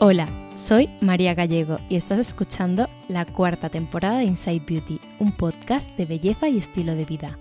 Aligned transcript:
Hola, 0.00 0.28
soy 0.54 0.88
María 1.00 1.34
Gallego 1.34 1.80
y 1.88 1.96
estás 1.96 2.20
escuchando 2.20 2.88
la 3.08 3.24
cuarta 3.24 3.68
temporada 3.68 4.18
de 4.18 4.26
Inside 4.26 4.62
Beauty, 4.64 5.00
un 5.18 5.36
podcast 5.36 5.90
de 5.96 6.06
belleza 6.06 6.48
y 6.48 6.56
estilo 6.56 6.94
de 6.94 7.04
vida. 7.04 7.36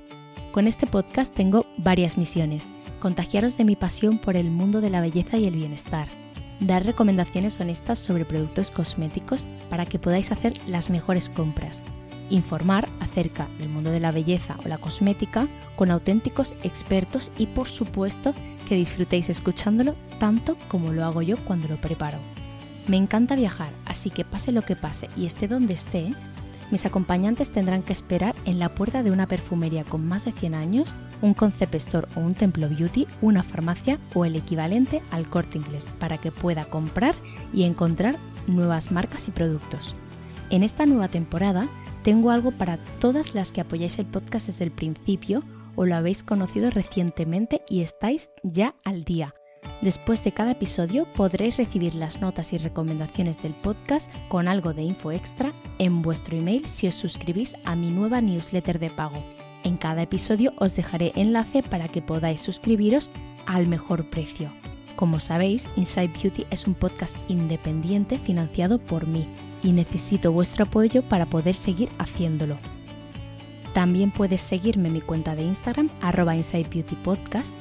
Con 0.52 0.66
este 0.66 0.88
podcast 0.88 1.32
tengo 1.32 1.68
varias 1.78 2.18
misiones. 2.18 2.68
Contagiaros 3.00 3.58
de 3.58 3.64
mi 3.64 3.76
pasión 3.76 4.18
por 4.18 4.36
el 4.36 4.50
mundo 4.50 4.82
de 4.82 4.90
la 4.90 5.02
belleza 5.02 5.38
y 5.38 5.46
el 5.46 5.54
bienestar. 5.54 6.08
Dar 6.60 6.84
recomendaciones 6.84 7.60
honestas 7.60 8.00
sobre 8.00 8.26
productos 8.26 8.72
cosméticos 8.72 9.46
para 9.70 9.86
que 9.86 10.00
podáis 10.00 10.32
hacer 10.32 10.54
las 10.66 10.90
mejores 10.90 11.30
compras. 11.30 11.84
Informar 12.32 12.90
acerca 13.02 13.48
del 13.60 13.70
mundo 13.70 13.92
de 13.92 14.00
la 14.00 14.12
belleza 14.12 14.58
o 14.66 14.68
la 14.68 14.80
cosmética 14.80 15.48
con 15.76 15.92
auténticos 15.92 16.56
expertos 16.64 17.32
y 17.38 17.46
por 17.46 17.68
supuesto 17.68 18.34
que 18.68 18.74
disfrutéis 18.74 19.30
escuchándolo 19.30 19.96
tanto 20.20 20.58
como 20.70 20.92
lo 20.92 21.06
hago 21.06 21.22
yo 21.22 21.38
cuando 21.46 21.68
lo 21.68 21.78
preparo. 21.78 22.18
Me 22.88 22.98
encanta 22.98 23.36
viajar, 23.36 23.72
así 23.86 24.10
que 24.10 24.24
pase 24.24 24.52
lo 24.52 24.62
que 24.62 24.76
pase 24.76 25.10
y 25.18 25.26
esté 25.26 25.48
donde 25.48 25.74
esté, 25.74 26.14
mis 26.70 26.86
acompañantes 26.86 27.50
tendrán 27.50 27.82
que 27.82 27.94
esperar 27.94 28.36
en 28.46 28.60
la 28.60 28.70
puerta 28.70 29.02
de 29.02 29.12
una 29.12 29.28
perfumería 29.28 29.86
con 29.86 30.06
más 30.06 30.26
de 30.26 30.34
100 30.34 30.54
años, 30.54 30.94
un 31.22 31.34
concept 31.34 31.76
store 31.76 32.08
o 32.16 32.20
un 32.20 32.34
templo 32.34 32.68
beauty, 32.68 33.08
una 33.22 33.44
farmacia 33.44 34.00
o 34.14 34.26
el 34.26 34.36
equivalente 34.36 35.02
al 35.12 35.30
corte 35.30 35.58
inglés 35.58 35.86
para 36.00 36.18
que 36.18 36.32
pueda 36.32 36.66
comprar 36.66 37.16
y 37.54 37.64
encontrar 37.64 38.18
nuevas 38.48 38.92
marcas 38.92 39.28
y 39.30 39.32
productos. 39.32 39.96
En 40.50 40.64
esta 40.64 40.86
nueva 40.86 41.08
temporada 41.08 41.68
tengo 42.04 42.32
algo 42.32 42.52
para 42.52 42.78
todas 43.00 43.34
las 43.34 43.52
que 43.52 43.62
apoyáis 43.62 43.98
el 44.00 44.06
podcast 44.06 44.48
desde 44.48 44.66
el 44.66 44.72
principio 44.72 45.44
o 45.76 45.86
lo 45.86 45.96
habéis 45.96 46.24
conocido 46.24 46.70
recientemente 46.70 47.62
y 47.70 47.82
estáis 47.82 48.30
ya 48.44 48.76
al 48.84 49.04
día. 49.04 49.34
Después 49.82 50.24
de 50.24 50.32
cada 50.32 50.52
episodio 50.52 51.06
podréis 51.14 51.58
recibir 51.58 51.94
las 51.94 52.20
notas 52.20 52.52
y 52.52 52.58
recomendaciones 52.58 53.42
del 53.42 53.54
podcast 53.54 54.12
con 54.28 54.48
algo 54.48 54.74
de 54.74 54.82
info 54.82 55.12
extra 55.12 55.54
en 55.78 56.02
vuestro 56.02 56.36
email 56.36 56.66
si 56.68 56.88
os 56.88 56.96
suscribís 56.96 57.56
a 57.64 57.76
mi 57.76 57.92
nueva 57.92 58.20
newsletter 58.22 58.80
de 58.80 58.90
pago. 58.90 59.24
En 59.64 59.78
cada 59.78 60.02
episodio 60.02 60.54
os 60.58 60.76
dejaré 60.76 61.12
enlace 61.16 61.62
para 61.62 61.88
que 61.90 62.02
podáis 62.02 62.42
suscribiros 62.42 63.12
al 63.46 63.68
mejor 63.68 64.10
precio. 64.10 64.52
Como 64.96 65.20
sabéis, 65.20 65.70
Inside 65.76 66.12
Beauty 66.22 66.46
es 66.50 66.66
un 66.66 66.74
podcast 66.74 67.16
independiente 67.28 68.18
financiado 68.18 68.80
por 68.80 69.06
mí 69.06 69.28
y 69.62 69.72
necesito 69.74 70.32
vuestro 70.32 70.66
apoyo 70.66 71.04
para 71.04 71.28
poder 71.28 71.54
seguir 71.54 71.90
haciéndolo. 72.00 72.58
También 73.74 74.12
puedes 74.12 74.42
seguirme 74.42 74.88
en 74.88 74.96
mi 74.96 75.02
cuenta 75.02 75.36
de 75.36 75.44
Instagram, 75.44 75.90
arroba 76.02 76.36
Inside 76.36 76.68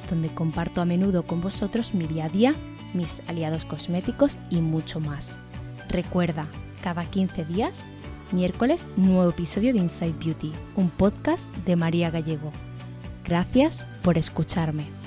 donde 0.08 0.28
comparto 0.34 0.80
a 0.80 0.84
menudo 0.84 1.24
con 1.24 1.40
vosotros 1.40 1.94
mi 1.94 2.06
día 2.06 2.26
a 2.26 2.28
día, 2.28 2.54
mis 2.94 3.20
aliados 3.28 3.64
cosméticos 3.64 4.38
y 4.50 4.60
mucho 4.60 5.00
más. 5.00 5.38
Recuerda, 5.88 6.46
cada 6.82 7.04
15 7.04 7.44
días, 7.44 7.80
miércoles, 8.32 8.84
nuevo 8.96 9.30
episodio 9.30 9.72
de 9.72 9.80
Inside 9.80 10.14
Beauty, 10.24 10.52
un 10.74 10.90
podcast 10.90 11.46
de 11.64 11.76
María 11.76 12.10
Gallego. 12.10 12.50
Gracias 13.24 13.86
por 14.02 14.18
escucharme. 14.18 15.05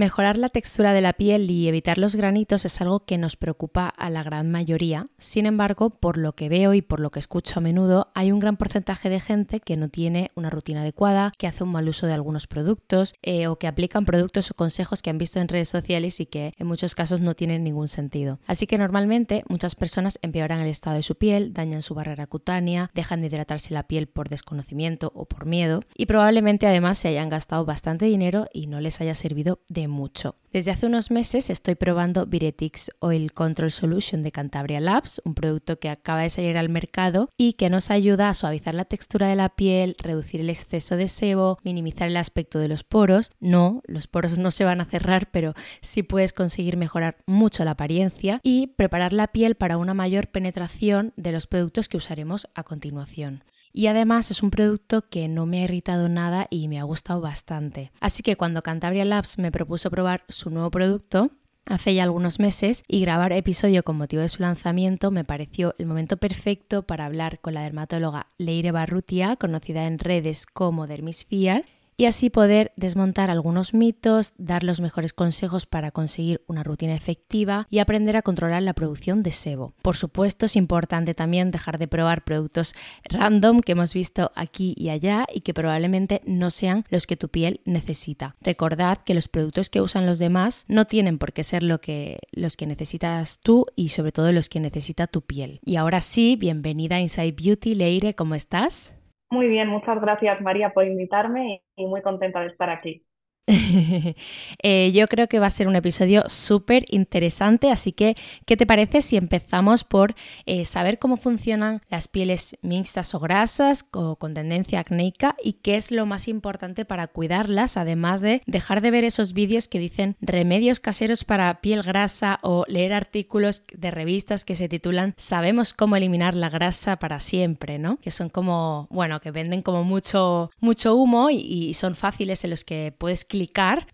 Mejorar 0.00 0.38
la 0.38 0.48
textura 0.48 0.94
de 0.94 1.02
la 1.02 1.12
piel 1.12 1.50
y 1.50 1.68
evitar 1.68 1.98
los 1.98 2.16
granitos 2.16 2.64
es 2.64 2.80
algo 2.80 3.00
que 3.04 3.18
nos 3.18 3.36
preocupa 3.36 3.86
a 3.86 4.08
la 4.08 4.22
gran 4.22 4.50
mayoría. 4.50 5.08
Sin 5.18 5.44
embargo, 5.44 5.90
por 5.90 6.16
lo 6.16 6.32
que 6.32 6.48
veo 6.48 6.72
y 6.72 6.80
por 6.80 7.00
lo 7.00 7.10
que 7.10 7.18
escucho 7.18 7.58
a 7.58 7.60
menudo, 7.60 8.10
hay 8.14 8.32
un 8.32 8.38
gran 8.38 8.56
porcentaje 8.56 9.10
de 9.10 9.20
gente 9.20 9.60
que 9.60 9.76
no 9.76 9.90
tiene 9.90 10.30
una 10.36 10.48
rutina 10.48 10.80
adecuada, 10.80 11.32
que 11.36 11.46
hace 11.46 11.64
un 11.64 11.72
mal 11.72 11.86
uso 11.86 12.06
de 12.06 12.14
algunos 12.14 12.46
productos 12.46 13.12
eh, 13.20 13.46
o 13.46 13.56
que 13.56 13.66
aplican 13.66 14.06
productos 14.06 14.50
o 14.50 14.54
consejos 14.54 15.02
que 15.02 15.10
han 15.10 15.18
visto 15.18 15.38
en 15.38 15.48
redes 15.48 15.68
sociales 15.68 16.18
y 16.20 16.24
que 16.24 16.54
en 16.56 16.66
muchos 16.66 16.94
casos 16.94 17.20
no 17.20 17.34
tienen 17.34 17.62
ningún 17.62 17.86
sentido. 17.86 18.38
Así 18.46 18.66
que 18.66 18.78
normalmente 18.78 19.44
muchas 19.50 19.74
personas 19.74 20.18
empeoran 20.22 20.60
el 20.60 20.68
estado 20.68 20.96
de 20.96 21.02
su 21.02 21.16
piel, 21.16 21.52
dañan 21.52 21.82
su 21.82 21.94
barrera 21.94 22.26
cutánea, 22.26 22.90
dejan 22.94 23.20
de 23.20 23.26
hidratarse 23.26 23.74
la 23.74 23.86
piel 23.86 24.06
por 24.06 24.30
desconocimiento 24.30 25.12
o 25.14 25.26
por 25.26 25.44
miedo 25.44 25.82
y 25.94 26.06
probablemente 26.06 26.66
además 26.66 26.96
se 26.96 27.08
hayan 27.08 27.28
gastado 27.28 27.66
bastante 27.66 28.06
dinero 28.06 28.46
y 28.54 28.66
no 28.66 28.80
les 28.80 29.02
haya 29.02 29.14
servido 29.14 29.60
de 29.68 29.89
mucho. 29.90 30.36
Desde 30.52 30.72
hace 30.72 30.86
unos 30.86 31.10
meses 31.12 31.48
estoy 31.48 31.76
probando 31.76 32.26
Viretix 32.26 32.90
Oil 32.98 33.32
Control 33.32 33.70
Solution 33.70 34.22
de 34.22 34.32
Cantabria 34.32 34.80
Labs, 34.80 35.20
un 35.24 35.34
producto 35.34 35.78
que 35.78 35.88
acaba 35.88 36.22
de 36.22 36.30
salir 36.30 36.56
al 36.56 36.68
mercado 36.70 37.28
y 37.36 37.52
que 37.52 37.70
nos 37.70 37.90
ayuda 37.90 38.28
a 38.28 38.34
suavizar 38.34 38.74
la 38.74 38.84
textura 38.84 39.28
de 39.28 39.36
la 39.36 39.50
piel, 39.50 39.94
reducir 39.98 40.40
el 40.40 40.50
exceso 40.50 40.96
de 40.96 41.06
sebo, 41.06 41.58
minimizar 41.62 42.08
el 42.08 42.16
aspecto 42.16 42.58
de 42.58 42.68
los 42.68 42.82
poros. 42.82 43.30
No, 43.38 43.82
los 43.86 44.06
poros 44.06 44.38
no 44.38 44.50
se 44.50 44.64
van 44.64 44.80
a 44.80 44.86
cerrar, 44.86 45.30
pero 45.30 45.54
sí 45.82 46.02
puedes 46.02 46.32
conseguir 46.32 46.76
mejorar 46.76 47.18
mucho 47.26 47.64
la 47.64 47.72
apariencia 47.72 48.40
y 48.42 48.68
preparar 48.68 49.12
la 49.12 49.28
piel 49.28 49.54
para 49.54 49.76
una 49.76 49.94
mayor 49.94 50.28
penetración 50.28 51.12
de 51.16 51.32
los 51.32 51.46
productos 51.46 51.88
que 51.88 51.96
usaremos 51.96 52.48
a 52.54 52.64
continuación 52.64 53.44
y 53.72 53.86
además 53.86 54.30
es 54.30 54.42
un 54.42 54.50
producto 54.50 55.08
que 55.08 55.28
no 55.28 55.46
me 55.46 55.60
ha 55.60 55.64
irritado 55.64 56.08
nada 56.08 56.46
y 56.50 56.68
me 56.68 56.78
ha 56.78 56.84
gustado 56.84 57.20
bastante. 57.20 57.92
Así 58.00 58.22
que 58.22 58.36
cuando 58.36 58.62
Cantabria 58.62 59.04
Labs 59.04 59.38
me 59.38 59.52
propuso 59.52 59.90
probar 59.90 60.24
su 60.28 60.50
nuevo 60.50 60.70
producto, 60.70 61.30
hace 61.66 61.94
ya 61.94 62.02
algunos 62.02 62.38
meses 62.40 62.82
y 62.88 63.00
grabar 63.00 63.32
episodio 63.32 63.82
con 63.82 63.96
motivo 63.96 64.22
de 64.22 64.28
su 64.28 64.42
lanzamiento 64.42 65.10
me 65.10 65.24
pareció 65.24 65.74
el 65.78 65.86
momento 65.86 66.16
perfecto 66.16 66.82
para 66.82 67.06
hablar 67.06 67.40
con 67.40 67.54
la 67.54 67.62
dermatóloga 67.62 68.26
Leire 68.38 68.72
Barrutia, 68.72 69.36
conocida 69.36 69.86
en 69.86 69.98
redes 69.98 70.46
como 70.46 70.86
Dermisphere, 70.86 71.64
y 72.00 72.06
así 72.06 72.30
poder 72.30 72.72
desmontar 72.76 73.28
algunos 73.28 73.74
mitos, 73.74 74.32
dar 74.38 74.64
los 74.64 74.80
mejores 74.80 75.12
consejos 75.12 75.66
para 75.66 75.90
conseguir 75.90 76.42
una 76.46 76.62
rutina 76.62 76.94
efectiva 76.94 77.66
y 77.68 77.78
aprender 77.78 78.16
a 78.16 78.22
controlar 78.22 78.62
la 78.62 78.72
producción 78.72 79.22
de 79.22 79.32
sebo. 79.32 79.74
Por 79.82 79.96
supuesto, 79.96 80.46
es 80.46 80.56
importante 80.56 81.12
también 81.12 81.50
dejar 81.50 81.76
de 81.76 81.88
probar 81.88 82.24
productos 82.24 82.74
random 83.04 83.60
que 83.60 83.72
hemos 83.72 83.92
visto 83.92 84.32
aquí 84.34 84.72
y 84.78 84.88
allá 84.88 85.26
y 85.30 85.42
que 85.42 85.52
probablemente 85.52 86.22
no 86.24 86.50
sean 86.50 86.86
los 86.88 87.06
que 87.06 87.18
tu 87.18 87.28
piel 87.28 87.60
necesita. 87.66 88.34
Recordad 88.40 88.96
que 89.04 89.12
los 89.12 89.28
productos 89.28 89.68
que 89.68 89.82
usan 89.82 90.06
los 90.06 90.18
demás 90.18 90.64
no 90.68 90.86
tienen 90.86 91.18
por 91.18 91.34
qué 91.34 91.44
ser 91.44 91.62
lo 91.62 91.82
que, 91.82 92.20
los 92.32 92.56
que 92.56 92.66
necesitas 92.66 93.40
tú 93.40 93.66
y 93.76 93.90
sobre 93.90 94.12
todo 94.12 94.32
los 94.32 94.48
que 94.48 94.58
necesita 94.58 95.06
tu 95.06 95.20
piel. 95.20 95.60
Y 95.66 95.76
ahora 95.76 96.00
sí, 96.00 96.36
bienvenida 96.36 96.96
a 96.96 97.00
Inside 97.00 97.32
Beauty, 97.32 97.74
Leire, 97.74 98.14
¿cómo 98.14 98.36
estás? 98.36 98.94
Muy 99.30 99.48
bien, 99.48 99.68
muchas 99.68 100.00
gracias 100.00 100.40
María 100.40 100.72
por 100.72 100.84
invitarme 100.86 101.62
y 101.76 101.86
muy 101.86 102.00
contenta 102.02 102.40
de 102.42 102.46
estar 102.48 102.70
aquí. 102.70 103.04
Eh, 104.62 104.92
yo 104.92 105.06
creo 105.06 105.26
que 105.26 105.38
va 105.38 105.46
a 105.46 105.50
ser 105.50 105.68
un 105.68 105.76
episodio 105.76 106.24
súper 106.28 106.84
interesante, 106.90 107.70
así 107.70 107.92
que, 107.92 108.14
¿qué 108.44 108.56
te 108.56 108.66
parece 108.66 109.00
si 109.00 109.16
empezamos 109.16 109.84
por 109.84 110.14
eh, 110.44 110.64
saber 110.64 110.98
cómo 110.98 111.16
funcionan 111.16 111.80
las 111.88 112.08
pieles 112.08 112.56
mixtas 112.60 113.14
o 113.14 113.20
grasas 113.20 113.86
o 113.92 114.16
con 114.16 114.34
tendencia 114.34 114.80
acnéica 114.80 115.36
y 115.42 115.54
qué 115.54 115.76
es 115.76 115.92
lo 115.92 116.04
más 116.04 116.28
importante 116.28 116.84
para 116.84 117.06
cuidarlas, 117.06 117.76
además 117.76 118.20
de 118.20 118.42
dejar 118.46 118.80
de 118.80 118.90
ver 118.90 119.04
esos 119.04 119.32
vídeos 119.32 119.66
que 119.66 119.78
dicen 119.78 120.16
remedios 120.20 120.78
caseros 120.78 121.24
para 121.24 121.60
piel 121.60 121.82
grasa 121.82 122.38
o 122.42 122.64
leer 122.68 122.92
artículos 122.92 123.62
de 123.72 123.90
revistas 123.90 124.44
que 124.44 124.56
se 124.56 124.68
titulan 124.68 125.14
Sabemos 125.16 125.72
cómo 125.72 125.96
eliminar 125.96 126.34
la 126.34 126.50
grasa 126.50 126.96
para 126.96 127.20
siempre, 127.20 127.78
¿no? 127.78 127.98
Que 127.98 128.10
son 128.10 128.28
como, 128.28 128.88
bueno, 128.90 129.20
que 129.20 129.30
venden 129.30 129.62
como 129.62 129.84
mucho, 129.84 130.50
mucho 130.60 130.94
humo 130.96 131.30
y, 131.30 131.36
y 131.36 131.74
son 131.74 131.94
fáciles 131.94 132.44
en 132.44 132.50
los 132.50 132.64
que 132.64 132.94
puedes 132.96 133.24
clicar 133.24 133.39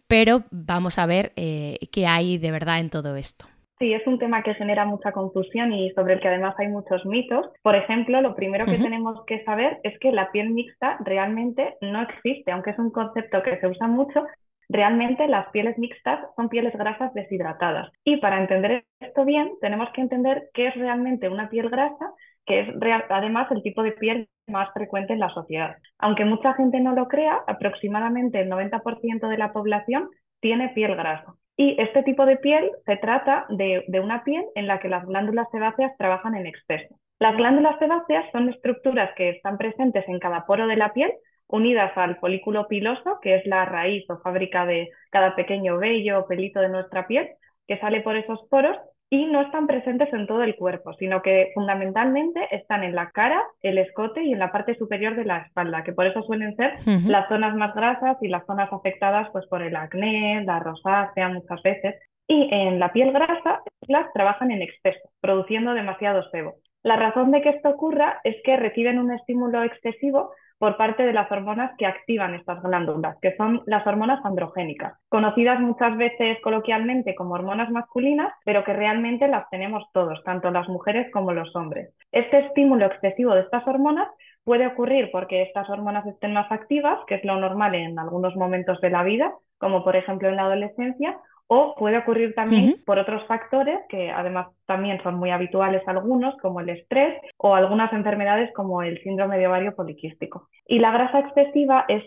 pero 0.09 0.45
vamos 0.51 0.99
a 0.99 1.07
ver 1.07 1.33
eh, 1.37 1.79
qué 1.93 2.07
hay 2.07 2.39
de 2.39 2.51
verdad 2.51 2.81
en 2.81 2.91
todo 2.91 3.17
esto. 3.17 3.47
Sí, 3.79 3.93
es 3.93 4.07
un 4.07 4.19
tema 4.19 4.43
que 4.43 4.55
genera 4.55 4.87
mucha 4.87 5.13
confusión 5.13 5.71
y 5.73 5.91
sobre 5.91 6.15
el 6.15 6.21
que 6.21 6.29
además 6.29 6.55
hay 6.59 6.69
muchos 6.69 7.05
mitos. 7.05 7.47
Por 7.63 7.77
ejemplo, 7.77 8.23
lo 8.23 8.35
primero 8.35 8.65
que 8.65 8.79
tenemos 8.79 9.23
que 9.27 9.45
saber 9.45 9.81
es 9.83 9.99
que 9.99 10.13
la 10.13 10.33
piel 10.33 10.49
mixta 10.51 10.97
realmente 11.01 11.77
no 11.83 12.01
existe, 12.01 12.53
aunque 12.53 12.71
es 12.71 12.79
un 12.79 12.91
concepto 12.91 13.43
que 13.43 13.59
se 13.61 13.67
usa 13.67 13.87
mucho. 13.87 14.25
Realmente 14.71 15.29
las 15.29 15.51
pieles 15.51 15.77
mixtas 15.77 16.21
son 16.37 16.49
pieles 16.49 16.73
grasas 16.75 17.13
deshidratadas. 17.13 17.93
Y 18.03 18.17
para 18.17 18.41
entender 18.41 18.85
esto 18.99 19.27
bien, 19.27 19.53
tenemos 19.61 19.91
que 19.93 20.01
entender 20.01 20.49
qué 20.55 20.69
es 20.69 20.75
realmente 20.75 21.29
una 21.29 21.51
piel 21.51 21.69
grasa 21.69 22.15
que 22.47 22.61
es 22.61 22.69
además 23.11 23.51
el 23.51 23.63
tipo 23.63 23.83
de 23.83 23.93
piel 23.93 24.29
más 24.47 24.73
frecuente 24.73 25.13
en 25.13 25.21
la 25.21 25.31
sociedad. 25.31 25.77
Aunque 25.99 26.25
mucha 26.25 26.55
gente 26.55 26.81
no 26.81 26.95
lo 26.95 27.09
crea, 27.09 27.43
aproximadamente 27.47 28.41
el 28.41 28.49
90% 28.49 29.29
de 29.29 29.39
la 29.39 29.53
población 29.53 30.09
tiene 30.41 30.69
piel 30.71 30.95
grasa. 30.95 31.35
Y 31.57 31.81
este 31.81 32.03
tipo 32.03 32.25
de 32.27 32.37
piel 32.37 32.71
se 32.85 32.97
trata 32.99 33.47
de, 33.49 33.85
de, 33.89 34.01
una 34.01 34.23
piel 34.25 34.45
en 34.55 34.67
la 34.67 34.79
que 34.79 34.89
las 34.89 35.05
glándulas 35.07 35.49
sebáceas 35.51 35.97
trabajan 35.97 36.35
en 36.35 36.47
exceso. 36.47 36.95
Las 37.19 37.37
glándulas 37.37 37.79
sebáceas 37.79 38.31
son 38.31 38.51
estructuras 38.51 39.11
que 39.17 39.31
están 39.31 39.57
presentes 39.57 40.07
en 40.07 40.21
cada 40.21 40.45
poro 40.47 40.67
de 40.67 40.77
la 40.77 40.93
piel, 40.93 41.13
unidas 41.49 41.93
al 41.97 42.17
folículo 42.19 42.69
piloso, 42.69 43.19
que 43.23 43.37
es 43.37 43.47
la 43.47 43.65
raíz 43.65 44.05
o 44.11 44.19
fábrica 44.19 44.67
de 44.67 44.91
cada 45.11 45.35
pequeño 45.35 45.79
vello 45.79 46.21
o 46.21 46.27
pelito 46.27 46.61
de 46.61 46.69
nuestra 46.69 47.07
piel, 47.07 47.29
que 47.67 47.79
sale 47.79 48.03
por 48.03 48.17
esos 48.17 48.41
poros 48.51 48.77
y 49.09 49.27
no 49.27 49.41
están 49.41 49.67
presentes 49.67 50.13
en 50.13 50.27
todo 50.27 50.43
el 50.43 50.57
cuerpo, 50.57 50.93
sino 50.95 51.23
que 51.23 51.51
fundamentalmente 51.55 52.49
están 52.51 52.83
en 52.83 52.95
la 52.95 53.11
cara, 53.11 53.41
el 53.63 53.79
escote 53.79 54.23
y 54.23 54.33
en 54.33 54.41
la 54.41 54.51
parte 54.51 54.77
superior 54.77 55.15
de 55.15 55.25
la 55.25 55.39
espalda, 55.39 55.85
que 55.85 55.93
por 55.93 56.07
eso 56.07 56.23
suelen 56.23 56.57
ser 56.57 56.75
las 57.07 57.29
zonas 57.29 57.55
más 57.55 57.75
grasas 57.75 58.17
y 58.21 58.29
las 58.29 58.45
zonas 58.47 58.73
afectadas 58.73 59.29
pues, 59.33 59.47
por 59.47 59.63
el 59.63 59.77
acné, 59.77 60.43
la 60.45 60.59
rosácea 60.59 61.29
muchas 61.29 61.63
veces. 61.63 61.95
Y 62.29 62.49
en 62.53 62.81
la 62.81 62.93
piel 62.93 63.13
grasa, 63.13 63.63
las 63.87 64.13
trabajan 64.13 64.51
en 64.51 64.63
exceso, 64.63 65.09
produciendo 65.21 65.75
demasiado 65.75 66.29
sebo. 66.31 66.57
La 66.83 66.97
razón 66.97 67.31
de 67.31 67.43
que 67.43 67.51
esto 67.51 67.69
ocurra 67.69 68.21
es 68.25 68.37
que 68.45 68.57
reciben 68.57 68.99
un 68.99 69.13
estímulo 69.13 69.63
excesivo 69.63 70.33
por 70.59 70.77
parte 70.77 71.05
de 71.05 71.13
las 71.13 71.31
hormonas 71.31 71.73
que 71.77 71.87
activan 71.87 72.35
estas 72.35 72.63
glándulas, 72.63 73.19
que 73.21 73.37
son 73.37 73.63
las 73.67 73.87
hormonas 73.87 74.25
androgénicas, 74.25 74.95
conocidas 75.09 75.61
muchas 75.61 75.97
veces 75.97 76.39
coloquialmente 76.43 77.15
como 77.15 77.35
hormonas 77.35 77.71
masculinas, 77.71 78.33
pero 78.45 78.65
que 78.65 78.73
realmente 78.73 79.29
las 79.29 79.49
tenemos 79.51 79.85
todos, 79.93 80.23
tanto 80.25 80.51
las 80.51 80.69
mujeres 80.69 81.11
como 81.13 81.33
los 81.33 81.55
hombres. 81.55 81.95
Este 82.13 82.47
estímulo 82.47 82.87
excesivo 82.87 83.35
de 83.35 83.43
estas 83.43 83.67
hormonas 83.67 84.09
puede 84.45 84.67
ocurrir 84.67 85.11
porque 85.13 85.43
estas 85.43 85.69
hormonas 85.69 86.07
estén 86.07 86.33
más 86.33 86.51
activas, 86.51 86.99
que 87.07 87.17
es 87.17 87.25
lo 87.25 87.37
normal 87.37 87.75
en 87.75 87.99
algunos 87.99 88.37
momentos 88.37 88.81
de 88.81 88.91
la 88.91 89.03
vida, 89.03 89.33
como 89.59 89.85
por 89.85 89.97
ejemplo 89.97 90.29
en 90.29 90.37
la 90.37 90.45
adolescencia, 90.45 91.19
o 91.49 91.75
puede 91.77 91.99
ocurrir 91.99 92.35
también 92.35 92.77
por 92.85 92.99
otros 92.99 93.25
factores 93.27 93.79
que 93.89 94.11
además 94.11 94.49
también 94.67 95.01
son 95.03 95.15
muy 95.15 95.31
habituales 95.31 95.83
algunos, 95.87 96.37
como 96.39 96.61
el 96.61 96.71
estrés 96.71 97.21
o 97.37 97.55
algunas 97.55 97.93
enfermedades 97.93 98.53
como 98.53 98.83
el 98.83 99.01
síndrome 99.03 99.39
de 99.39 99.47
ovario 99.47 99.75
poliquístico. 99.75 100.49
Y 100.67 100.81
la 100.81 100.91
grasa 100.91 101.21
excesiva 101.21 101.85
es, 101.89 102.03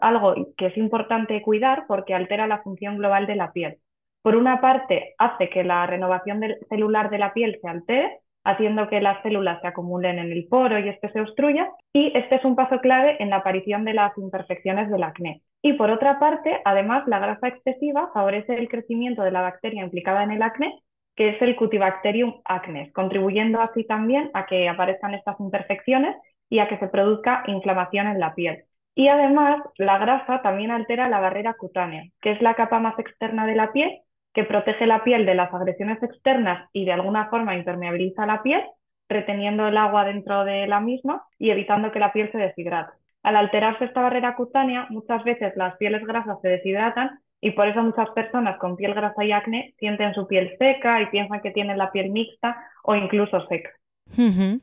algo 0.00 0.34
que 0.56 0.66
es 0.66 0.76
importante 0.76 1.40
cuidar 1.42 1.84
porque 1.88 2.14
altera 2.14 2.46
la 2.46 2.62
función 2.62 2.98
global 2.98 3.26
de 3.26 3.36
la 3.36 3.52
piel. 3.52 3.78
Por 4.22 4.36
una 4.36 4.60
parte, 4.60 5.14
hace 5.18 5.48
que 5.48 5.64
la 5.64 5.86
renovación 5.86 6.42
celular 6.68 7.10
de 7.10 7.18
la 7.18 7.32
piel 7.32 7.58
se 7.62 7.68
altere, 7.68 8.18
haciendo 8.46 8.88
que 8.88 9.00
las 9.00 9.20
células 9.22 9.60
se 9.60 9.66
acumulen 9.66 10.18
en 10.18 10.32
el 10.32 10.46
poro 10.48 10.78
y 10.78 10.88
este 10.88 11.10
se 11.10 11.20
obstruya, 11.20 11.68
y 11.92 12.16
este 12.16 12.36
es 12.36 12.44
un 12.44 12.54
paso 12.54 12.80
clave 12.80 13.16
en 13.18 13.30
la 13.30 13.36
aparición 13.36 13.84
de 13.84 13.92
las 13.92 14.16
imperfecciones 14.16 14.88
del 14.88 15.02
acné. 15.02 15.42
Y 15.62 15.72
por 15.72 15.90
otra 15.90 16.20
parte, 16.20 16.60
además, 16.64 17.02
la 17.08 17.18
grasa 17.18 17.48
excesiva 17.48 18.10
favorece 18.14 18.54
el 18.54 18.68
crecimiento 18.68 19.22
de 19.22 19.32
la 19.32 19.42
bacteria 19.42 19.82
implicada 19.82 20.22
en 20.22 20.30
el 20.30 20.42
acné, 20.42 20.72
que 21.16 21.30
es 21.30 21.42
el 21.42 21.56
Cutibacterium 21.56 22.40
acnes, 22.44 22.92
contribuyendo 22.92 23.60
así 23.60 23.84
también 23.84 24.30
a 24.32 24.46
que 24.46 24.68
aparezcan 24.68 25.14
estas 25.14 25.40
imperfecciones 25.40 26.14
y 26.48 26.60
a 26.60 26.68
que 26.68 26.78
se 26.78 26.86
produzca 26.86 27.42
inflamación 27.48 28.06
en 28.06 28.20
la 28.20 28.34
piel. 28.34 28.64
Y 28.94 29.08
además, 29.08 29.60
la 29.76 29.98
grasa 29.98 30.40
también 30.42 30.70
altera 30.70 31.08
la 31.08 31.20
barrera 31.20 31.54
cutánea, 31.54 32.04
que 32.20 32.30
es 32.30 32.40
la 32.40 32.54
capa 32.54 32.78
más 32.78 32.98
externa 32.98 33.44
de 33.44 33.56
la 33.56 33.72
piel, 33.72 33.90
que 34.36 34.44
protege 34.44 34.86
la 34.86 35.02
piel 35.02 35.24
de 35.24 35.34
las 35.34 35.52
agresiones 35.54 36.02
externas 36.02 36.68
y 36.74 36.84
de 36.84 36.92
alguna 36.92 37.30
forma 37.30 37.56
impermeabiliza 37.56 38.26
la 38.26 38.42
piel, 38.42 38.62
reteniendo 39.08 39.66
el 39.66 39.78
agua 39.78 40.04
dentro 40.04 40.44
de 40.44 40.66
la 40.66 40.78
misma 40.78 41.24
y 41.38 41.50
evitando 41.50 41.90
que 41.90 42.00
la 42.00 42.12
piel 42.12 42.30
se 42.30 42.36
deshidrate. 42.36 42.92
Al 43.22 43.36
alterarse 43.36 43.86
esta 43.86 44.02
barrera 44.02 44.36
cutánea, 44.36 44.88
muchas 44.90 45.24
veces 45.24 45.54
las 45.56 45.78
pieles 45.78 46.04
grasas 46.04 46.38
se 46.42 46.48
deshidratan 46.48 47.18
y 47.40 47.52
por 47.52 47.66
eso 47.66 47.82
muchas 47.82 48.10
personas 48.10 48.58
con 48.58 48.76
piel 48.76 48.92
grasa 48.92 49.24
y 49.24 49.32
acné 49.32 49.74
sienten 49.78 50.12
su 50.12 50.26
piel 50.26 50.54
seca 50.58 51.00
y 51.00 51.06
piensan 51.06 51.40
que 51.40 51.52
tienen 51.52 51.78
la 51.78 51.90
piel 51.90 52.10
mixta 52.10 52.62
o 52.84 52.94
incluso 52.94 53.40
seca. 53.46 53.70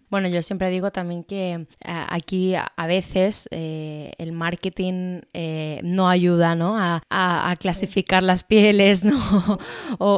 Bueno, 0.10 0.28
yo 0.30 0.42
siempre 0.42 0.70
digo 0.70 0.92
también 0.92 1.24
que 1.24 1.54
eh, 1.54 1.66
aquí 1.82 2.56
a 2.56 2.88
veces 2.88 3.48
eh, 3.52 4.14
el 4.18 4.32
marketing 4.32 5.22
eh, 5.34 5.80
no 5.84 6.10
ayuda 6.10 6.56
¿no? 6.56 6.76
A, 6.78 7.56
clasificar 7.60 8.24
las 8.24 8.44
pieles, 8.44 9.04
¿no? 9.06 9.60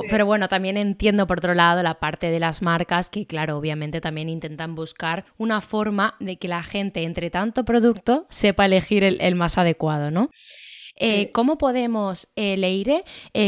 Pero 0.09 0.25
bueno, 0.25 0.47
también 0.47 0.77
entiendo 0.77 1.27
por 1.27 1.39
otro 1.39 1.53
lado 1.53 1.83
la 1.83 1.99
parte 1.99 2.31
de 2.31 2.39
las 2.39 2.61
marcas 2.61 3.09
que, 3.09 3.25
claro, 3.25 3.57
obviamente 3.57 3.99
también 3.99 4.29
intentan 4.29 4.73
buscar 4.73 5.25
una 5.37 5.61
forma 5.61 6.15
de 6.19 6.37
que 6.37 6.47
la 6.47 6.63
gente, 6.63 7.03
entre 7.03 7.29
tanto 7.29 7.65
producto, 7.65 8.25
sepa 8.29 8.65
elegir 8.65 9.03
el, 9.03 9.35
más 9.35 9.57
adecuado, 9.57 10.11
¿no? 10.11 10.29
¿Cómo 11.33 11.57
podemos, 11.57 12.29
Leire, 12.35 13.03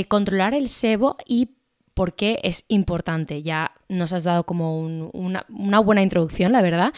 controlar 0.09 0.53
el 0.53 0.67
sebo 0.67 1.15
y 1.25 1.56
por 1.97 2.15
qué 2.15 2.37
es 2.43 2.63
importante. 2.69 3.41
Ya 3.41 3.71
nos 3.89 4.13
has 4.13 4.23
dado 4.23 4.43
como 4.43 4.79
una, 4.79 5.79
buena 5.79 6.03
introducción, 6.03 6.51
la 6.51 6.61
verdad 6.61 6.93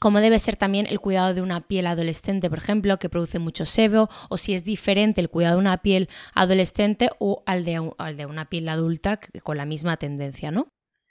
cómo 0.00 0.20
debe 0.20 0.40
ser 0.40 0.56
también 0.56 0.86
el 0.90 0.98
cuidado 0.98 1.32
de 1.32 1.42
una 1.42 1.60
piel 1.60 1.86
adolescente, 1.86 2.50
por 2.50 2.58
ejemplo, 2.58 2.98
que 2.98 3.08
produce 3.08 3.38
mucho 3.38 3.64
sebo, 3.64 4.08
o 4.30 4.36
si 4.36 4.52
es 4.52 4.64
diferente 4.64 5.20
el 5.20 5.30
cuidado 5.30 5.54
de 5.54 5.60
una 5.60 5.78
piel 5.78 6.08
adolescente 6.34 7.10
o 7.20 7.44
al 7.46 7.64
de, 7.64 7.88
al 7.98 8.16
de 8.16 8.26
una 8.26 8.46
piel 8.46 8.68
adulta 8.68 9.20
con 9.44 9.56
la 9.58 9.64
misma 9.64 9.98
tendencia, 9.98 10.50
¿no? 10.50 10.66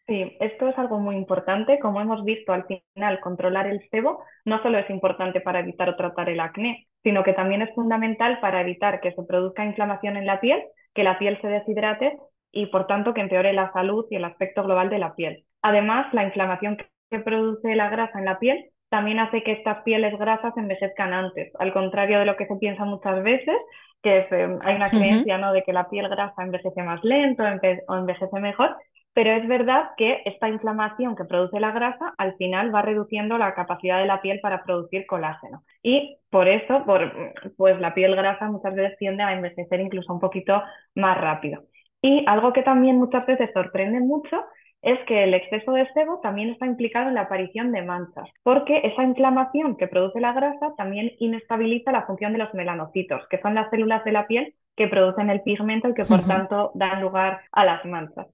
Sí, 0.07 0.35
esto 0.41 0.67
es 0.67 0.77
algo 0.77 0.99
muy 0.99 1.15
importante. 1.15 1.79
Como 1.79 2.01
hemos 2.01 2.25
visto, 2.25 2.51
al 2.51 2.65
final, 2.65 3.21
controlar 3.21 3.65
el 3.67 3.79
sebo 3.91 4.25
no 4.43 4.61
solo 4.61 4.77
es 4.77 4.89
importante 4.89 5.39
para 5.39 5.61
evitar 5.61 5.87
o 5.87 5.95
tratar 5.95 6.27
el 6.27 6.41
acné, 6.41 6.89
sino 7.01 7.23
que 7.23 7.31
también 7.31 7.61
es 7.61 7.73
fundamental 7.73 8.41
para 8.41 8.59
evitar 8.59 8.99
que 8.99 9.13
se 9.13 9.23
produzca 9.23 9.63
inflamación 9.63 10.17
en 10.17 10.25
la 10.25 10.41
piel, 10.41 10.61
que 10.93 11.05
la 11.05 11.17
piel 11.17 11.39
se 11.39 11.47
deshidrate 11.47 12.17
y 12.51 12.67
por 12.67 12.87
tanto 12.87 13.13
que 13.13 13.21
empeore 13.21 13.53
la 13.53 13.71
salud 13.71 14.05
y 14.09 14.15
el 14.15 14.25
aspecto 14.25 14.63
global 14.63 14.89
de 14.89 14.99
la 14.99 15.15
piel. 15.15 15.45
Además, 15.61 16.13
la 16.13 16.23
inflamación 16.23 16.77
que 17.09 17.19
produce 17.19 17.75
la 17.75 17.89
grasa 17.89 18.19
en 18.19 18.25
la 18.25 18.39
piel 18.39 18.71
también 18.89 19.19
hace 19.19 19.43
que 19.43 19.53
estas 19.53 19.83
pieles 19.83 20.17
grasas 20.19 20.55
envejezcan 20.57 21.13
antes, 21.13 21.51
al 21.59 21.71
contrario 21.71 22.19
de 22.19 22.25
lo 22.25 22.35
que 22.35 22.45
se 22.45 22.57
piensa 22.57 22.83
muchas 22.83 23.23
veces, 23.23 23.55
que 24.03 24.27
eh, 24.29 24.57
hay 24.61 24.75
una 24.75 24.89
creencia 24.89 25.37
¿no? 25.37 25.53
de 25.53 25.63
que 25.63 25.71
la 25.71 25.89
piel 25.89 26.09
grasa 26.09 26.43
envejece 26.43 26.83
más 26.83 27.01
lento 27.03 27.43
o 27.87 27.95
envejece 27.95 28.39
mejor, 28.39 28.75
pero 29.13 29.31
es 29.31 29.47
verdad 29.47 29.89
que 29.97 30.21
esta 30.25 30.47
inflamación 30.47 31.15
que 31.15 31.25
produce 31.25 31.59
la 31.59 31.71
grasa 31.71 32.13
al 32.17 32.35
final 32.35 32.73
va 32.73 32.81
reduciendo 32.81 33.37
la 33.37 33.53
capacidad 33.53 33.99
de 33.99 34.05
la 34.05 34.21
piel 34.21 34.39
para 34.41 34.63
producir 34.63 35.05
colágeno. 35.05 35.63
Y 35.83 36.17
por 36.29 36.47
eso, 36.47 36.83
por, 36.85 37.11
pues 37.57 37.79
la 37.79 37.93
piel 37.93 38.15
grasa 38.15 38.49
muchas 38.49 38.73
veces 38.73 38.97
tiende 38.97 39.23
a 39.23 39.33
envejecer 39.33 39.81
incluso 39.81 40.13
un 40.13 40.19
poquito 40.21 40.61
más 40.95 41.17
rápido. 41.17 41.63
Y 42.01 42.25
algo 42.27 42.53
que 42.53 42.63
también 42.63 42.97
muchas 42.97 43.25
veces 43.25 43.49
sorprende 43.53 43.99
mucho 43.99 44.43
es 44.81 44.99
que 45.05 45.23
el 45.23 45.33
exceso 45.33 45.73
de 45.73 45.87
sebo 45.93 46.19
también 46.21 46.49
está 46.49 46.65
implicado 46.65 47.09
en 47.09 47.15
la 47.15 47.21
aparición 47.21 47.71
de 47.71 47.83
manchas, 47.83 48.27
porque 48.43 48.81
esa 48.83 49.03
inflamación 49.03 49.77
que 49.77 49.87
produce 49.87 50.19
la 50.19 50.33
grasa 50.33 50.73
también 50.75 51.11
inestabiliza 51.19 51.91
la 51.91 52.07
función 52.07 52.33
de 52.33 52.39
los 52.39 52.53
melanocitos, 52.53 53.21
que 53.29 53.39
son 53.41 53.53
las 53.53 53.69
células 53.69 54.03
de 54.03 54.11
la 54.11 54.25
piel 54.25 54.55
que 54.75 54.87
producen 54.87 55.29
el 55.29 55.41
pigmento 55.41 55.89
y 55.89 55.93
que 55.93 56.05
por 56.05 56.25
tanto 56.25 56.71
dan 56.73 57.01
lugar 57.01 57.41
a 57.51 57.65
las 57.65 57.85
manchas. 57.85 58.27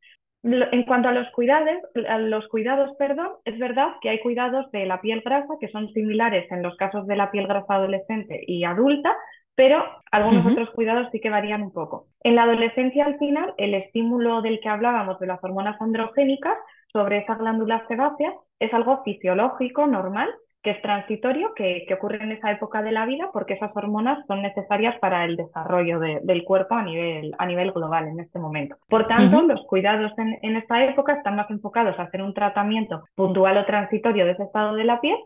En 0.43 0.83
cuanto 0.83 1.09
a 1.09 1.11
los 1.11 1.29
cuidados, 1.31 1.81
a 2.07 2.19
los 2.19 2.47
cuidados, 2.47 2.95
perdón, 2.97 3.31
es 3.43 3.57
verdad 3.59 3.95
que 4.01 4.09
hay 4.09 4.19
cuidados 4.21 4.71
de 4.71 4.85
la 4.85 5.01
piel 5.01 5.21
grasa 5.25 5.55
que 5.59 5.67
son 5.67 5.89
similares 5.89 6.49
en 6.51 6.61
los 6.63 6.77
casos 6.77 7.05
de 7.07 7.17
la 7.17 7.31
piel 7.31 7.47
grasa 7.47 7.75
adolescente 7.75 8.39
y 8.47 8.63
adulta, 8.63 9.13
pero 9.57 9.83
algunos 10.11 10.45
otros 10.45 10.69
cuidados 10.69 11.07
sí 11.11 11.19
que 11.19 11.31
varían 11.31 11.63
un 11.63 11.73
poco. 11.73 12.05
En 12.21 12.35
la 12.35 12.43
adolescencia, 12.43 13.05
al 13.05 13.17
final, 13.17 13.55
el 13.57 13.73
estímulo 13.73 14.43
del 14.43 14.59
que 14.59 14.69
hablábamos 14.69 15.19
de 15.19 15.25
las 15.25 15.43
hormonas 15.43 15.81
androgénicas 15.81 16.55
sobre 16.93 17.17
esa 17.17 17.33
glándula 17.35 17.83
sebácea 17.87 18.33
es 18.59 18.71
algo 18.71 19.01
fisiológico, 19.03 19.87
normal, 19.87 20.29
que 20.61 20.71
es 20.71 20.81
transitorio, 20.83 21.55
que, 21.55 21.87
ocurre 21.91 22.23
en 22.23 22.33
esa 22.33 22.51
época 22.51 22.83
de 22.83 22.91
la 22.91 23.07
vida 23.07 23.31
porque 23.33 23.55
esas 23.55 23.75
hormonas 23.75 24.23
son 24.27 24.43
necesarias 24.43 24.95
para 24.99 25.25
el 25.25 25.35
desarrollo 25.35 25.99
del 25.99 26.43
cuerpo 26.43 26.75
a 26.75 26.83
nivel, 26.83 27.33
a 27.39 27.47
nivel 27.47 27.71
global 27.71 28.07
en 28.07 28.19
este 28.19 28.37
momento. 28.37 28.75
Por 28.87 29.07
tanto, 29.07 29.41
los 29.41 29.65
cuidados 29.65 30.11
en, 30.19 30.37
en 30.43 30.55
esta 30.55 30.85
época 30.85 31.13
están 31.13 31.35
más 31.35 31.49
enfocados 31.49 31.97
a 31.97 32.03
hacer 32.03 32.21
un 32.21 32.35
tratamiento 32.35 33.05
puntual 33.15 33.57
o 33.57 33.65
transitorio 33.65 34.25
de 34.25 34.33
ese 34.33 34.43
estado 34.43 34.75
de 34.75 34.83
la 34.83 35.01
piel 35.01 35.17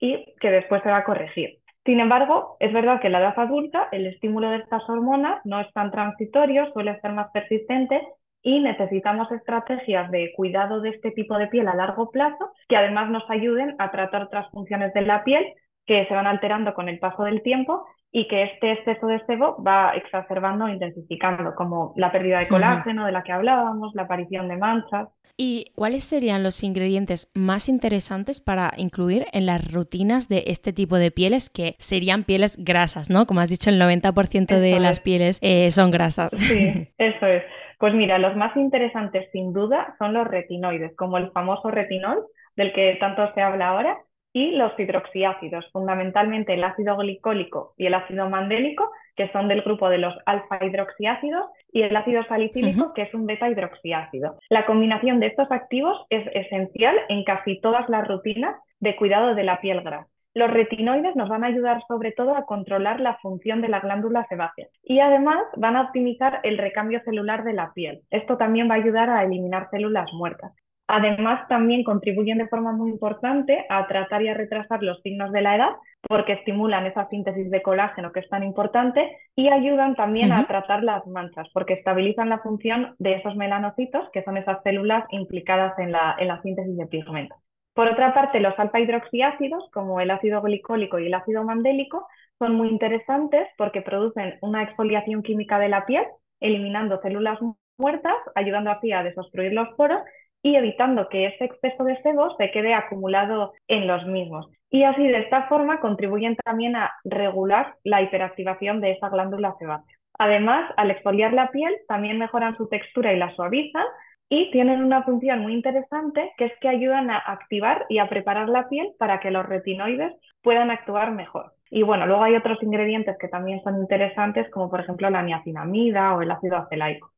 y 0.00 0.24
que 0.40 0.50
después 0.50 0.82
se 0.82 0.90
va 0.90 0.98
a 0.98 1.04
corregir. 1.04 1.58
Sin 1.84 1.98
embargo, 1.98 2.56
es 2.60 2.72
verdad 2.72 3.00
que 3.00 3.06
en 3.06 3.14
la 3.14 3.20
edad 3.20 3.38
adulta 3.38 3.88
el 3.90 4.06
estímulo 4.06 4.50
de 4.50 4.58
estas 4.58 4.88
hormonas 4.88 5.40
no 5.44 5.60
es 5.60 5.72
tan 5.72 5.90
transitorio, 5.90 6.70
suele 6.72 7.00
ser 7.00 7.12
más 7.12 7.30
persistente 7.32 8.02
y 8.42 8.60
necesitamos 8.60 9.30
estrategias 9.32 10.10
de 10.10 10.32
cuidado 10.36 10.80
de 10.80 10.90
este 10.90 11.10
tipo 11.10 11.36
de 11.38 11.48
piel 11.48 11.68
a 11.68 11.74
largo 11.74 12.10
plazo 12.10 12.52
que 12.68 12.76
además 12.76 13.10
nos 13.10 13.28
ayuden 13.30 13.76
a 13.78 13.90
tratar 13.90 14.24
otras 14.24 14.50
funciones 14.50 14.92
de 14.94 15.02
la 15.02 15.24
piel 15.24 15.44
que 15.86 16.06
se 16.06 16.14
van 16.14 16.26
alterando 16.26 16.74
con 16.74 16.88
el 16.88 16.98
paso 16.98 17.24
del 17.24 17.42
tiempo 17.42 17.86
y 18.12 18.26
que 18.26 18.42
este 18.42 18.72
exceso 18.72 19.06
de 19.06 19.24
sebo 19.26 19.62
va 19.62 19.92
exacerbando 19.94 20.66
e 20.66 20.72
intensificando, 20.72 21.54
como 21.54 21.92
la 21.96 22.10
pérdida 22.10 22.40
de 22.40 22.48
colágeno 22.48 23.06
de 23.06 23.12
la 23.12 23.22
que 23.22 23.32
hablábamos, 23.32 23.94
la 23.94 24.02
aparición 24.02 24.48
de 24.48 24.56
manchas. 24.56 25.08
¿Y 25.36 25.72
cuáles 25.74 26.04
serían 26.04 26.42
los 26.42 26.62
ingredientes 26.64 27.30
más 27.34 27.68
interesantes 27.68 28.40
para 28.40 28.72
incluir 28.76 29.24
en 29.32 29.46
las 29.46 29.72
rutinas 29.72 30.28
de 30.28 30.44
este 30.48 30.72
tipo 30.72 30.96
de 30.96 31.10
pieles 31.10 31.48
que 31.48 31.76
serían 31.78 32.24
pieles 32.24 32.62
grasas, 32.62 33.08
¿no? 33.08 33.26
Como 33.26 33.40
has 33.40 33.48
dicho, 33.48 33.70
el 33.70 33.80
90% 33.80 34.58
de 34.58 34.80
las 34.80 35.00
pieles 35.00 35.38
eh, 35.40 35.70
son 35.70 35.90
grasas. 35.90 36.32
Sí, 36.32 36.88
eso 36.98 37.26
es. 37.26 37.42
Pues 37.78 37.94
mira, 37.94 38.18
los 38.18 38.36
más 38.36 38.54
interesantes 38.56 39.30
sin 39.32 39.54
duda 39.54 39.94
son 39.98 40.12
los 40.12 40.26
retinoides, 40.26 40.94
como 40.96 41.16
el 41.16 41.30
famoso 41.30 41.70
retinol 41.70 42.26
del 42.56 42.74
que 42.74 42.98
tanto 43.00 43.32
se 43.32 43.40
habla 43.40 43.68
ahora, 43.68 43.96
y 44.32 44.52
los 44.52 44.78
hidroxiácidos, 44.78 45.68
fundamentalmente 45.72 46.54
el 46.54 46.64
ácido 46.64 46.96
glicólico 46.96 47.74
y 47.76 47.86
el 47.86 47.94
ácido 47.94 48.28
mandélico, 48.28 48.90
que 49.16 49.30
son 49.32 49.48
del 49.48 49.62
grupo 49.62 49.88
de 49.88 49.98
los 49.98 50.14
alfa 50.26 50.64
hidroxiácidos, 50.64 51.46
y 51.72 51.82
el 51.82 51.96
ácido 51.96 52.24
salicílico, 52.24 52.94
que 52.94 53.02
es 53.02 53.14
un 53.14 53.26
beta 53.26 53.48
hidroxiácido. 53.48 54.38
La 54.48 54.66
combinación 54.66 55.20
de 55.20 55.28
estos 55.28 55.50
activos 55.50 56.06
es 56.10 56.26
esencial 56.34 56.96
en 57.08 57.24
casi 57.24 57.60
todas 57.60 57.88
las 57.88 58.06
rutinas 58.06 58.56
de 58.78 58.96
cuidado 58.96 59.34
de 59.34 59.44
la 59.44 59.60
piel 59.60 59.80
grasa. 59.82 60.08
Los 60.32 60.50
retinoides 60.50 61.16
nos 61.16 61.28
van 61.28 61.42
a 61.42 61.48
ayudar 61.48 61.82
sobre 61.88 62.12
todo 62.12 62.36
a 62.36 62.46
controlar 62.46 63.00
la 63.00 63.16
función 63.16 63.60
de 63.60 63.68
la 63.68 63.80
glándula 63.80 64.24
sebácea 64.28 64.68
y 64.84 65.00
además 65.00 65.42
van 65.56 65.74
a 65.74 65.82
optimizar 65.82 66.38
el 66.44 66.56
recambio 66.56 67.00
celular 67.04 67.42
de 67.42 67.52
la 67.52 67.72
piel. 67.74 68.02
Esto 68.10 68.36
también 68.36 68.70
va 68.70 68.74
a 68.74 68.78
ayudar 68.78 69.10
a 69.10 69.24
eliminar 69.24 69.68
células 69.70 70.08
muertas. 70.12 70.52
Además, 70.92 71.46
también 71.48 71.84
contribuyen 71.84 72.38
de 72.38 72.48
forma 72.48 72.72
muy 72.72 72.90
importante 72.90 73.64
a 73.68 73.86
tratar 73.86 74.22
y 74.22 74.28
a 74.28 74.34
retrasar 74.34 74.82
los 74.82 75.00
signos 75.02 75.30
de 75.30 75.40
la 75.40 75.54
edad 75.54 75.70
porque 76.02 76.32
estimulan 76.32 76.84
esa 76.84 77.08
síntesis 77.08 77.48
de 77.48 77.62
colágeno 77.62 78.10
que 78.10 78.18
es 78.18 78.28
tan 78.28 78.42
importante 78.42 79.16
y 79.36 79.48
ayudan 79.50 79.94
también 79.94 80.32
a 80.32 80.46
tratar 80.48 80.82
las 80.82 81.06
manchas 81.06 81.46
porque 81.54 81.74
estabilizan 81.74 82.28
la 82.28 82.40
función 82.40 82.96
de 82.98 83.14
esos 83.14 83.36
melanocitos, 83.36 84.08
que 84.12 84.24
son 84.24 84.36
esas 84.36 84.64
células 84.64 85.04
implicadas 85.10 85.78
en 85.78 85.92
la, 85.92 86.16
en 86.18 86.26
la 86.26 86.42
síntesis 86.42 86.76
de 86.76 86.86
pigmentos. 86.86 87.38
Por 87.72 87.86
otra 87.86 88.12
parte, 88.12 88.40
los 88.40 88.58
alfa 88.58 88.80
hidroxiácidos, 88.80 89.70
como 89.72 90.00
el 90.00 90.10
ácido 90.10 90.42
glicólico 90.42 90.98
y 90.98 91.06
el 91.06 91.14
ácido 91.14 91.44
mandélico, 91.44 92.08
son 92.40 92.56
muy 92.56 92.68
interesantes 92.68 93.46
porque 93.56 93.80
producen 93.80 94.38
una 94.42 94.64
exfoliación 94.64 95.22
química 95.22 95.60
de 95.60 95.68
la 95.68 95.86
piel, 95.86 96.04
eliminando 96.40 97.00
células 97.00 97.38
muertas, 97.78 98.16
ayudando 98.34 98.70
así 98.70 98.90
a 98.90 99.04
desobstruir 99.04 99.52
los 99.52 99.68
poros 99.76 100.00
y 100.42 100.56
evitando 100.56 101.08
que 101.08 101.26
ese 101.26 101.44
exceso 101.44 101.84
de 101.84 102.00
sebo 102.02 102.36
se 102.36 102.50
quede 102.50 102.74
acumulado 102.74 103.52
en 103.68 103.86
los 103.86 104.06
mismos. 104.06 104.48
Y 104.70 104.84
así 104.84 105.06
de 105.06 105.18
esta 105.18 105.48
forma 105.48 105.80
contribuyen 105.80 106.36
también 106.36 106.76
a 106.76 106.92
regular 107.04 107.74
la 107.84 108.02
hiperactivación 108.02 108.80
de 108.80 108.92
esa 108.92 109.08
glándula 109.08 109.54
sebácea. 109.58 109.96
Además, 110.18 110.70
al 110.76 110.90
exfoliar 110.90 111.32
la 111.32 111.50
piel, 111.50 111.74
también 111.88 112.18
mejoran 112.18 112.56
su 112.56 112.68
textura 112.68 113.12
y 113.12 113.18
la 113.18 113.34
suavizan 113.34 113.86
y 114.28 114.50
tienen 114.52 114.84
una 114.84 115.02
función 115.02 115.40
muy 115.40 115.54
interesante 115.54 116.32
que 116.36 116.46
es 116.46 116.52
que 116.60 116.68
ayudan 116.68 117.10
a 117.10 117.18
activar 117.18 117.84
y 117.88 117.98
a 117.98 118.08
preparar 118.08 118.48
la 118.48 118.68
piel 118.68 118.92
para 118.98 119.18
que 119.18 119.30
los 119.30 119.44
retinoides 119.44 120.12
puedan 120.42 120.70
actuar 120.70 121.10
mejor. 121.12 121.52
Y 121.68 121.82
bueno, 121.82 122.06
luego 122.06 122.22
hay 122.22 122.36
otros 122.36 122.62
ingredientes 122.62 123.16
que 123.18 123.28
también 123.28 123.62
son 123.62 123.78
interesantes, 123.78 124.48
como 124.50 124.70
por 124.70 124.80
ejemplo 124.80 125.10
la 125.10 125.22
niacinamida 125.22 126.14
o 126.14 126.22
el 126.22 126.30
ácido 126.30 126.58
acelaico. 126.58 127.12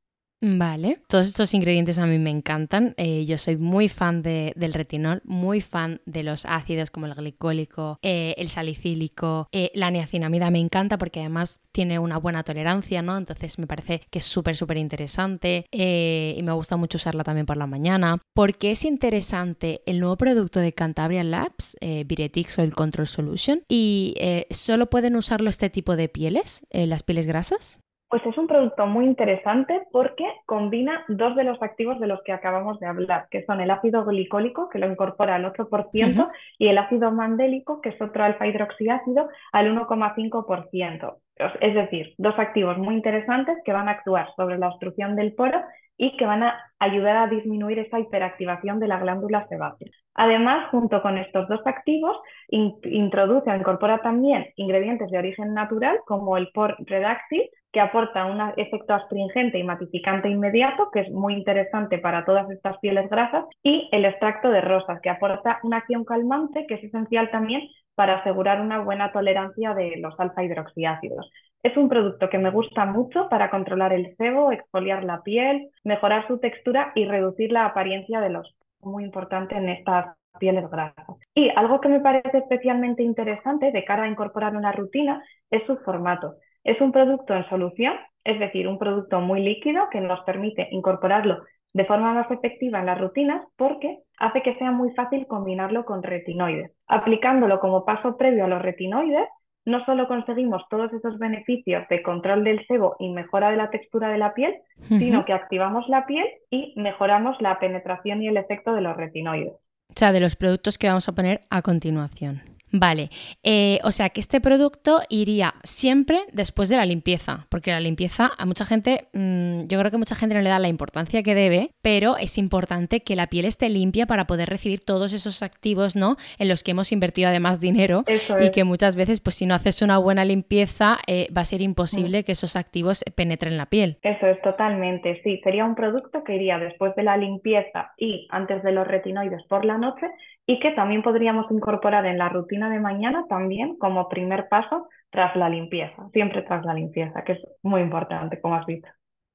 Vale, 0.44 0.98
todos 1.06 1.28
estos 1.28 1.54
ingredientes 1.54 2.00
a 2.00 2.06
mí 2.06 2.18
me 2.18 2.30
encantan. 2.30 2.94
Eh, 2.96 3.24
yo 3.26 3.38
soy 3.38 3.56
muy 3.56 3.88
fan 3.88 4.22
del 4.22 4.74
retinol, 4.74 5.22
muy 5.24 5.60
fan 5.60 6.00
de 6.04 6.24
los 6.24 6.46
ácidos 6.46 6.90
como 6.90 7.06
el 7.06 7.14
glicólico, 7.14 8.00
eh, 8.02 8.34
el 8.36 8.48
salicílico, 8.48 9.46
eh, 9.52 9.70
la 9.74 9.92
niacinamida 9.92 10.50
me 10.50 10.58
encanta 10.58 10.98
porque 10.98 11.20
además 11.20 11.60
tiene 11.70 12.00
una 12.00 12.16
buena 12.18 12.42
tolerancia, 12.42 13.02
¿no? 13.02 13.16
Entonces 13.16 13.56
me 13.60 13.68
parece 13.68 14.00
que 14.10 14.18
es 14.18 14.24
súper, 14.24 14.56
súper 14.56 14.78
interesante 14.78 15.66
y 15.70 16.42
me 16.42 16.52
gusta 16.52 16.76
mucho 16.76 16.96
usarla 16.96 17.22
también 17.22 17.46
por 17.46 17.56
la 17.56 17.68
mañana. 17.68 18.18
¿Por 18.34 18.56
qué 18.56 18.72
es 18.72 18.84
interesante 18.84 19.82
el 19.86 20.00
nuevo 20.00 20.16
producto 20.16 20.58
de 20.58 20.72
Cantabria 20.72 21.22
Labs, 21.22 21.76
Viretix 21.80 22.58
o 22.58 22.62
el 22.62 22.74
Control 22.74 23.06
Solution? 23.06 23.62
¿Y 23.68 24.16
solo 24.50 24.90
pueden 24.90 25.14
usarlo 25.14 25.48
este 25.48 25.70
tipo 25.70 25.94
de 25.94 26.08
pieles, 26.08 26.66
las 26.72 27.04
pieles 27.04 27.28
grasas? 27.28 27.78
Pues 28.12 28.26
es 28.26 28.36
un 28.36 28.46
producto 28.46 28.86
muy 28.86 29.06
interesante 29.06 29.86
porque 29.90 30.26
combina 30.44 31.02
dos 31.08 31.34
de 31.34 31.44
los 31.44 31.62
activos 31.62 31.98
de 31.98 32.06
los 32.06 32.22
que 32.24 32.32
acabamos 32.32 32.78
de 32.78 32.86
hablar, 32.86 33.26
que 33.30 33.42
son 33.46 33.62
el 33.62 33.70
ácido 33.70 34.04
glicólico, 34.04 34.68
que 34.68 34.78
lo 34.78 34.86
incorpora 34.86 35.36
al 35.36 35.46
8%, 35.46 36.30
y 36.58 36.68
el 36.68 36.76
ácido 36.76 37.10
mandélico, 37.10 37.80
que 37.80 37.88
es 37.88 38.02
otro 38.02 38.22
alfa 38.22 38.46
hidroxiácido, 38.46 39.30
al 39.52 39.74
1,5%. 39.74 41.16
Es 41.62 41.74
decir, 41.74 42.12
dos 42.18 42.38
activos 42.38 42.76
muy 42.76 42.96
interesantes 42.96 43.56
que 43.64 43.72
van 43.72 43.88
a 43.88 43.92
actuar 43.92 44.28
sobre 44.36 44.58
la 44.58 44.68
obstrucción 44.68 45.16
del 45.16 45.32
poro 45.32 45.62
y 45.96 46.16
que 46.16 46.26
van 46.26 46.42
a 46.42 46.58
ayudar 46.78 47.16
a 47.16 47.26
disminuir 47.28 47.78
esa 47.78 48.00
hiperactivación 48.00 48.80
de 48.80 48.88
la 48.88 48.98
glándula 48.98 49.46
sebácea. 49.48 49.88
Además, 50.14 50.68
junto 50.70 51.00
con 51.00 51.16
estos 51.16 51.48
dos 51.48 51.60
activos, 51.64 52.16
introduce 52.48 53.50
o 53.50 53.54
incorpora 53.54 53.98
también 54.02 54.46
ingredientes 54.56 55.10
de 55.10 55.18
origen 55.18 55.54
natural 55.54 56.00
como 56.06 56.36
el 56.36 56.50
POR 56.52 56.76
Redaxil, 56.80 57.48
que 57.72 57.80
aporta 57.80 58.26
un 58.26 58.38
efecto 58.58 58.92
astringente 58.92 59.58
y 59.58 59.64
matificante 59.64 60.28
inmediato, 60.28 60.90
que 60.92 61.00
es 61.00 61.10
muy 61.10 61.34
interesante 61.34 61.98
para 61.98 62.24
todas 62.26 62.50
estas 62.50 62.76
pieles 62.78 63.08
grasas, 63.08 63.46
y 63.62 63.88
el 63.92 64.04
extracto 64.04 64.50
de 64.50 64.60
rosas, 64.60 65.00
que 65.00 65.08
aporta 65.08 65.58
una 65.62 65.78
acción 65.78 66.04
calmante, 66.04 66.66
que 66.66 66.74
es 66.74 66.84
esencial 66.84 67.30
también 67.30 67.62
para 67.94 68.18
asegurar 68.18 68.60
una 68.60 68.80
buena 68.80 69.12
tolerancia 69.12 69.72
de 69.72 69.96
los 69.98 70.18
alfa 70.20 70.44
hidroxiácidos. 70.44 71.30
Es 71.62 71.76
un 71.76 71.88
producto 71.88 72.28
que 72.28 72.38
me 72.38 72.50
gusta 72.50 72.84
mucho 72.86 73.28
para 73.28 73.48
controlar 73.48 73.92
el 73.92 74.16
sebo, 74.16 74.50
exfoliar 74.50 75.04
la 75.04 75.22
piel, 75.22 75.70
mejorar 75.84 76.26
su 76.26 76.38
textura 76.38 76.90
y 76.96 77.04
reducir 77.04 77.52
la 77.52 77.66
apariencia 77.66 78.20
de 78.20 78.30
los 78.30 78.56
muy 78.80 79.04
importante 79.04 79.56
en 79.56 79.68
estas 79.68 80.16
pieles 80.40 80.68
grasas. 80.70 81.06
Y 81.34 81.50
algo 81.50 81.80
que 81.80 81.88
me 81.88 82.00
parece 82.00 82.38
especialmente 82.38 83.04
interesante 83.04 83.70
de 83.70 83.84
cara 83.84 84.04
a 84.04 84.08
incorporar 84.08 84.56
una 84.56 84.72
rutina 84.72 85.22
es 85.50 85.62
su 85.66 85.76
formato. 85.78 86.34
Es 86.64 86.80
un 86.80 86.90
producto 86.90 87.34
en 87.34 87.48
solución, 87.48 87.94
es 88.24 88.40
decir, 88.40 88.66
un 88.66 88.78
producto 88.78 89.20
muy 89.20 89.40
líquido 89.40 89.88
que 89.90 90.00
nos 90.00 90.20
permite 90.24 90.68
incorporarlo 90.72 91.44
de 91.74 91.84
forma 91.86 92.12
más 92.12 92.30
efectiva 92.30 92.80
en 92.80 92.86
las 92.86 93.00
rutinas 93.00 93.46
porque 93.56 94.00
hace 94.18 94.42
que 94.42 94.56
sea 94.56 94.72
muy 94.72 94.92
fácil 94.94 95.26
combinarlo 95.26 95.84
con 95.84 96.02
retinoides. 96.02 96.72
Aplicándolo 96.86 97.60
como 97.60 97.84
paso 97.84 98.16
previo 98.16 98.44
a 98.44 98.48
los 98.48 98.62
retinoides, 98.62 99.28
no 99.64 99.84
solo 99.84 100.08
conseguimos 100.08 100.62
todos 100.68 100.92
esos 100.92 101.18
beneficios 101.18 101.84
de 101.88 102.02
control 102.02 102.44
del 102.44 102.66
sebo 102.66 102.96
y 102.98 103.10
mejora 103.10 103.50
de 103.50 103.56
la 103.56 103.70
textura 103.70 104.08
de 104.08 104.18
la 104.18 104.34
piel, 104.34 104.54
sino 104.82 105.24
que 105.24 105.32
activamos 105.32 105.88
la 105.88 106.06
piel 106.06 106.26
y 106.50 106.74
mejoramos 106.76 107.36
la 107.40 107.58
penetración 107.58 108.22
y 108.22 108.28
el 108.28 108.36
efecto 108.36 108.74
de 108.74 108.80
los 108.80 108.96
retinoides. 108.96 109.52
O 109.52 109.94
sea, 109.94 110.12
de 110.12 110.20
los 110.20 110.36
productos 110.36 110.78
que 110.78 110.88
vamos 110.88 111.08
a 111.08 111.12
poner 111.12 111.42
a 111.50 111.62
continuación. 111.62 112.51
Vale, 112.72 113.10
eh, 113.42 113.78
o 113.84 113.90
sea 113.90 114.08
que 114.08 114.20
este 114.20 114.40
producto 114.40 115.00
iría 115.10 115.54
siempre 115.62 116.20
después 116.32 116.70
de 116.70 116.76
la 116.76 116.86
limpieza, 116.86 117.46
porque 117.50 117.70
la 117.70 117.80
limpieza 117.80 118.32
a 118.38 118.46
mucha 118.46 118.64
gente, 118.64 119.08
mm, 119.12 119.66
yo 119.68 119.78
creo 119.78 119.90
que 119.90 119.98
mucha 119.98 120.14
gente 120.14 120.34
no 120.34 120.40
le 120.40 120.48
da 120.48 120.58
la 120.58 120.68
importancia 120.68 121.22
que 121.22 121.34
debe, 121.34 121.72
pero 121.82 122.16
es 122.16 122.38
importante 122.38 123.00
que 123.00 123.14
la 123.14 123.26
piel 123.26 123.44
esté 123.44 123.68
limpia 123.68 124.06
para 124.06 124.26
poder 124.26 124.48
recibir 124.48 124.80
todos 124.80 125.12
esos 125.12 125.42
activos, 125.42 125.96
¿no? 125.96 126.16
En 126.38 126.48
los 126.48 126.62
que 126.62 126.70
hemos 126.70 126.92
invertido 126.92 127.28
además 127.28 127.60
dinero 127.60 128.04
y 128.40 128.50
que 128.50 128.64
muchas 128.64 128.96
veces, 128.96 129.20
pues 129.20 129.36
si 129.36 129.44
no 129.44 129.54
haces 129.54 129.82
una 129.82 129.98
buena 129.98 130.24
limpieza, 130.24 130.96
eh, 131.06 131.28
va 131.36 131.42
a 131.42 131.44
ser 131.44 131.60
imposible 131.60 132.24
que 132.24 132.32
esos 132.32 132.56
activos 132.56 133.04
penetren 133.14 133.58
la 133.58 133.66
piel. 133.66 133.98
Eso 134.02 134.26
es 134.26 134.40
totalmente, 134.40 135.20
sí, 135.22 135.40
sería 135.44 135.66
un 135.66 135.74
producto 135.74 136.24
que 136.24 136.36
iría 136.36 136.58
después 136.58 136.96
de 136.96 137.02
la 137.02 137.18
limpieza 137.18 137.92
y 137.98 138.26
antes 138.30 138.62
de 138.62 138.72
los 138.72 138.86
retinoides 138.86 139.42
por 139.44 139.66
la 139.66 139.76
noche 139.76 140.06
y 140.46 140.60
que 140.60 140.72
también 140.72 141.02
podríamos 141.02 141.50
incorporar 141.50 142.06
en 142.06 142.18
la 142.18 142.28
rutina 142.28 142.70
de 142.70 142.80
mañana 142.80 143.26
también 143.28 143.76
como 143.76 144.08
primer 144.08 144.48
paso 144.48 144.88
tras 145.10 145.36
la 145.36 145.48
limpieza, 145.48 146.08
siempre 146.12 146.42
tras 146.42 146.64
la 146.64 146.74
limpieza, 146.74 147.22
que 147.24 147.32
es 147.32 147.40
muy 147.62 147.80
importante, 147.82 148.40
como 148.40 148.54
has 148.56 148.66
visto. 148.66 148.88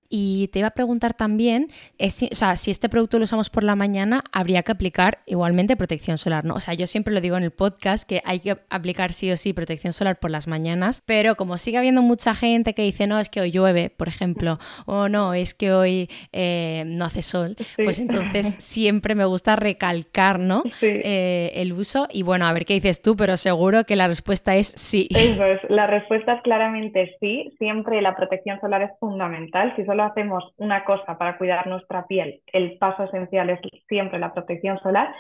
Y 0.10 0.50
te 0.50 0.60
iba 0.60 0.70
a 0.70 0.72
preguntar 0.72 1.14
también, 1.14 1.68
si, 2.10 2.30
o 2.32 2.36
sea, 2.36 2.56
si 2.56 2.72
este 2.72 2.90
producto 2.90 3.18
lo 3.18 3.26
usamos 3.26 3.50
por 3.50 3.64
la 3.64 3.76
mañana, 3.76 4.24
habría 4.32 4.64
que 4.64 4.72
aplicar 4.72 5.20
igualmente 5.26 5.76
protección 5.76 6.18
solar, 6.18 6.46
¿no? 6.46 6.56
O 6.56 6.60
sea, 6.60 6.74
yo 6.74 6.88
siempre 6.88 7.14
lo 7.14 7.22
digo 7.22 7.38
en 7.38 7.44
el 7.44 7.52
podcast 7.52 8.08
que 8.08 8.22
hay 8.26 8.40
que 8.40 8.58
aplicar 8.70 9.14
sí 9.14 9.32
o 9.32 9.38
sí 9.38 9.54
protección 9.54 9.94
solar 9.94 10.20
por 10.20 10.32
las 10.32 10.48
mañanas, 10.48 11.04
pero 11.06 11.36
como 11.36 11.58
sigue 11.58 11.78
habiendo 11.78 12.02
mucha 12.02 12.34
gente 12.36 12.74
que 12.74 12.84
dice, 12.84 13.08
no, 13.08 13.20
es 13.20 13.30
que 13.30 13.42
hoy 13.42 13.52
llueve, 13.52 13.90
por 13.90 14.08
ejemplo, 14.08 14.60
o 14.86 15.10
no, 15.10 15.34
es 15.34 15.54
que 15.54 15.74
hoy 15.74 16.10
eh, 16.32 16.84
no 16.86 17.06
hace 17.06 17.22
sol, 17.22 17.56
pues 17.76 18.00
entonces 18.00 18.56
siempre 18.60 19.16
me 19.16 19.26
gusta 19.26 19.56
recalcar, 19.56 20.40
¿no? 20.40 20.64
Eh, 20.82 21.52
el 21.56 21.74
uso 21.74 22.08
y 22.12 22.24
bueno, 22.24 22.46
a 22.46 22.54
ver 22.54 22.66
qué 22.66 22.76
dices 22.76 23.02
tú, 23.02 23.16
pero 23.16 23.38
seguro 23.38 23.84
que 23.84 23.96
la 23.96 24.08
respuesta 24.08 24.56
es 24.56 24.68
sí. 24.68 25.08
Eso 25.12 25.46
es, 25.46 25.60
la 25.70 25.88
respuesta 25.88 26.34
es 26.34 26.42
claramente 26.42 27.16
sí, 27.20 27.54
siempre 27.58 28.02
la 28.02 28.16
protección 28.16 28.60
solar 28.60 28.82
es 28.82 28.92
fundamental, 29.00 29.74
si 29.76 29.84
hacemos 30.04 30.54
una 30.58 30.84
cosa 30.86 31.18
para 31.18 31.38
cuidar 31.38 31.68
nuestra 31.68 32.06
piel, 32.08 32.42
el 32.48 32.78
paso 32.78 33.04
esencial 33.04 33.50
es 33.50 33.60
siempre 33.88 34.20
la 34.20 34.34
protección 34.34 34.80
solar, 34.80 35.14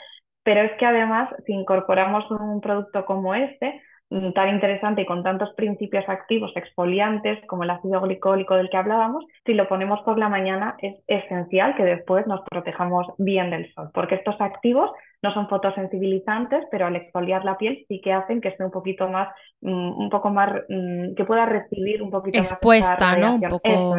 pero 0.43 0.61
es 0.61 0.71
que 0.79 0.85
además 0.85 1.29
si 1.45 1.51
incorporamos 1.51 2.23
un 2.31 2.61
producto 2.61 3.05
como 3.05 3.35
este, 3.35 3.81
mm, 4.09 4.31
tan 4.31 4.47
interesante 4.47 5.01
y 5.01 5.05
con 5.05 5.21
tantos 5.21 5.53
principios 5.55 6.07
activos 6.07 6.53
exfoliantes 6.55 7.45
como 7.47 7.63
el 7.63 7.69
ácido 7.69 7.99
glicólico 7.99 8.55
del 8.55 8.69
que 8.69 8.77
hablábamos, 8.77 9.25
si 9.45 9.53
lo 9.53 9.67
ponemos 9.67 9.99
por 10.05 10.17
la 10.17 10.29
mañana 10.29 10.77
es 10.81 10.95
esencial 11.07 11.75
que 11.75 11.83
después 11.83 12.25
nos 12.27 12.39
protejamos 12.49 13.07
bien 13.17 13.49
del 13.49 13.73
sol, 13.73 13.89
porque 13.93 14.15
estos 14.15 14.39
activos 14.39 14.89
no 15.21 15.33
son 15.33 15.49
fotosensibilizantes, 15.49 16.65
pero 16.71 16.85
al 16.85 16.95
exfoliar 16.95 17.43
la 17.43 17.57
piel 17.57 17.83
sí 17.89 17.99
que 18.01 18.13
hacen 18.13 18.39
que 18.39 18.47
esté 18.49 18.63
un 18.63 18.71
poquito 18.71 19.09
más, 19.09 19.27
mm, 19.61 20.01
un 20.01 20.09
poco 20.09 20.29
más, 20.29 20.63
mm, 20.69 21.15
que 21.15 21.25
pueda 21.25 21.45
recibir 21.45 22.01
un 22.01 22.11
poquito 22.11 22.37
expuesta, 22.37 23.11
más 23.11 23.19
¿no? 23.19 23.35
Un 23.35 23.41
poco... 23.41 23.97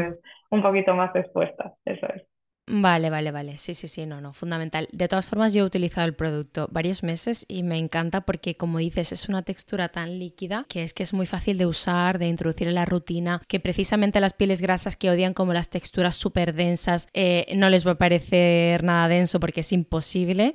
un 0.51 0.63
poquito 0.63 0.95
más 0.95 1.15
expuesta, 1.17 1.75
eso 1.85 2.07
es. 2.15 2.38
Vale, 2.71 3.09
vale, 3.09 3.31
vale. 3.31 3.57
Sí, 3.59 3.75
sí, 3.75 3.89
sí, 3.89 4.05
no, 4.05 4.21
no, 4.21 4.33
fundamental. 4.33 4.89
De 4.93 5.09
todas 5.09 5.27
formas, 5.27 5.55
yo 5.55 5.63
he 5.63 5.67
utilizado 5.67 6.07
el 6.07 6.15
producto 6.15 6.69
varios 6.71 7.03
meses 7.03 7.47
y 7.49 7.63
me 7.63 7.79
encanta 7.79 8.23
porque, 8.23 8.57
como 8.57 8.79
dices, 8.79 9.13
es 9.13 9.29
una 9.29 9.43
textura 9.43 9.89
tan 9.89 10.19
líquida 10.19 10.67
que 10.69 10.83
es 10.83 10.93
que 10.93 11.03
es 11.03 11.15
muy 11.15 11.27
fácil 11.27 11.57
de 11.57 11.67
usar, 11.67 12.19
de 12.19 12.29
introducir 12.29 12.69
en 12.69 12.75
la 12.75 12.85
rutina, 12.85 13.43
que 13.49 13.59
precisamente 13.59 14.21
las 14.21 14.35
pieles 14.35 14.61
grasas 14.61 14.97
que 14.97 15.11
odian 15.11 15.33
como 15.33 15.53
las 15.53 15.71
texturas 15.71 16.17
súper 16.17 16.55
densas, 16.55 17.09
eh, 17.15 17.47
no 17.57 17.71
les 17.71 17.87
va 17.87 17.93
a 17.93 17.99
parecer 17.99 18.85
nada 18.85 19.09
denso 19.09 19.41
porque 19.41 19.61
es 19.61 19.73
imposible. 19.73 20.55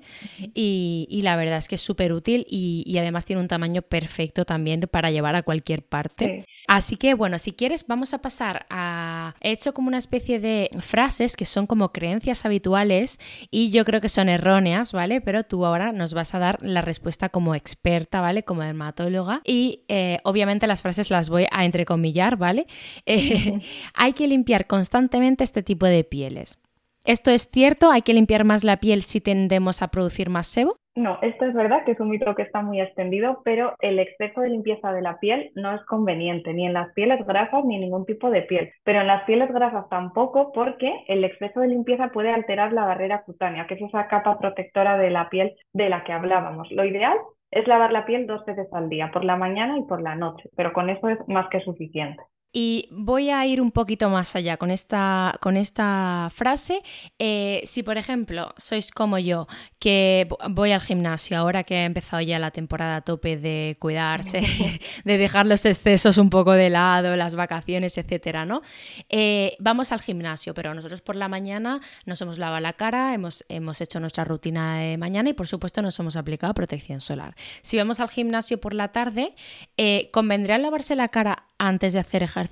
Y, 0.54 1.22
la 1.24 1.36
verdad 1.38 1.58
es 1.58 1.70
que 1.70 1.76
es 1.76 1.82
súper 1.82 2.12
útil 2.12 2.46
y, 2.50 2.98
además 2.98 3.26
tiene 3.26 3.42
un 3.42 3.48
tamaño 3.48 3.82
perfecto 3.82 4.46
también 4.46 4.82
para 4.92 5.10
llevar 5.10 5.36
a 5.36 5.44
cualquier 5.44 5.84
parte. 5.84 6.46
Así 6.68 6.96
que, 6.98 7.14
bueno, 7.14 7.40
si 7.40 7.54
quieres, 7.54 7.88
vamos 7.88 8.14
a 8.14 8.20
pasar 8.20 8.66
a... 8.70 9.36
He 9.42 9.52
hecho 9.52 9.74
como 9.74 9.88
una 9.88 9.98
especie 9.98 10.40
de 10.40 10.70
frases 10.80 11.36
que 11.36 11.46
son 11.46 11.66
como 11.66 11.92
creencias 12.04 12.44
habituales 12.44 13.18
y 13.50 13.70
yo 13.70 13.86
creo 13.86 14.02
que 14.02 14.10
son 14.10 14.28
erróneas, 14.28 14.92
¿vale? 14.92 15.22
Pero 15.22 15.46
tú 15.46 15.66
ahora 15.66 15.94
nos 15.94 16.14
vas 16.14 16.36
a 16.36 16.40
dar 16.40 16.60
la 16.62 16.82
respuesta 16.82 17.30
como 17.30 17.56
experta, 17.56 18.20
¿vale? 18.20 18.44
Como 18.44 18.62
dermatóloga 18.62 19.42
y 19.46 19.84
eh, 19.88 20.20
obviamente 20.26 20.68
las 20.68 20.82
frases 20.82 21.10
las 21.10 21.30
voy 21.30 21.46
a 21.50 21.64
entrecomillar, 21.64 22.36
¿vale? 22.36 22.68
Eh, 23.06 23.62
hay 23.94 24.12
que 24.12 24.28
limpiar 24.28 24.68
constantemente 24.68 25.46
este 25.46 25.64
tipo 25.64 25.86
de 25.86 26.04
pieles. 26.04 26.58
¿Esto 27.06 27.32
es 27.32 27.50
cierto? 27.50 27.90
¿Hay 27.90 28.02
que 28.02 28.14
limpiar 28.14 28.44
más 28.44 28.66
la 28.66 28.82
piel 28.82 29.02
si 29.02 29.22
tendemos 29.22 29.82
a 29.82 29.88
producir 29.88 30.30
más 30.30 30.48
sebo? 30.48 30.76
No, 30.96 31.18
esto 31.24 31.46
es 31.46 31.54
verdad 31.56 31.84
que 31.86 31.94
es 31.94 32.00
un 32.00 32.10
mito 32.10 32.36
que 32.36 32.44
está 32.44 32.62
muy 32.62 32.80
extendido, 32.80 33.42
pero 33.44 33.76
el 33.80 33.98
exceso 33.98 34.42
de 34.42 34.50
limpieza 34.50 34.92
de 34.92 35.02
la 35.02 35.20
piel 35.20 35.52
no 35.56 35.74
es 35.74 35.84
conveniente, 35.86 36.54
ni 36.54 36.68
en 36.68 36.74
las 36.74 36.94
pieles 36.94 37.26
grasas 37.26 37.66
ni 37.66 37.76
en 37.76 37.82
ningún 37.82 38.06
tipo 38.06 38.30
de 38.30 38.44
piel. 38.44 38.72
Pero 38.84 39.02
en 39.02 39.08
las 39.08 39.24
pieles 39.24 39.52
grasas 39.52 39.90
tampoco, 39.90 40.52
porque 40.52 41.04
el 41.08 41.24
exceso 41.24 41.62
de 41.62 41.70
limpieza 41.70 42.10
puede 42.10 42.30
alterar 42.32 42.74
la 42.74 42.86
barrera 42.86 43.24
cutánea, 43.24 43.66
que 43.66 43.74
es 43.74 43.82
esa 43.82 44.08
capa 44.08 44.38
protectora 44.38 44.98
de 44.98 45.10
la 45.10 45.30
piel 45.30 45.56
de 45.74 45.90
la 45.90 46.04
que 46.04 46.14
hablábamos. 46.14 46.72
Lo 46.72 46.86
ideal 46.86 47.18
es 47.50 47.68
lavar 47.68 47.92
la 47.92 48.06
piel 48.06 48.28
dos 48.28 48.46
veces 48.46 48.68
al 48.72 48.90
día, 48.90 49.10
por 49.12 49.26
la 49.26 49.36
mañana 49.36 49.80
y 49.80 49.84
por 49.84 50.02
la 50.02 50.16
noche, 50.16 50.50
pero 50.56 50.74
con 50.74 50.92
eso 50.92 51.10
es 51.10 51.18
más 51.28 51.50
que 51.50 51.62
suficiente. 51.62 52.22
Y 52.56 52.88
voy 52.92 53.32
a 53.32 53.44
ir 53.48 53.60
un 53.60 53.72
poquito 53.72 54.10
más 54.10 54.36
allá 54.36 54.58
con 54.58 54.70
esta, 54.70 55.34
con 55.42 55.58
esta 55.58 56.30
frase. 56.32 56.84
Eh, 57.18 57.64
si, 57.66 57.82
por 57.82 57.98
ejemplo, 57.98 58.54
sois 58.58 58.92
como 58.92 59.18
yo, 59.18 59.48
que 59.80 60.28
voy 60.52 60.72
al 60.72 60.82
gimnasio 60.82 61.36
ahora 61.36 61.64
que 61.64 61.78
ha 61.78 61.86
empezado 61.86 62.22
ya 62.22 62.38
la 62.38 62.52
temporada 62.52 62.98
a 62.98 63.02
tope 63.02 63.38
de 63.38 63.76
cuidarse, 63.80 64.42
de 65.04 65.18
dejar 65.18 65.48
los 65.48 65.66
excesos 65.66 66.20
un 66.20 66.30
poco 66.30 66.52
de 66.52 66.70
lado, 66.70 67.16
las 67.16 67.34
vacaciones, 67.34 67.98
etcétera, 67.98 68.46
¿no? 68.46 68.62
Eh, 69.10 69.56
vamos 69.58 69.92
al 69.92 70.02
gimnasio, 70.02 70.54
pero 70.54 70.76
nosotros 70.76 71.02
por 71.02 71.16
la 71.16 71.28
mañana 71.28 71.80
nos 72.06 72.22
hemos 72.22 72.38
lavado 72.38 72.60
la 72.60 72.74
cara, 72.74 73.16
hemos, 73.16 73.46
hemos 73.50 73.82
hecho 73.82 74.00
nuestra 74.00 74.26
rutina 74.26 74.78
de 74.78 75.00
mañana 75.00 75.28
y, 75.32 75.34
por 75.34 75.48
supuesto, 75.48 75.82
nos 75.82 75.98
hemos 75.98 76.16
aplicado 76.16 76.54
protección 76.54 77.02
solar. 77.02 77.36
Si 77.64 77.78
vamos 77.78 78.00
al 78.00 78.10
gimnasio 78.10 78.62
por 78.62 78.76
la 78.76 78.92
tarde, 78.92 79.34
eh, 79.78 80.12
¿convendría 80.14 80.60
lavarse 80.60 80.96
la 80.96 81.08
cara 81.08 81.48
antes 81.58 81.94
de 81.94 82.00
hacer 82.00 82.22
ejercicio 82.22 82.43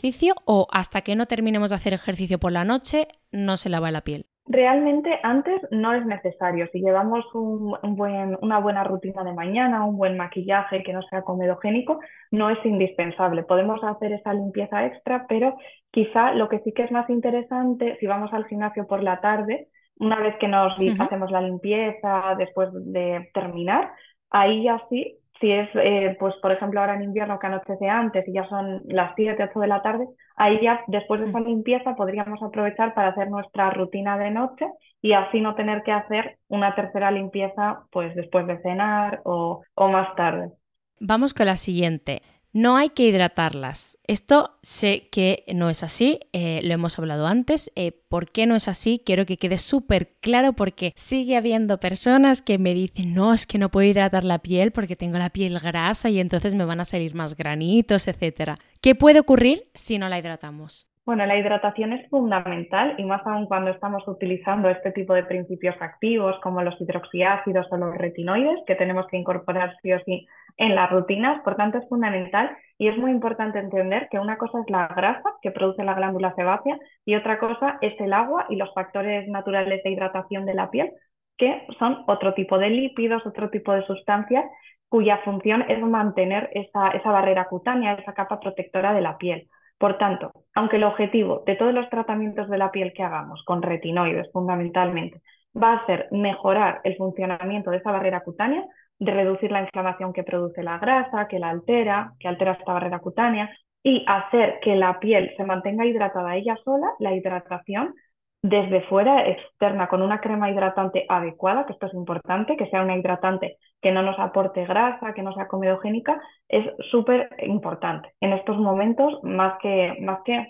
o 0.45 0.67
hasta 0.71 1.01
que 1.01 1.15
no 1.15 1.25
terminemos 1.25 1.69
de 1.69 1.75
hacer 1.75 1.93
ejercicio 1.93 2.39
por 2.39 2.51
la 2.51 2.65
noche 2.65 3.07
no 3.31 3.57
se 3.57 3.69
lava 3.69 3.91
la 3.91 4.01
piel? 4.01 4.25
Realmente 4.47 5.19
antes 5.23 5.61
no 5.71 5.93
es 5.93 6.05
necesario. 6.05 6.67
Si 6.71 6.81
llevamos 6.81 7.23
un, 7.33 7.95
buen, 7.95 8.37
una 8.41 8.59
buena 8.59 8.83
rutina 8.83 9.23
de 9.23 9.33
mañana, 9.33 9.85
un 9.85 9.97
buen 9.97 10.17
maquillaje 10.17 10.83
que 10.83 10.93
no 10.93 11.01
sea 11.03 11.21
comedogénico, 11.21 11.99
no 12.31 12.49
es 12.49 12.57
indispensable. 12.65 13.43
Podemos 13.43 13.83
hacer 13.83 14.11
esa 14.13 14.33
limpieza 14.33 14.85
extra, 14.85 15.25
pero 15.29 15.55
quizá 15.91 16.33
lo 16.33 16.49
que 16.49 16.59
sí 16.59 16.73
que 16.73 16.83
es 16.83 16.91
más 16.91 17.09
interesante, 17.09 17.97
si 17.99 18.07
vamos 18.07 18.33
al 18.33 18.45
gimnasio 18.45 18.87
por 18.87 19.03
la 19.03 19.21
tarde, 19.21 19.67
una 19.99 20.19
vez 20.19 20.35
que 20.39 20.47
nos 20.47 20.73
hacemos 20.99 21.29
la 21.31 21.41
limpieza 21.41 22.35
después 22.37 22.69
de 22.73 23.29
terminar, 23.33 23.91
ahí 24.31 24.63
ya 24.63 24.81
sí 24.89 25.20
si 25.41 25.51
es, 25.51 25.67
eh, 25.75 26.15
pues 26.19 26.35
por 26.41 26.51
ejemplo, 26.51 26.79
ahora 26.79 26.95
en 26.95 27.03
invierno 27.03 27.39
que 27.39 27.47
anochece 27.47 27.89
antes 27.89 28.25
y 28.27 28.33
ya 28.33 28.47
son 28.47 28.81
las 28.85 29.13
7, 29.15 29.43
8 29.43 29.59
de 29.59 29.67
la 29.67 29.81
tarde, 29.81 30.07
ahí 30.37 30.59
ya 30.61 30.81
después 30.87 31.19
de 31.19 31.27
esa 31.27 31.39
mm. 31.39 31.45
limpieza 31.45 31.95
podríamos 31.95 32.41
aprovechar 32.41 32.93
para 32.93 33.09
hacer 33.09 33.29
nuestra 33.29 33.71
rutina 33.71 34.17
de 34.17 34.31
noche 34.31 34.65
y 35.01 35.13
así 35.13 35.41
no 35.41 35.55
tener 35.55 35.81
que 35.83 35.91
hacer 35.91 36.37
una 36.47 36.75
tercera 36.75 37.11
limpieza 37.11 37.83
pues 37.91 38.15
después 38.15 38.45
de 38.47 38.61
cenar 38.61 39.21
o, 39.25 39.63
o 39.73 39.87
más 39.89 40.15
tarde. 40.15 40.51
Vamos 40.99 41.33
con 41.33 41.47
la 41.47 41.55
siguiente. 41.55 42.21
No 42.53 42.75
hay 42.75 42.89
que 42.89 43.07
hidratarlas. 43.07 43.97
Esto 44.07 44.57
sé 44.61 45.07
que 45.09 45.45
no 45.53 45.69
es 45.69 45.83
así, 45.83 46.19
eh, 46.33 46.59
lo 46.63 46.73
hemos 46.73 46.99
hablado 46.99 47.25
antes. 47.25 47.71
Eh, 47.75 47.93
¿Por 47.93 48.29
qué 48.29 48.45
no 48.45 48.55
es 48.55 48.67
así? 48.67 49.01
Quiero 49.05 49.25
que 49.25 49.37
quede 49.37 49.57
súper 49.57 50.15
claro 50.19 50.51
porque 50.51 50.91
sigue 50.97 51.37
habiendo 51.37 51.79
personas 51.79 52.41
que 52.41 52.57
me 52.57 52.73
dicen, 52.73 53.13
no, 53.13 53.33
es 53.33 53.45
que 53.45 53.57
no 53.57 53.71
puedo 53.71 53.87
hidratar 53.87 54.25
la 54.25 54.39
piel 54.39 54.71
porque 54.71 54.97
tengo 54.97 55.17
la 55.17 55.29
piel 55.29 55.59
grasa 55.59 56.09
y 56.09 56.19
entonces 56.19 56.53
me 56.53 56.65
van 56.65 56.81
a 56.81 56.85
salir 56.85 57.15
más 57.15 57.37
granitos, 57.37 58.09
etc. 58.09 58.55
¿Qué 58.81 58.95
puede 58.95 59.21
ocurrir 59.21 59.69
si 59.73 59.97
no 59.97 60.09
la 60.09 60.19
hidratamos? 60.19 60.90
Bueno, 61.03 61.25
la 61.25 61.35
hidratación 61.37 61.93
es 61.93 62.07
fundamental 62.09 62.93
y 62.97 63.03
más 63.05 63.25
aún 63.25 63.47
cuando 63.47 63.71
estamos 63.71 64.07
utilizando 64.07 64.69
este 64.69 64.91
tipo 64.91 65.13
de 65.15 65.23
principios 65.23 65.75
activos 65.81 66.35
como 66.43 66.61
los 66.61 66.79
hidroxiácidos 66.79 67.67
o 67.71 67.77
los 67.77 67.97
retinoides 67.97 68.59
que 68.67 68.75
tenemos 68.75 69.07
que 69.07 69.17
incorporar 69.17 69.75
sí 69.81 69.91
o 69.93 69.99
sí 70.05 70.27
en 70.57 70.75
las 70.75 70.91
rutinas. 70.91 71.41
Por 71.43 71.55
tanto, 71.55 71.79
es 71.79 71.89
fundamental 71.89 72.55
y 72.77 72.87
es 72.87 72.97
muy 72.97 73.11
importante 73.11 73.57
entender 73.59 74.07
que 74.11 74.19
una 74.19 74.37
cosa 74.37 74.59
es 74.61 74.69
la 74.69 74.87
grasa 74.89 75.27
que 75.41 75.49
produce 75.51 75.83
la 75.83 75.95
glándula 75.95 76.35
sebácea 76.35 76.77
y 77.03 77.15
otra 77.15 77.39
cosa 77.39 77.77
es 77.81 77.99
el 77.99 78.13
agua 78.13 78.45
y 78.49 78.55
los 78.55 78.71
factores 78.73 79.27
naturales 79.27 79.81
de 79.83 79.89
hidratación 79.91 80.45
de 80.45 80.53
la 80.53 80.69
piel, 80.69 80.91
que 81.37 81.65
son 81.79 82.03
otro 82.07 82.33
tipo 82.35 82.59
de 82.59 82.69
lípidos, 82.69 83.25
otro 83.25 83.49
tipo 83.49 83.73
de 83.73 83.83
sustancias 83.87 84.45
cuya 84.87 85.17
función 85.25 85.63
es 85.69 85.81
mantener 85.81 86.49
esa, 86.53 86.89
esa 86.89 87.11
barrera 87.11 87.47
cutánea, 87.47 87.93
esa 87.93 88.13
capa 88.13 88.39
protectora 88.39 88.93
de 88.93 89.01
la 89.01 89.17
piel. 89.17 89.47
Por 89.81 89.97
tanto, 89.97 90.31
aunque 90.53 90.75
el 90.75 90.83
objetivo 90.83 91.41
de 91.47 91.55
todos 91.55 91.73
los 91.73 91.89
tratamientos 91.89 92.47
de 92.49 92.59
la 92.59 92.69
piel 92.69 92.93
que 92.93 93.01
hagamos, 93.01 93.43
con 93.45 93.63
retinoides 93.63 94.31
fundamentalmente, 94.31 95.23
va 95.57 95.73
a 95.73 95.85
ser 95.87 96.07
mejorar 96.11 96.81
el 96.83 96.95
funcionamiento 96.97 97.71
de 97.71 97.77
esa 97.77 97.91
barrera 97.91 98.21
cutánea, 98.21 98.63
de 98.99 99.11
reducir 99.11 99.51
la 99.51 99.61
inflamación 99.61 100.13
que 100.13 100.21
produce 100.21 100.61
la 100.61 100.77
grasa, 100.77 101.27
que 101.27 101.39
la 101.39 101.49
altera, 101.49 102.13
que 102.19 102.27
altera 102.27 102.51
esta 102.51 102.73
barrera 102.73 102.99
cutánea, 102.99 103.49
y 103.81 104.05
hacer 104.07 104.59
que 104.61 104.75
la 104.75 104.99
piel 104.99 105.33
se 105.35 105.45
mantenga 105.45 105.87
hidratada 105.87 106.35
ella 106.35 106.57
sola, 106.63 106.91
la 106.99 107.15
hidratación 107.15 107.95
desde 108.43 108.81
fuera, 108.83 109.27
externa, 109.27 109.87
con 109.87 110.01
una 110.01 110.19
crema 110.19 110.49
hidratante 110.49 111.05
adecuada, 111.07 111.65
que 111.65 111.73
esto 111.73 111.87
es 111.87 111.93
importante, 111.93 112.57
que 112.57 112.67
sea 112.67 112.81
una 112.81 112.97
hidratante 112.97 113.57
que 113.81 113.91
no 113.91 114.01
nos 114.01 114.17
aporte 114.19 114.65
grasa, 114.65 115.13
que 115.13 115.21
no 115.21 115.33
sea 115.33 115.47
comedogénica, 115.47 116.19
es 116.49 116.65
súper 116.89 117.29
importante. 117.43 118.09
En 118.19 118.33
estos 118.33 118.57
momentos, 118.57 119.19
más 119.23 119.59
que, 119.61 119.95
más 120.01 120.19
que, 120.25 120.47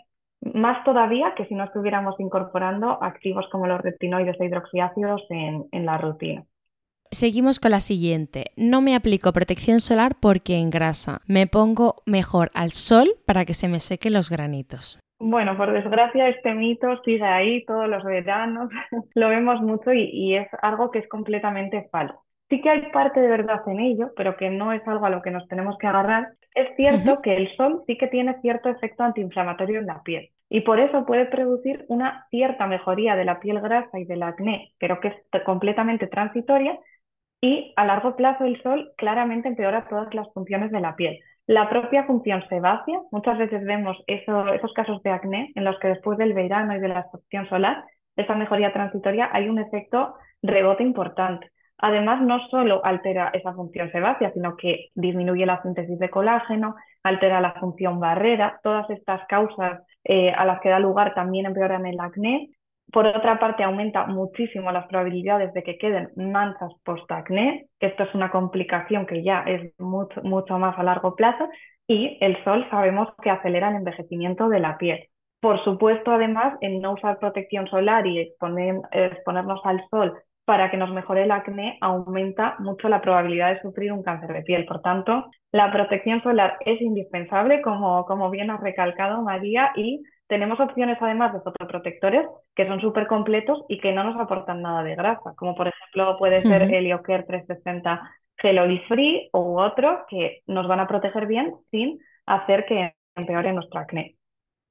más 0.54 0.84
todavía 0.86 1.34
que 1.36 1.46
si 1.46 1.56
no 1.56 1.66
estuviéramos 1.66 2.20
incorporando 2.20 3.02
activos 3.04 3.46
como 3.52 3.68
los 3.68 3.82
retinoides 3.82 4.40
e 4.40 4.46
hidroxiácidos 4.46 5.22
en, 5.30 5.66
en 5.72 5.86
la 5.86 5.98
rutina. 5.98 6.46
Seguimos 7.12 7.60
con 7.60 7.72
la 7.72 7.82
siguiente. 7.82 8.52
No 8.56 8.80
me 8.80 8.96
aplico 8.96 9.34
protección 9.34 9.82
solar 9.82 10.16
porque 10.22 10.58
engrasa. 10.58 11.20
Me 11.28 11.46
pongo 11.46 12.04
mejor 12.06 12.52
al 12.54 12.72
sol 12.72 13.16
para 13.26 13.44
que 13.44 13.54
se 13.54 13.68
me 13.68 13.82
sequen 13.82 14.14
los 14.14 14.30
granitos. 14.30 14.98
Bueno, 15.24 15.56
por 15.56 15.72
desgracia 15.72 16.30
este 16.30 16.52
mito 16.56 17.00
sigue 17.04 17.24
ahí 17.24 17.64
todos 17.66 17.88
los 17.88 18.04
veranos, 18.04 18.70
lo 19.14 19.30
vemos 19.30 19.62
mucho 19.62 19.94
y, 19.94 20.36
es 20.36 20.48
algo 20.64 20.90
que 20.90 20.98
es 21.00 21.08
completamente 21.08 21.88
falso. 21.92 22.24
Sí 22.50 22.60
que 22.60 22.70
hay 22.70 22.92
parte 22.92 23.22
de 23.22 23.28
verdad 23.28 23.62
en 23.68 23.80
ello, 23.80 24.12
pero 24.18 24.36
que 24.36 24.50
no 24.50 24.74
es 24.74 24.86
algo 24.88 25.06
a 25.06 25.12
lo 25.12 25.22
que 25.22 25.30
nos 25.30 25.48
tenemos 25.48 25.78
que 25.78 25.88
agarrar. 25.88 26.30
Es 26.56 26.76
cierto 26.76 27.22
que 27.22 27.38
el 27.38 27.56
sol 27.56 27.84
sí 27.86 27.98
que 27.98 28.08
tiene 28.08 28.42
cierto 28.42 28.70
efecto 28.70 29.04
antiinflamatorio 29.04 29.80
en 29.80 29.86
la 29.86 30.02
piel 30.02 30.32
y 30.50 30.62
por 30.62 30.80
eso 30.80 31.06
puede 31.06 31.28
producir 31.28 31.86
una 31.88 32.26
cierta 32.30 32.66
mejoría 32.66 33.16
de 33.16 33.24
la 33.24 33.40
piel 33.40 33.62
grasa 33.62 34.00
y 34.00 34.06
del 34.06 34.24
acné, 34.24 34.74
pero 34.80 35.00
que 35.00 35.10
es 35.10 35.44
completamente 35.46 36.08
transitoria 36.08 36.78
y 37.40 37.74
a 37.76 37.86
largo 37.86 38.16
plazo 38.16 38.44
el 38.46 38.62
sol 38.64 38.92
claramente 38.98 39.48
empeora 39.48 39.88
todas 39.88 40.14
las 40.14 40.34
funciones 40.34 40.72
de 40.72 40.82
la 40.82 40.96
piel. 40.96 41.20
La 41.52 41.68
propia 41.68 42.06
función 42.06 42.42
sebácea, 42.48 43.02
muchas 43.12 43.38
veces 43.38 43.66
vemos 43.66 44.02
esos 44.08 44.74
casos 44.74 45.04
de 45.04 45.10
acné 45.10 45.52
en 45.56 45.66
los 45.66 45.78
que 45.80 45.90
después 45.90 46.18
del 46.18 46.32
verano 46.34 46.74
y 46.74 46.80
de 46.80 46.88
la 46.88 47.02
exposición 47.02 47.46
solar, 47.50 47.84
esa 48.16 48.36
mejoría 48.36 48.72
transitoria, 48.72 49.30
hay 49.34 49.50
un 49.50 49.60
efecto 49.60 50.16
rebote 50.42 50.84
importante. 50.84 51.52
Además, 51.78 52.22
no 52.22 52.40
solo 52.48 52.80
altera 52.86 53.32
esa 53.34 53.52
función 53.54 53.92
sebácea, 53.92 54.32
sino 54.32 54.56
que 54.56 54.92
disminuye 54.96 55.46
la 55.46 55.62
síntesis 55.62 56.00
de 56.00 56.10
colágeno, 56.10 56.76
altera 57.04 57.42
la 57.42 57.52
función 57.56 58.00
barrera, 58.00 58.62
todas 58.64 58.90
estas 58.90 59.28
causas 59.28 59.82
eh, 60.06 60.32
a 60.32 60.46
las 60.46 60.62
que 60.62 60.70
da 60.70 60.80
lugar 60.80 61.14
también 61.16 61.48
empeoran 61.48 61.86
el 61.86 62.00
acné 62.00 62.48
por 62.92 63.08
otra 63.08 63.40
parte, 63.40 63.64
aumenta 63.64 64.06
muchísimo 64.06 64.72
las 64.72 64.88
probabilidades 64.88 65.54
de 65.54 65.64
que 65.64 65.78
queden 65.78 66.10
manchas 66.16 66.72
post-acné. 66.84 67.68
Esto 67.80 68.04
es 68.04 68.14
una 68.16 68.32
complicación 68.32 69.06
que 69.06 69.24
ya 69.24 69.44
es 69.48 69.74
mucho, 69.80 70.60
más 70.60 70.78
a 70.78 70.84
largo 70.84 71.16
plazo. 71.16 71.50
Y 71.88 72.18
el 72.22 72.42
sol 72.44 72.68
sabemos 72.70 73.10
que 73.22 73.30
acelera 73.30 73.70
el 73.70 73.78
envejecimiento 73.78 74.50
de 74.50 74.60
la 74.60 74.78
piel. 74.78 75.08
Por 75.40 75.64
supuesto, 75.64 76.12
además, 76.12 76.58
en 76.62 76.82
no 76.82 76.94
usar 76.94 77.18
protección 77.20 77.68
solar 77.68 78.06
y 78.06 78.20
exponernos 78.20 79.62
al 79.64 79.84
sol 79.90 80.14
para 80.46 80.70
que 80.70 80.78
nos 80.78 80.92
mejore 80.92 81.24
el 81.24 81.32
acné 81.32 81.78
aumenta 81.82 82.56
mucho 82.60 82.90
la 82.90 83.02
probabilidad 83.02 83.54
de 83.54 83.62
sufrir 83.62 83.92
un 83.94 84.04
cáncer 84.04 84.34
de 84.34 84.42
piel. 84.42 84.66
Por 84.66 84.82
tanto, 84.82 85.30
la 85.52 85.72
protección 85.72 86.22
solar 86.24 86.58
es 86.66 86.82
indispensable, 86.82 87.62
como, 87.62 88.06
como 88.06 88.30
bien 88.30 88.50
ha 88.50 88.58
recalcado 88.58 89.22
María, 89.22 89.72
y 89.76 90.04
tenemos 90.32 90.62
opciones 90.62 90.98
además 91.02 91.34
de 91.34 91.42
fotoprotectores 91.42 92.26
que 92.56 92.66
son 92.66 92.80
súper 92.80 93.06
completos 93.06 93.66
y 93.68 93.82
que 93.82 93.92
no 93.92 94.06
nos 94.06 94.18
aportan 94.18 94.62
nada 94.62 94.82
de 94.82 94.96
grasa, 94.96 95.34
como 95.36 95.56
por 95.56 95.68
ejemplo 95.68 96.18
puede 96.18 96.42
ser 96.42 96.74
el 96.74 96.88
Ioker 96.88 97.26
360 97.26 98.10
Gel 98.38 98.60
Oil 98.60 98.82
Free 98.88 99.30
u 99.34 99.60
otro 99.60 100.06
que 100.08 100.42
nos 100.48 100.70
van 100.70 100.80
a 100.80 100.88
proteger 100.88 101.26
bien 101.26 101.54
sin 101.70 102.00
hacer 102.26 102.66
que 102.66 102.94
empeore 103.14 103.52
nuestro 103.52 103.82
acné. 103.82 104.16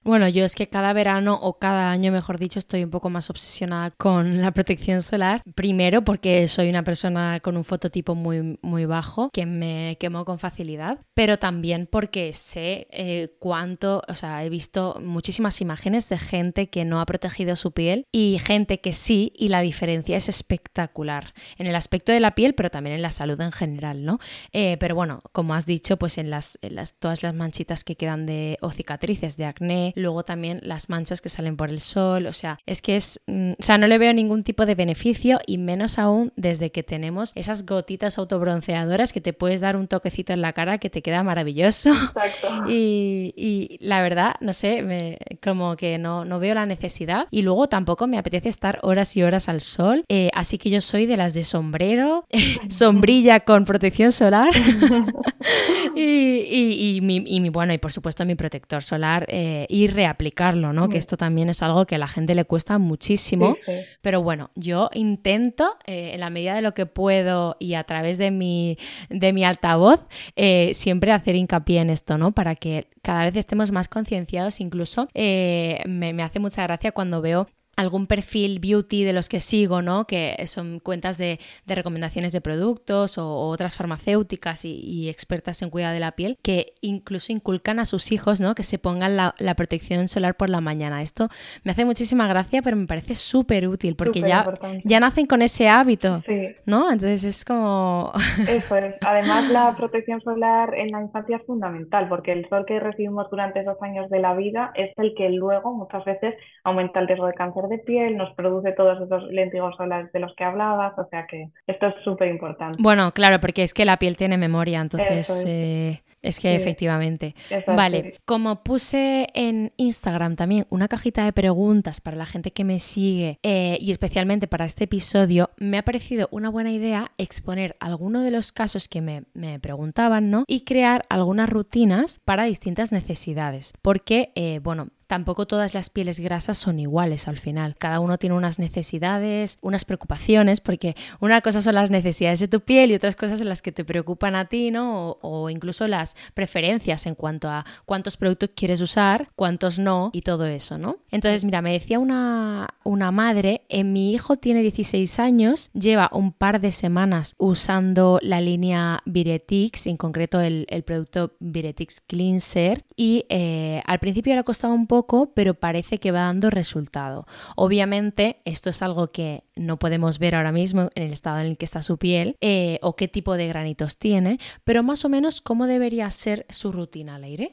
Bueno, 0.03 0.29
yo 0.29 0.47
es 0.47 0.55
que 0.55 0.67
cada 0.67 0.95
verano 0.95 1.39
o 1.43 1.59
cada 1.59 1.91
año, 1.91 2.11
mejor 2.11 2.39
dicho, 2.39 2.59
estoy 2.59 2.83
un 2.83 2.91
poco 2.91 3.11
más 3.11 3.29
obsesionada 3.29 3.91
con 3.91 4.41
la 4.41 4.51
protección 4.51 5.03
solar. 5.03 5.43
Primero 5.55 6.03
porque 6.05 6.49
soy 6.49 6.71
una 6.71 6.83
persona 6.85 7.39
con 7.41 7.59
un 7.59 7.65
fototipo 7.65 8.15
muy, 8.15 8.59
muy 8.63 8.87
bajo, 8.87 9.29
que 9.31 9.45
me 9.45 9.99
quemo 10.01 10.25
con 10.25 10.39
facilidad, 10.39 11.01
pero 11.13 11.39
también 11.39 11.87
porque 11.87 12.33
sé 12.33 12.89
eh, 12.93 13.37
cuánto, 13.39 14.01
o 14.09 14.15
sea, 14.15 14.43
he 14.43 14.49
visto 14.49 14.99
muchísimas 15.03 15.61
imágenes 15.61 16.09
de 16.09 16.17
gente 16.17 16.71
que 16.71 16.87
no 16.87 17.03
ha 17.03 17.05
protegido 17.05 17.55
su 17.55 17.73
piel 17.73 18.07
y 18.11 18.39
gente 18.43 18.81
que 18.81 18.95
sí, 18.95 19.35
y 19.37 19.49
la 19.49 19.61
diferencia 19.61 20.17
es 20.17 20.31
espectacular 20.31 21.35
en 21.59 21.67
el 21.67 21.75
aspecto 21.75 22.11
de 22.11 22.21
la 22.21 22.35
piel, 22.35 22.55
pero 22.55 22.71
también 22.71 22.97
en 22.97 23.03
la 23.03 23.11
salud 23.11 23.39
en 23.39 23.53
general, 23.53 24.03
¿no? 24.07 24.19
Eh, 24.53 24.79
pero 24.81 24.95
bueno, 24.95 25.23
como 25.33 25.53
has 25.55 25.67
dicho, 25.67 25.99
pues 25.99 26.17
en 26.17 26.31
las, 26.31 26.59
en 26.63 26.77
las 26.77 26.99
todas 26.99 27.23
las 27.23 27.35
manchitas 27.35 27.85
que 27.85 27.97
quedan 27.97 28.25
de 28.25 28.57
o 28.63 28.71
cicatrices 28.71 29.37
de 29.37 29.45
acné 29.45 29.90
luego 29.95 30.25
también 30.25 30.61
las 30.63 30.89
manchas 30.89 31.21
que 31.21 31.29
salen 31.29 31.57
por 31.57 31.71
el 31.71 31.81
sol, 31.81 32.27
o 32.27 32.33
sea, 32.33 32.59
es 32.67 32.83
que 32.83 32.97
es, 32.97 33.21
mm, 33.27 33.53
o 33.53 33.63
sea, 33.63 33.79
no 33.79 33.87
le 33.87 33.99
veo 33.99 34.13
ningún 34.13 34.43
tipo 34.43 34.67
de 34.67 34.75
beneficio 34.75 35.39
y 35.47 35.59
menos 35.59 35.99
aún 35.99 36.33
desde 36.37 36.71
que 36.71 36.83
tenemos 36.83 37.33
esas 37.35 37.67
gotitas 37.67 38.19
autobronceadoras 38.19 39.13
que 39.13 39.21
te 39.21 39.33
puedes 39.33 39.61
dar 39.61 39.77
un 39.77 39.89
toquecito 39.89 40.33
en 40.33 40.43
la 40.43 40.53
cara 40.53 40.79
que 40.79 40.91
te 40.91 41.03
queda 41.03 41.23
maravilloso. 41.23 41.91
Exacto. 41.91 42.49
Y, 42.73 43.79
la 43.81 44.03
verdad, 44.03 44.35
no 44.41 44.53
sé, 44.53 45.19
como 45.43 45.77
que 45.77 45.99
no, 45.99 46.25
no 46.25 46.39
veo 46.39 46.55
la 46.55 46.67
necesidad 46.67 47.27
y 47.31 47.43
luego 47.43 47.69
tampoco 47.69 48.07
me 48.07 48.19
apetece 48.19 48.49
estar 48.49 48.79
horas 48.83 49.17
y 49.17 49.23
horas 49.23 49.49
al 49.49 49.61
sol, 49.61 50.05
eh, 50.09 50.31
así 50.35 50.59
que 50.59 50.71
yo 50.71 50.81
soy 50.81 51.07
de 51.07 51.17
las 51.17 51.35
de 51.35 51.45
sombrero, 51.45 52.27
sombrilla 52.69 53.41
con 53.41 53.65
protección 53.65 54.13
solar 54.13 54.51
y, 55.97 56.97
y, 56.97 57.01
mi, 57.01 57.51
bueno, 57.51 57.73
y 57.73 57.79
por 57.79 57.93
supuesto 57.93 58.25
mi 58.25 58.35
protector 58.35 58.83
solar 58.83 59.27
eh, 59.29 59.67
y 59.69 59.80
reaplicarlo, 59.87 60.73
¿no? 60.73 60.89
Que 60.89 60.99
esto 60.99 61.17
también 61.17 61.49
es 61.49 61.63
algo 61.63 61.87
que 61.87 61.95
a 61.95 61.99
la 61.99 62.09
gente 62.09 62.35
le 62.35 62.45
cuesta 62.45 62.79
muchísimo. 62.79 63.57
Pero 64.01 64.23
bueno, 64.23 64.51
yo 64.55 64.91
intento, 64.93 65.77
eh, 65.87 66.13
en 66.15 66.21
la 66.21 66.31
medida 66.31 66.55
de 66.55 66.63
lo 66.63 66.75
que 66.75 66.87
puedo 66.87 67.57
y 67.59 67.75
a 67.75 67.85
través 67.85 68.19
de 68.19 68.31
mi, 68.31 68.79
de 69.09 69.33
mi 69.33 69.45
altavoz, 69.45 70.07
eh, 70.37 70.73
siempre 70.75 71.13
hacer 71.13 71.37
hincapié 71.37 71.81
en 71.81 71.91
esto, 71.91 72.19
¿no? 72.19 72.33
Para 72.33 72.55
que 72.55 72.89
cada 73.03 73.25
vez 73.25 73.37
estemos 73.37 73.71
más 73.71 73.89
concienciados. 73.89 74.61
Incluso 74.61 75.09
me, 75.15 76.13
me 76.13 76.23
hace 76.23 76.41
mucha 76.41 76.63
gracia 76.63 76.93
cuando 76.93 77.21
veo 77.21 77.49
algún 77.81 78.07
perfil 78.07 78.59
beauty 78.61 79.05
de 79.05 79.13
los 79.13 79.29
que 79.29 79.41
sigo, 79.41 79.81
¿no? 79.81 80.07
Que 80.07 80.37
son 80.47 80.81
cuentas 80.81 81.17
de, 81.17 81.39
recomendaciones 81.67 82.33
de 82.33 82.41
productos 82.41 83.17
o, 83.17 83.49
otras 83.49 83.77
farmacéuticas 83.77 84.65
y, 84.65 85.09
expertas 85.09 85.63
en 85.63 85.71
cuidado 85.71 85.95
de 85.95 86.01
la 86.01 86.13
piel 86.13 86.39
que 86.43 86.75
incluso 86.83 87.33
inculcan 87.33 87.79
a 87.79 87.87
sus 87.87 88.13
hijos, 88.13 88.41
¿no? 88.41 88.55
Que 88.55 88.63
se 88.63 88.79
pongan 88.79 89.17
la, 89.17 89.35
protección 89.57 90.09
solar 90.09 90.37
por 90.37 90.49
la 90.49 90.61
mañana. 90.61 91.03
Esto 91.03 91.29
me 91.65 91.73
hace 91.73 91.85
muchísima 91.85 92.29
gracia, 92.29 92.63
pero 92.63 92.77
me 92.77 92.87
parece 92.87 93.15
súper 93.15 93.67
útil 93.67 93.97
porque 93.97 94.21
ya, 94.21 94.45
ya 94.85 95.01
nacen 95.01 95.27
con 95.27 95.43
ese 95.43 95.69
hábito, 95.69 96.23
¿no? 96.67 96.93
Entonces 96.93 97.25
es 97.25 97.45
como... 97.45 98.13
Eso 98.49 98.77
es. 98.77 98.95
Además, 99.01 99.51
la 99.51 99.75
protección 99.77 100.21
solar 100.21 100.75
en 100.75 100.93
la 100.93 101.03
infancia 101.03 101.39
es 101.39 101.47
fundamental 101.47 102.09
porque 102.09 102.33
el 102.33 102.49
sol 102.49 102.65
que 102.67 102.79
recibimos 102.79 103.29
durante 103.31 103.61
esos 103.61 103.81
años 103.83 104.09
de 104.11 104.21
la 104.21 104.35
vida 104.35 104.73
es 104.75 104.97
el 104.99 105.15
que 105.17 105.31
luego 105.31 105.75
muchas 105.75 106.05
veces 106.05 106.35
aumenta 106.65 107.01
el 107.01 107.09
riesgo 107.09 107.27
de 107.27 107.35
cáncer 107.35 107.70
de 107.71 107.79
piel, 107.79 108.19
nos 108.19 108.35
produce 108.35 108.73
todos 108.73 109.01
esos 109.01 109.25
lentigos 109.33 109.75
solares 109.77 110.13
de 110.13 110.21
los 110.21 110.35
que 110.35 110.45
hablabas, 110.45 110.99
o 110.99 111.09
sea 111.09 111.27
que 111.27 111.49
esto 111.67 111.87
es 111.87 111.95
súper 112.05 112.29
importante. 112.29 112.77
Bueno, 112.81 113.11
claro, 113.13 113.41
porque 113.41 113.63
es 113.63 113.73
que 113.73 113.87
la 113.87 113.97
piel 113.99 114.17
tiene 114.17 114.37
memoria, 114.37 114.81
entonces... 114.81 115.31
Es. 115.31 115.45
Eh, 115.47 116.03
es 116.23 116.39
que 116.39 116.55
efectivamente. 116.55 117.35
Vale, 117.67 118.15
como 118.25 118.63
puse 118.63 119.29
en 119.35 119.73
Instagram 119.77 120.37
también 120.37 120.67
una 120.69 120.89
cajita 120.89 121.25
de 121.25 121.33
preguntas 121.33 122.01
para 122.01 122.17
la 122.17 122.27
gente 122.27 122.51
que 122.51 122.65
me 122.65 122.79
sigue 122.79 123.39
eh, 123.43 123.79
y 123.81 123.91
especialmente 123.91 124.47
para 124.47 124.67
este 124.67 124.85
episodio, 124.85 125.51
me 125.57 125.79
ha 125.79 125.83
parecido 125.83 126.29
una 126.31 126.51
buena 126.51 126.71
idea 126.71 127.13
exponer 127.17 127.77
algunos 127.81 128.23
de 128.23 128.31
los 128.31 128.53
casos 128.53 128.89
que 128.89 129.01
me, 129.01 129.25
me 129.33 129.59
preguntaban, 129.61 130.31
¿no? 130.31 130.45
Y 130.47 130.65
crear 130.65 131.05
algunas 131.09 131.49
rutinas 131.49 132.21
para 132.25 132.45
distintas 132.45 132.93
necesidades. 132.93 133.73
Porque, 133.81 134.33
eh, 134.35 134.61
bueno, 134.63 134.89
tampoco 135.11 135.45
todas 135.45 135.75
las 135.75 135.91
pieles 135.91 136.21
grasas 136.21 136.57
son 136.57 136.79
iguales 136.79 137.27
al 137.27 137.37
final. 137.37 137.75
Cada 137.77 137.99
uno 137.99 138.17
tiene 138.17 138.37
unas 138.37 138.61
necesidades, 138.61 139.59
unas 139.61 139.85
preocupaciones, 139.85 140.61
porque 140.61 140.95
una 141.19 141.41
cosa 141.41 141.61
son 141.63 141.75
las 141.75 141.91
necesidades 141.91 142.39
de 142.39 142.47
tu 142.47 142.61
piel 142.61 142.93
y 142.93 142.95
otras 142.95 143.17
cosas 143.17 143.41
son 143.41 143.49
las 143.49 143.61
que 143.61 143.73
te 143.73 143.85
preocupan 143.85 144.37
a 144.37 144.45
ti, 144.45 144.71
¿no? 144.71 145.19
O, 145.21 145.51
incluso 145.51 145.89
las 145.89 146.15
preferencias 146.33 147.07
en 147.07 147.17
cuanto 147.17 147.49
a 147.49 147.65
cuántos 147.87 148.17
productos 148.17 148.51
quieres 148.55 148.81
usar, 148.83 149.31
cuántos 149.35 149.81
no 149.81 150.11
y 150.13 150.23
todo 150.23 150.47
eso, 150.47 150.79
¿no? 150.79 150.99
Entonces, 151.11 151.43
mira, 151.43 151.61
me 151.61 151.73
decía 151.73 151.99
una, 151.99 152.69
una 152.85 153.11
madre, 153.11 153.63
eh, 153.69 153.83
mi 153.83 154.13
hijo 154.13 154.37
tiene 154.37 154.63
16 154.63 155.19
años, 155.19 155.73
lleva 155.73 156.09
un 156.13 156.31
par 156.31 156.61
de 156.61 156.71
semanas 156.71 157.35
usando 157.37 158.21
la 158.23 158.41
línea 158.41 159.03
Viretix, 159.07 159.89
en 159.89 159.97
concreto 159.97 160.39
el, 160.39 160.67
producto 160.87 161.33
Viretix 161.41 162.01
Cleanser, 162.01 162.85
y 162.95 163.25
eh, 163.29 163.83
al 163.87 163.99
principio 163.99 164.35
le 164.35 164.39
ha 164.39 164.45
costado 164.45 164.73
un 164.73 164.87
poco 164.87 165.00
pero 165.35 165.55
parece 165.55 165.99
que 165.99 166.13
va 166.13 166.21
dando 166.21 166.51
resultado. 166.51 167.27
Obviamente, 167.57 168.41
esto 168.45 168.71
es 168.71 168.83
algo 168.83 169.13
que 169.13 169.45
no 169.57 169.79
podemos 169.79 170.19
ver 170.19 170.35
ahora 170.35 170.53
mismo 170.53 170.91
en 170.95 171.03
el 171.05 171.13
estado 171.13 171.41
en 171.41 171.47
el 171.47 171.59
que 171.59 171.65
está 171.65 171.83
su 171.83 171.99
piel 171.99 172.37
eh, 172.41 172.79
o 172.83 172.97
qué 172.97 173.09
tipo 173.09 173.37
de 173.37 173.49
granitos 173.49 173.99
tiene, 173.99 174.39
pero 174.65 174.83
más 174.83 175.05
o 175.05 175.09
menos 175.09 175.41
cómo 175.41 175.67
debería 175.67 176.11
ser 176.11 176.47
su 176.49 176.73
rutina 176.73 177.17
al 177.17 177.25
aire. 177.25 177.53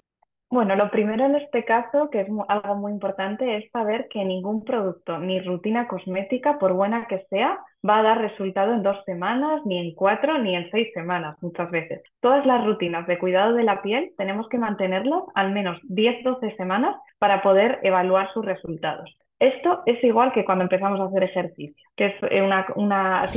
Bueno, 0.50 0.78
lo 0.78 0.90
primero 0.90 1.26
en 1.26 1.36
este 1.36 1.66
caso, 1.66 2.10
que 2.10 2.22
es 2.22 2.28
algo 2.48 2.76
muy 2.76 2.94
importante, 2.94 3.58
es 3.58 3.70
saber 3.72 4.08
que 4.10 4.24
ningún 4.24 4.64
producto 4.64 5.20
ni 5.20 5.42
rutina 5.42 5.90
cosmética, 5.90 6.58
por 6.58 6.72
buena 6.72 7.06
que 7.08 7.26
sea, 7.30 7.60
va 7.88 8.00
a 8.00 8.04
dar 8.04 8.22
resultado 8.22 8.74
en 8.74 8.82
dos 8.82 8.98
semanas, 9.06 9.62
ni 9.66 9.78
en 9.78 9.94
cuatro, 9.94 10.38
ni 10.38 10.56
en 10.56 10.72
seis 10.72 10.88
semanas, 10.94 11.36
muchas 11.42 11.70
veces. 11.70 12.02
Todas 12.22 12.46
las 12.46 12.64
rutinas 12.66 13.06
de 13.08 13.20
cuidado 13.20 13.54
de 13.56 13.64
la 13.64 13.82
piel 13.82 14.14
tenemos 14.18 14.48
que 14.48 14.58
mantenerlas 14.58 15.24
al 15.36 15.52
menos 15.52 15.82
10-12 15.84 16.56
semanas 16.56 16.96
para 17.20 17.42
poder 17.42 17.80
evaluar 17.84 18.32
sus 18.34 18.46
resultados. 18.46 19.14
Esto 19.40 19.84
es 19.86 20.02
igual 20.02 20.32
que 20.32 20.46
cuando 20.46 20.64
empezamos 20.64 21.00
a 21.02 21.06
hacer 21.06 21.24
ejercicio, 21.24 21.76
que 21.98 22.08
es 22.08 22.16
una, 22.42 22.66
una 22.76 23.30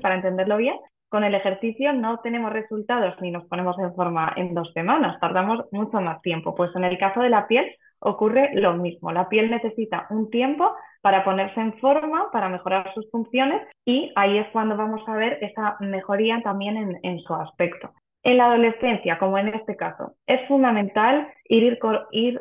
para 0.00 0.14
entenderlo 0.14 0.56
bien, 0.56 0.76
con 1.08 1.24
el 1.24 1.34
ejercicio 1.34 1.92
no 1.92 2.20
tenemos 2.20 2.52
resultados 2.52 3.14
ni 3.20 3.30
nos 3.30 3.44
ponemos 3.46 3.78
en 3.78 3.94
forma 3.94 4.32
en 4.36 4.54
dos 4.54 4.70
semanas, 4.72 5.18
tardamos 5.20 5.64
mucho 5.72 6.00
más 6.00 6.20
tiempo. 6.22 6.54
Pues 6.54 6.74
en 6.76 6.84
el 6.84 6.98
caso 6.98 7.20
de 7.20 7.30
la 7.30 7.46
piel 7.46 7.66
ocurre 8.00 8.50
lo 8.54 8.74
mismo. 8.74 9.12
La 9.12 9.28
piel 9.28 9.50
necesita 9.50 10.06
un 10.10 10.30
tiempo 10.30 10.74
para 11.00 11.24
ponerse 11.24 11.60
en 11.60 11.78
forma, 11.78 12.30
para 12.32 12.48
mejorar 12.48 12.92
sus 12.94 13.10
funciones 13.10 13.62
y 13.84 14.12
ahí 14.16 14.38
es 14.38 14.48
cuando 14.52 14.76
vamos 14.76 15.02
a 15.06 15.14
ver 15.14 15.38
esa 15.42 15.76
mejoría 15.80 16.40
también 16.42 16.98
en, 17.02 17.18
su 17.20 17.34
aspecto. 17.34 17.90
En 18.22 18.36
la 18.36 18.46
adolescencia, 18.46 19.18
como 19.18 19.38
en 19.38 19.48
este 19.48 19.76
caso, 19.76 20.14
es 20.26 20.46
fundamental 20.48 21.28
ir, 21.48 21.78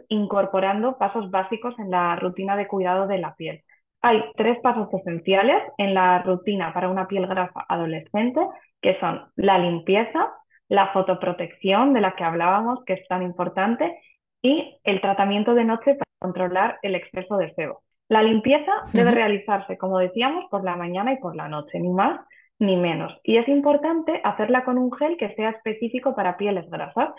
incorporando 0.10 0.98
pasos 0.98 1.30
básicos 1.30 1.78
en 1.80 1.92
la 1.92 2.16
rutina 2.16 2.58
de 2.58 2.68
cuidado 2.68 3.08
de 3.08 3.20
la 3.20 3.36
piel. 3.36 3.62
Hay 4.08 4.24
tres 4.38 4.58
pasos 4.64 4.88
esenciales 4.94 5.62
en 5.78 5.94
la 5.94 6.20
rutina 6.20 6.74
para 6.74 6.88
una 6.88 7.10
piel 7.10 7.28
grasa 7.28 7.66
adolescente, 7.68 8.40
que 8.82 8.98
son 9.02 9.26
la 9.36 9.60
limpieza, 9.60 10.32
la 10.70 10.94
fotoprotección 10.94 11.92
de 11.92 12.00
la 12.00 12.16
que 12.16 12.24
hablábamos, 12.24 12.86
que 12.86 12.94
es 12.94 13.06
tan 13.10 13.22
importante, 13.22 14.00
y 14.42 14.80
el 14.86 15.02
tratamiento 15.02 15.56
de 15.56 15.66
noche 15.66 15.96
para 15.96 16.10
controlar 16.20 16.80
el 16.84 16.96
exceso 16.96 17.36
de 17.36 17.54
sebo. 17.56 17.84
La 18.08 18.24
limpieza 18.24 18.72
debe 18.94 19.12
realizarse, 19.12 19.78
como 19.78 19.98
decíamos, 19.98 20.46
por 20.50 20.64
la 20.64 20.78
mañana 20.78 21.12
y 21.12 21.18
por 21.18 21.36
la 21.36 21.50
noche, 21.50 21.78
ni 21.78 21.90
más 21.90 22.22
ni 22.60 22.78
menos. 22.78 23.12
Y 23.24 23.36
es 23.36 23.48
importante 23.50 24.22
hacerla 24.24 24.64
con 24.64 24.78
un 24.78 24.90
gel 24.94 25.18
que 25.18 25.36
sea 25.36 25.50
específico 25.50 26.16
para 26.16 26.38
pieles 26.38 26.70
grasas, 26.70 27.10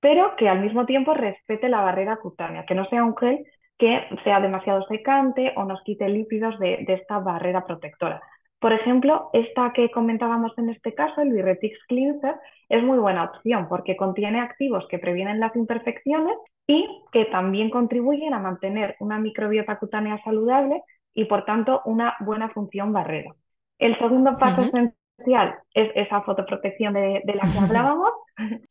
pero 0.00 0.36
que 0.36 0.48
al 0.48 0.60
mismo 0.60 0.86
tiempo 0.86 1.12
respete 1.12 1.68
la 1.68 1.82
barrera 1.82 2.16
cutánea, 2.16 2.64
que 2.64 2.74
no 2.74 2.86
sea 2.86 3.04
un 3.04 3.14
gel 3.18 3.44
que 3.80 4.06
sea 4.24 4.40
demasiado 4.40 4.86
secante 4.86 5.54
o 5.56 5.64
nos 5.64 5.82
quite 5.82 6.06
lípidos 6.08 6.58
de, 6.58 6.84
esta 6.86 7.18
barrera 7.18 7.64
protectora. 7.64 8.20
Por 8.60 8.74
ejemplo, 8.74 9.30
esta 9.32 9.72
que 9.72 9.90
comentábamos 9.90 10.52
en 10.58 10.68
este 10.68 10.94
caso, 10.94 11.22
el 11.22 11.32
Birretix 11.32 11.78
Cleanser, 11.88 12.34
es 12.68 12.82
muy 12.84 12.98
buena 12.98 13.24
opción 13.24 13.68
porque 13.68 13.96
contiene 13.96 14.40
activos 14.40 14.86
que 14.90 14.98
previenen 14.98 15.40
las 15.40 15.56
imperfecciones 15.56 16.36
y 16.66 16.86
que 17.10 17.24
también 17.24 17.70
contribuyen 17.70 18.34
a 18.34 18.38
mantener 18.38 18.96
una 19.00 19.18
microbiota 19.18 19.78
cutánea 19.78 20.22
saludable 20.22 20.82
y 21.14 21.24
por 21.24 21.46
tanto 21.46 21.80
una 21.86 22.14
buena 22.20 22.50
función 22.50 22.92
barrera. 22.92 23.34
El 23.78 23.98
segundo 23.98 24.36
paso 24.36 24.70
esencial 25.20 25.54
es 25.74 25.90
esa 25.94 26.22
fotoprotección 26.22 26.94
de, 26.94 27.22
la 27.26 27.42
que 27.42 27.58
hablábamos. 27.62 28.10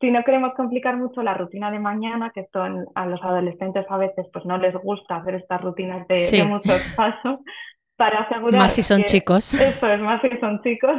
si 0.00 0.10
no 0.10 0.22
queremos 0.24 0.54
complicar 0.54 0.96
mucho 0.96 1.22
la 1.22 1.34
rutina 1.34 1.70
de 1.70 1.78
mañana, 1.78 2.30
que 2.34 2.40
esto 2.40 2.62
a 2.94 3.06
los 3.06 3.22
adolescentes 3.22 3.86
a 3.88 3.96
veces 3.96 4.26
pues 4.32 4.44
no 4.44 4.58
les 4.58 4.74
gusta 4.74 5.16
hacer 5.16 5.36
estas 5.36 5.60
rutinas 5.60 6.06
de, 6.08 6.44
muchos 6.44 6.94
pasos, 6.96 7.40
para 7.96 8.20
asegurar... 8.20 8.60
Más 8.60 8.74
si 8.74 8.82
son 8.82 9.02
chicos. 9.04 9.54
Eso 9.54 9.88
es, 9.88 10.00
más 10.00 10.20
si 10.22 10.36
son 10.38 10.62
chicos. 10.62 10.96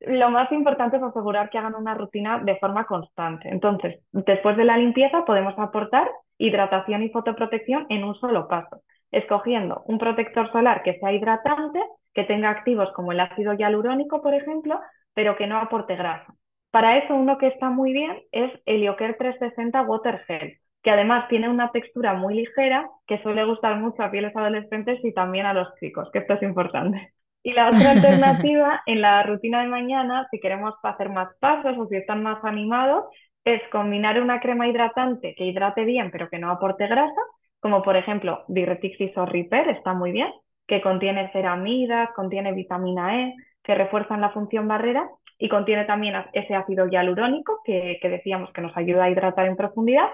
Lo 0.00 0.30
más 0.30 0.50
importante 0.52 0.98
es 0.98 1.02
asegurar 1.02 1.48
que 1.50 1.58
hagan 1.58 1.74
una 1.74 1.94
rutina 1.94 2.38
de 2.38 2.56
forma 2.56 2.84
constante. 2.84 3.48
Entonces, 3.48 4.00
después 4.12 4.56
de 4.56 4.64
la 4.64 4.76
limpieza 4.76 5.24
podemos 5.24 5.54
aportar 5.58 6.08
hidratación 6.36 7.02
y 7.02 7.10
fotoprotección 7.10 7.86
en 7.88 8.04
un 8.04 8.14
solo 8.16 8.48
paso, 8.48 8.82
escogiendo 9.10 9.82
un 9.86 9.98
protector 9.98 10.50
solar 10.52 10.82
que 10.82 10.98
sea 10.98 11.12
hidratante, 11.12 11.80
que 12.14 12.24
tenga 12.24 12.50
activos 12.50 12.90
como 12.94 13.12
el 13.12 13.20
ácido 13.20 13.54
hialurónico, 13.54 14.22
por 14.22 14.34
ejemplo, 14.34 14.80
pero 15.14 15.36
que 15.36 15.46
no 15.46 15.58
aporte 15.58 15.96
grasa. 15.96 16.34
Para 16.70 16.98
eso, 16.98 17.14
uno 17.14 17.38
que 17.38 17.46
está 17.48 17.70
muy 17.70 17.92
bien 17.92 18.20
es 18.32 18.50
el 18.66 18.82
Ioker 18.82 19.16
360 19.16 19.82
Water 19.82 20.24
Gel, 20.26 20.58
que 20.82 20.90
además 20.90 21.28
tiene 21.28 21.48
una 21.48 21.70
textura 21.70 22.14
muy 22.14 22.34
ligera 22.34 22.88
que 23.06 23.22
suele 23.22 23.44
gustar 23.44 23.76
mucho 23.76 24.02
a 24.02 24.10
pieles 24.10 24.34
adolescentes 24.36 24.98
y 25.04 25.14
también 25.14 25.46
a 25.46 25.54
los 25.54 25.68
chicos, 25.80 26.10
que 26.12 26.18
esto 26.18 26.34
es 26.34 26.42
importante. 26.42 27.14
Y 27.44 27.52
la 27.52 27.68
otra 27.68 27.90
alternativa 27.92 28.82
en 28.86 29.00
la 29.00 29.22
rutina 29.22 29.62
de 29.62 29.68
mañana, 29.68 30.26
si 30.30 30.40
queremos 30.40 30.74
hacer 30.82 31.10
más 31.10 31.28
pasos 31.38 31.76
o 31.78 31.86
si 31.86 31.96
están 31.96 32.22
más 32.22 32.42
animados, 32.44 33.04
es 33.44 33.60
combinar 33.70 34.20
una 34.20 34.40
crema 34.40 34.66
hidratante 34.66 35.34
que 35.36 35.44
hidrate 35.44 35.84
bien 35.84 36.10
pero 36.10 36.28
que 36.28 36.38
no 36.38 36.50
aporte 36.50 36.86
grasa, 36.86 37.20
como 37.60 37.82
por 37.82 37.96
ejemplo 37.96 38.44
Diretix 38.48 39.16
o 39.16 39.26
Repair, 39.26 39.68
está 39.68 39.94
muy 39.94 40.10
bien, 40.12 40.32
que 40.66 40.80
contiene 40.82 41.30
ceramidas, 41.32 42.10
contiene 42.16 42.52
vitamina 42.52 43.22
E, 43.22 43.34
que 43.64 43.74
refuerzan 43.74 44.20
la 44.20 44.30
función 44.30 44.68
barrera 44.68 45.08
y 45.38 45.48
contiene 45.48 45.84
también 45.84 46.14
ese 46.32 46.54
ácido 46.54 46.86
hialurónico 46.86 47.60
que, 47.64 47.98
que 48.00 48.08
decíamos 48.08 48.52
que 48.52 48.60
nos 48.60 48.76
ayuda 48.76 49.04
a 49.04 49.10
hidratar 49.10 49.46
en 49.46 49.56
profundidad 49.56 50.08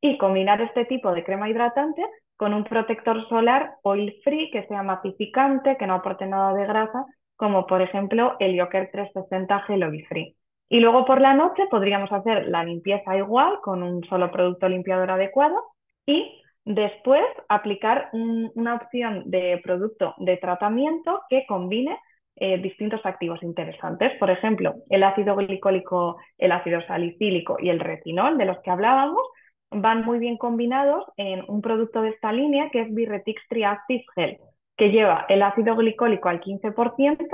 y 0.00 0.18
combinar 0.18 0.60
este 0.60 0.84
tipo 0.84 1.12
de 1.12 1.24
crema 1.24 1.48
hidratante 1.48 2.02
con 2.36 2.52
un 2.52 2.64
protector 2.64 3.26
solar 3.28 3.76
oil 3.82 4.14
free 4.22 4.50
que 4.50 4.66
sea 4.66 4.82
matificante, 4.82 5.76
que 5.78 5.86
no 5.86 5.94
aporte 5.94 6.26
nada 6.26 6.52
de 6.54 6.66
grasa, 6.66 7.06
como 7.36 7.66
por 7.66 7.80
ejemplo 7.80 8.36
el 8.40 8.54
Yoker 8.54 8.90
360 8.90 9.60
Gel 9.60 9.84
Oil 9.84 10.06
Free. 10.06 10.36
Y 10.68 10.80
luego 10.80 11.04
por 11.04 11.20
la 11.20 11.34
noche 11.34 11.64
podríamos 11.70 12.10
hacer 12.12 12.48
la 12.48 12.64
limpieza 12.64 13.16
igual 13.16 13.60
con 13.62 13.82
un 13.82 14.04
solo 14.04 14.30
producto 14.30 14.68
limpiador 14.68 15.10
adecuado 15.10 15.56
y 16.04 16.42
después 16.64 17.24
aplicar 17.48 18.10
una 18.12 18.74
opción 18.74 19.22
de 19.26 19.60
producto 19.62 20.14
de 20.18 20.36
tratamiento 20.36 21.22
que 21.30 21.46
combine 21.46 21.96
eh, 22.36 22.58
distintos 22.58 23.00
activos 23.04 23.42
interesantes. 23.42 24.12
Por 24.18 24.30
ejemplo, 24.30 24.74
el 24.90 25.02
ácido 25.02 25.36
glicólico, 25.36 26.18
el 26.36 26.52
ácido 26.52 26.82
salicílico 26.82 27.56
y 27.58 27.70
el 27.70 27.80
retinol 27.80 28.36
de 28.36 28.44
los 28.44 28.58
que 28.60 28.70
hablábamos 28.70 29.22
van 29.70 30.04
muy 30.04 30.18
bien 30.18 30.36
combinados 30.36 31.04
en 31.16 31.44
un 31.48 31.62
producto 31.62 32.02
de 32.02 32.10
esta 32.10 32.32
línea 32.32 32.68
que 32.70 32.82
es 32.82 32.94
Birretix 32.94 33.40
Triactive 33.48 34.04
Gel, 34.14 34.38
que 34.76 34.90
lleva 34.90 35.24
el 35.28 35.42
ácido 35.42 35.76
glicólico 35.76 36.28
al 36.28 36.40
15%, 36.40 37.26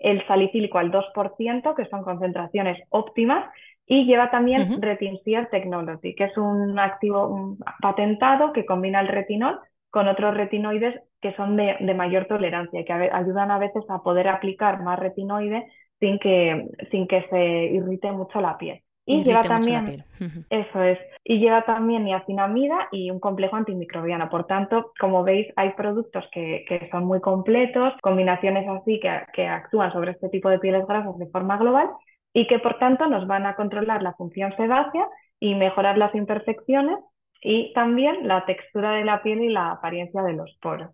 el 0.00 0.26
salicílico 0.26 0.78
al 0.78 0.90
2%, 0.90 1.74
que 1.74 1.86
son 1.86 2.02
concentraciones 2.02 2.78
óptimas, 2.90 3.48
y 3.86 4.04
lleva 4.04 4.30
también 4.30 4.70
uh 4.70 5.48
Technology, 5.50 6.14
que 6.14 6.24
es 6.24 6.36
un 6.36 6.78
activo 6.78 7.56
patentado 7.80 8.52
que 8.52 8.66
combina 8.66 9.00
el 9.00 9.08
retinol 9.08 9.58
con 9.90 10.08
otros 10.08 10.36
retinoides 10.36 11.00
que 11.20 11.34
son 11.34 11.56
de, 11.56 11.76
de 11.80 11.94
mayor 11.94 12.26
tolerancia 12.26 12.84
que 12.84 12.92
ayudan 12.92 13.50
a 13.50 13.58
veces 13.58 13.84
a 13.88 14.02
poder 14.02 14.28
aplicar 14.28 14.82
más 14.82 14.98
retinoide 14.98 15.66
sin 16.00 16.18
que, 16.18 16.68
sin 16.90 17.08
que 17.08 17.26
se 17.28 17.64
irrite 17.74 18.12
mucho 18.12 18.40
la 18.40 18.56
piel. 18.56 18.82
Y 19.04 19.24
lleva 19.24 19.40
también, 19.40 20.04
eso 20.50 20.82
es, 20.82 20.98
y 21.24 21.38
lleva 21.38 21.62
también 21.62 22.04
niacinamida 22.04 22.88
y 22.92 23.10
un 23.10 23.20
complejo 23.20 23.56
antimicrobiano. 23.56 24.28
Por 24.28 24.46
tanto, 24.46 24.92
como 25.00 25.24
veis, 25.24 25.46
hay 25.56 25.70
productos 25.70 26.26
que, 26.30 26.66
que 26.68 26.90
son 26.90 27.06
muy 27.06 27.18
completos, 27.22 27.94
combinaciones 28.02 28.68
así 28.68 29.00
que, 29.00 29.22
que 29.32 29.46
actúan 29.46 29.92
sobre 29.94 30.10
este 30.10 30.28
tipo 30.28 30.50
de 30.50 30.58
pieles 30.58 30.86
grasas 30.86 31.16
de 31.16 31.26
forma 31.28 31.56
global 31.56 31.88
y 32.34 32.46
que 32.46 32.58
por 32.58 32.78
tanto 32.78 33.06
nos 33.06 33.26
van 33.26 33.46
a 33.46 33.56
controlar 33.56 34.02
la 34.02 34.12
función 34.12 34.54
sebácea 34.58 35.08
y 35.40 35.54
mejorar 35.54 35.96
las 35.96 36.14
imperfecciones 36.14 36.98
y 37.40 37.72
también 37.72 38.26
la 38.26 38.44
textura 38.46 38.92
de 38.92 39.04
la 39.04 39.22
piel 39.22 39.42
y 39.42 39.48
la 39.48 39.72
apariencia 39.72 40.22
de 40.22 40.34
los 40.34 40.56
poros. 40.60 40.90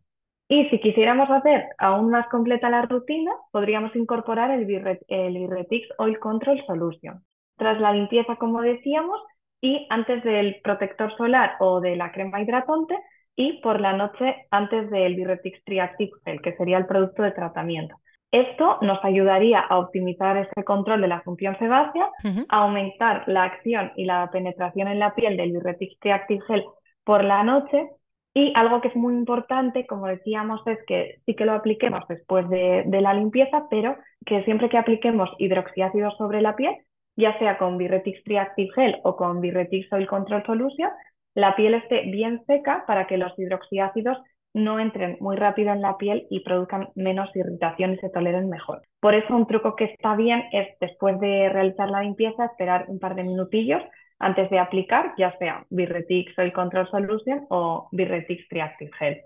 Y 0.49 0.69
si 0.69 0.81
quisiéramos 0.81 1.31
hacer 1.31 1.65
aún 1.79 2.11
más 2.11 2.29
completa 2.29 2.69
la 2.69 2.83
rutina, 2.83 3.33
podríamos 3.51 3.95
incorporar 3.97 4.51
el, 4.51 4.69
el 5.09 5.37
Irretix 5.37 5.89
Oil 5.99 6.19
Control 6.19 6.63
Solution 6.67 7.25
tras 7.57 7.81
la 7.81 7.93
limpieza, 7.93 8.37
como 8.37 8.61
decíamos, 8.61 9.21
y 9.61 9.87
antes 9.91 10.23
del 10.25 10.61
protector 10.63 11.17
solar 11.17 11.57
o 11.61 11.81
de 11.81 11.97
la 11.97 12.13
crema 12.13 12.43
hidratante 12.43 12.99
y 13.37 13.61
por 13.63 13.81
la 13.81 13.95
noche 13.95 14.47
antes 14.51 14.91
del 14.91 15.15
Birretix 15.15 15.63
Triactive 15.65 16.13
Gel, 16.25 16.43
que 16.43 16.57
sería 16.57 16.79
el 16.79 16.87
producto 16.87 17.23
de 17.23 17.33
tratamiento. 17.33 17.97
Esto 18.35 18.79
nos 18.81 18.99
ayudaría 19.05 19.61
a 19.61 19.79
optimizar 19.79 20.37
ese 20.37 20.65
control 20.65 21.01
de 21.01 21.07
la 21.07 21.21
función 21.21 21.57
sebácea, 21.57 22.11
a 22.49 22.59
aumentar 22.65 23.23
la 23.29 23.45
acción 23.45 23.93
y 23.95 24.07
la 24.07 24.29
penetración 24.33 24.89
en 24.89 24.99
la 24.99 25.15
piel 25.15 25.37
del 25.37 25.53
Birretix 25.53 25.97
Triactive 26.01 26.43
Gel 26.49 26.65
por 27.05 27.23
la 27.23 27.45
noche. 27.45 27.91
Y 28.35 28.53
algo 28.57 28.81
que 28.81 28.89
es 28.89 28.97
muy 28.97 29.15
importante, 29.15 29.87
como 29.87 30.09
decíamos, 30.09 30.67
es 30.67 30.81
que 30.89 31.21
sí 31.25 31.37
que 31.37 31.45
lo 31.45 31.53
apliquemos 31.53 32.03
después 32.09 32.49
de, 32.49 32.83
de 32.87 33.01
la 33.01 33.15
limpieza, 33.15 33.69
pero 33.71 33.95
que 34.27 34.43
siempre 34.43 34.69
que 34.69 34.79
apliquemos 34.79 35.31
hidroxiácidos 35.39 36.17
sobre 36.17 36.43
la 36.43 36.57
piel, 36.57 36.75
ya 37.15 37.39
sea 37.39 37.57
con 37.57 37.79
Birretix 37.79 38.25
Triactive 38.25 38.73
Gel 38.75 38.97
o 39.05 39.15
con 39.15 39.41
Birretix 39.43 39.93
Oil 39.93 40.09
Control 40.09 40.43
Solution, 40.45 40.91
la 41.37 41.55
piel 41.55 41.75
esté 41.75 42.03
bien 42.11 42.43
seca 42.49 42.83
para 42.89 43.07
que 43.07 43.17
los 43.17 43.33
hidroxiácidos 43.39 44.19
no 44.55 44.79
entren 44.79 45.19
muy 45.21 45.37
rápido 45.37 45.73
en 45.73 45.83
la 45.83 45.99
piel 45.99 46.27
y 46.31 46.41
produzcan 46.41 46.89
menos 46.95 47.29
irritación 47.35 47.95
y 47.95 47.99
se 47.99 48.09
toleren 48.09 48.49
mejor. 48.49 48.83
Por 49.01 49.15
eso 49.15 49.35
un 49.35 49.47
truco 49.47 49.77
que 49.77 49.85
está 49.85 50.15
bien 50.15 50.45
es 50.53 50.69
después 50.81 51.19
de 51.21 51.51
realizar 51.51 51.91
la 51.91 52.03
limpieza 52.03 52.47
esperar 52.47 52.87
un 52.89 52.99
par 52.99 53.17
de 53.17 53.25
minutillos 53.25 53.83
antes 54.19 54.49
de 54.49 54.59
aplicar, 54.59 55.13
ya 55.19 55.37
sea 55.39 55.67
Birretix 55.71 56.39
Oil 56.39 56.53
Control 56.53 56.89
Solution 56.89 57.47
o 57.51 57.89
Birretix 57.91 58.49
Triactive 58.49 58.91
Gel. 58.99 59.23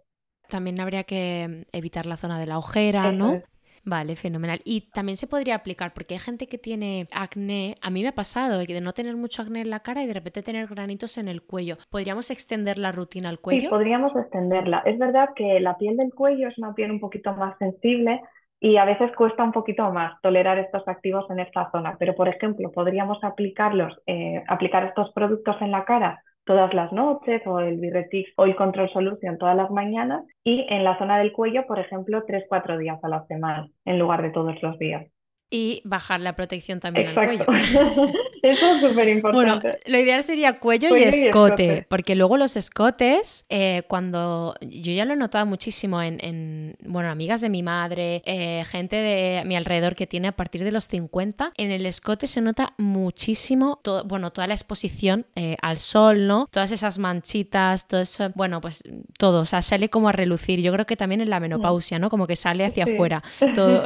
También 0.48 0.80
habría 0.80 1.04
que 1.04 1.66
evitar 1.72 2.06
la 2.06 2.16
zona 2.16 2.40
de 2.40 2.46
la 2.46 2.58
ojera, 2.58 3.12
¿no? 3.12 3.42
Vale, 3.84 4.16
fenomenal. 4.16 4.60
Y 4.64 4.90
también 4.92 5.16
se 5.16 5.26
podría 5.26 5.54
aplicar, 5.56 5.92
porque 5.94 6.14
hay 6.14 6.20
gente 6.20 6.46
que 6.46 6.58
tiene 6.58 7.06
acné, 7.12 7.74
a 7.82 7.90
mí 7.90 8.02
me 8.02 8.08
ha 8.08 8.14
pasado, 8.14 8.58
de 8.58 8.80
no 8.80 8.92
tener 8.92 9.16
mucho 9.16 9.42
acné 9.42 9.60
en 9.60 9.70
la 9.70 9.80
cara 9.80 10.02
y 10.02 10.06
de 10.06 10.14
repente 10.14 10.42
tener 10.42 10.66
granitos 10.66 11.18
en 11.18 11.28
el 11.28 11.42
cuello. 11.42 11.76
¿Podríamos 11.90 12.30
extender 12.30 12.78
la 12.78 12.92
rutina 12.92 13.28
al 13.28 13.40
cuello? 13.40 13.62
Sí, 13.62 13.68
podríamos 13.68 14.14
extenderla. 14.16 14.82
Es 14.84 14.98
verdad 14.98 15.30
que 15.34 15.60
la 15.60 15.76
piel 15.76 15.96
del 15.96 16.12
cuello 16.12 16.48
es 16.48 16.58
una 16.58 16.74
piel 16.74 16.90
un 16.90 17.00
poquito 17.00 17.32
más 17.34 17.56
sensible 17.58 18.20
y 18.60 18.76
a 18.76 18.84
veces 18.84 19.12
cuesta 19.16 19.44
un 19.44 19.52
poquito 19.52 19.90
más 19.92 20.20
tolerar 20.20 20.58
estos 20.58 20.86
activos 20.88 21.24
en 21.30 21.40
esta 21.40 21.70
zona, 21.70 21.96
pero 21.98 22.14
por 22.14 22.28
ejemplo, 22.28 22.72
podríamos 22.72 23.22
aplicarlos, 23.22 23.96
eh, 24.06 24.42
aplicar 24.48 24.84
estos 24.84 25.12
productos 25.12 25.56
en 25.60 25.70
la 25.70 25.84
cara 25.84 26.22
todas 26.48 26.72
las 26.72 26.90
noches 26.92 27.42
o 27.46 27.60
el 27.60 27.76
Birretix 27.76 28.32
Oil 28.36 28.56
Control 28.56 28.90
Solution 28.90 29.36
todas 29.36 29.54
las 29.54 29.70
mañanas 29.70 30.24
y 30.42 30.66
en 30.70 30.82
la 30.82 30.98
zona 30.98 31.18
del 31.18 31.32
cuello, 31.32 31.66
por 31.66 31.78
ejemplo, 31.78 32.24
3-4 32.26 32.78
días 32.78 32.98
a 33.04 33.08
la 33.08 33.26
semana 33.26 33.68
en 33.84 33.98
lugar 33.98 34.22
de 34.22 34.30
todos 34.30 34.60
los 34.62 34.78
días 34.78 35.06
y 35.50 35.80
bajar 35.84 36.20
la 36.20 36.34
protección 36.34 36.80
también 36.80 37.08
al 37.08 37.14
cuello. 37.14 37.44
Eso 38.42 38.74
es 38.74 38.80
súper 38.80 39.08
importante. 39.08 39.66
Bueno, 39.68 39.78
lo 39.86 39.98
ideal 39.98 40.22
sería 40.22 40.58
cuello, 40.58 40.96
y, 40.96 41.02
escote, 41.02 41.86
porque 41.88 42.14
luego 42.14 42.36
los 42.36 42.56
escotes, 42.56 43.46
eh, 43.48 43.82
cuando 43.88 44.54
yo 44.60 44.92
ya 44.92 45.04
lo 45.04 45.14
he 45.14 45.16
notado 45.16 45.44
muchísimo 45.46 46.00
en, 46.02 46.76
bueno, 46.84 47.10
amigas 47.10 47.40
de 47.40 47.48
mi 47.48 47.62
madre, 47.62 48.22
eh, 48.24 48.64
gente 48.66 48.96
de 48.96 49.42
mi 49.44 49.56
alrededor 49.56 49.94
que 49.96 50.06
tiene 50.06 50.28
a 50.28 50.32
partir 50.32 50.64
de 50.64 50.72
los 50.72 50.86
50, 50.86 51.52
en 51.56 51.72
el 51.72 51.86
escote 51.86 52.26
se 52.26 52.40
nota 52.40 52.74
muchísimo, 52.78 53.80
todo, 53.82 54.04
bueno, 54.04 54.30
toda 54.30 54.46
la 54.46 54.54
exposición 54.54 55.26
eh, 55.34 55.56
al 55.60 55.78
sol, 55.78 56.26
¿no? 56.26 56.48
Todas 56.50 56.72
esas 56.72 56.98
manchitas, 56.98 57.88
todo 57.88 58.00
eso, 58.00 58.28
bueno, 58.34 58.60
pues 58.60 58.84
todo, 59.18 59.40
o 59.40 59.46
sea, 59.46 59.62
sale 59.62 59.88
como 59.88 60.08
a 60.08 60.12
relucir. 60.12 60.60
Yo 60.60 60.72
creo 60.72 60.86
que 60.86 60.96
también 60.96 61.20
en 61.20 61.30
la 61.30 61.40
menopausia, 61.40 61.98
¿no? 61.98 62.08
Como 62.08 62.26
que 62.26 62.36
sale 62.36 62.64
hacia 62.64 62.84
afuera 62.84 63.22
todo. 63.54 63.82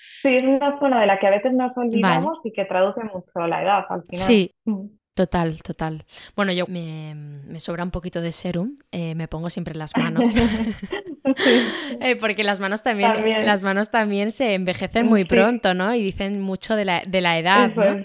Sí, 0.00 0.36
es 0.36 0.44
una 0.44 0.78
zona 0.78 0.99
de 1.00 1.06
la 1.06 1.18
que 1.18 1.26
a 1.26 1.30
veces 1.30 1.52
nos 1.52 1.76
olvidamos 1.76 2.38
y 2.44 2.52
que 2.52 2.64
traduce 2.64 3.02
mucho 3.04 3.46
la 3.46 3.62
edad 3.62 3.84
al 3.88 4.02
final. 4.04 4.26
Sí. 4.26 4.54
Mm. 4.64 4.86
Total, 5.14 5.62
total. 5.62 6.04
Bueno, 6.34 6.52
yo 6.52 6.66
me, 6.66 7.14
sobra 7.58 7.84
un 7.84 7.90
poquito 7.90 8.22
de 8.22 8.32
serum, 8.32 8.78
eh, 8.90 9.14
me 9.14 9.28
pongo 9.28 9.50
siempre 9.50 9.72
en 9.72 9.78
las 9.80 9.94
manos. 9.96 10.30
Eh, 12.00 12.16
porque 12.16 12.44
las 12.44 12.60
manos 12.60 12.82
también, 12.82 13.12
las 13.44 13.62
manos 13.62 13.90
también 13.90 14.30
se 14.30 14.54
envejecen 14.54 15.06
muy 15.06 15.24
pronto, 15.24 15.74
¿no? 15.74 15.94
Y 15.94 16.02
dicen 16.02 16.40
mucho 16.40 16.76
de 16.76 16.84
la, 16.84 17.02
de 17.06 17.20
la 17.20 17.38
edad, 17.38 17.74
¿no? 17.74 18.04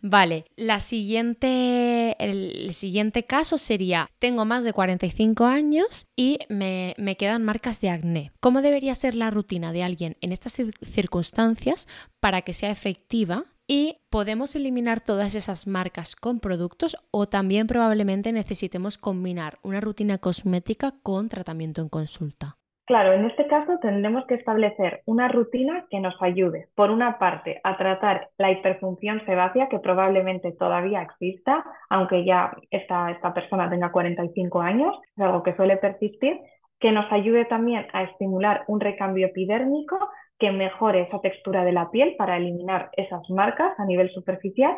Vale, 0.00 0.44
la 0.56 0.80
siguiente, 0.80 2.16
el 2.18 2.72
siguiente 2.72 3.24
caso 3.24 3.58
sería, 3.58 4.10
tengo 4.18 4.44
más 4.44 4.64
de 4.64 4.72
45 4.72 5.44
años 5.44 6.06
y 6.14 6.38
me, 6.48 6.94
me 6.98 7.16
quedan 7.16 7.42
marcas 7.44 7.80
de 7.80 7.90
acné. 7.90 8.32
¿Cómo 8.40 8.62
debería 8.62 8.94
ser 8.94 9.14
la 9.14 9.30
rutina 9.30 9.72
de 9.72 9.82
alguien 9.82 10.16
en 10.20 10.32
estas 10.32 10.56
circunstancias 10.82 11.88
para 12.20 12.42
que 12.42 12.52
sea 12.52 12.70
efectiva 12.70 13.44
y 13.66 13.98
podemos 14.10 14.54
eliminar 14.56 15.00
todas 15.00 15.34
esas 15.34 15.66
marcas 15.66 16.16
con 16.16 16.40
productos 16.40 16.96
o 17.10 17.26
también 17.26 17.66
probablemente 17.66 18.32
necesitemos 18.32 18.98
combinar 18.98 19.58
una 19.62 19.80
rutina 19.80 20.18
cosmética 20.18 20.94
con 21.02 21.28
tratamiento 21.28 21.80
en 21.80 21.88
consulta. 21.88 22.56
Claro, 22.84 23.12
en 23.12 23.24
este 23.24 23.46
caso 23.46 23.78
tendremos 23.80 24.26
que 24.26 24.34
establecer 24.34 25.02
una 25.06 25.28
rutina 25.28 25.86
que 25.88 26.00
nos 26.00 26.20
ayude, 26.20 26.66
por 26.74 26.90
una 26.90 27.18
parte, 27.18 27.60
a 27.62 27.76
tratar 27.76 28.28
la 28.38 28.50
hiperfunción 28.50 29.24
sebácea, 29.24 29.68
que 29.68 29.78
probablemente 29.78 30.52
todavía 30.52 31.00
exista, 31.00 31.64
aunque 31.88 32.24
ya 32.24 32.52
esta, 32.70 33.12
esta 33.12 33.32
persona 33.32 33.70
tenga 33.70 33.92
45 33.92 34.60
años, 34.60 34.96
es 35.16 35.22
algo 35.22 35.44
que 35.44 35.54
suele 35.54 35.76
persistir, 35.76 36.40
que 36.80 36.90
nos 36.90 37.10
ayude 37.12 37.44
también 37.44 37.86
a 37.92 38.02
estimular 38.02 38.64
un 38.66 38.80
recambio 38.80 39.28
epidérmico 39.28 39.96
que 40.42 40.50
mejore 40.50 41.02
esa 41.02 41.20
textura 41.20 41.64
de 41.64 41.70
la 41.70 41.92
piel 41.92 42.16
para 42.18 42.36
eliminar 42.36 42.90
esas 42.96 43.22
marcas 43.30 43.78
a 43.78 43.84
nivel 43.84 44.10
superficial, 44.10 44.74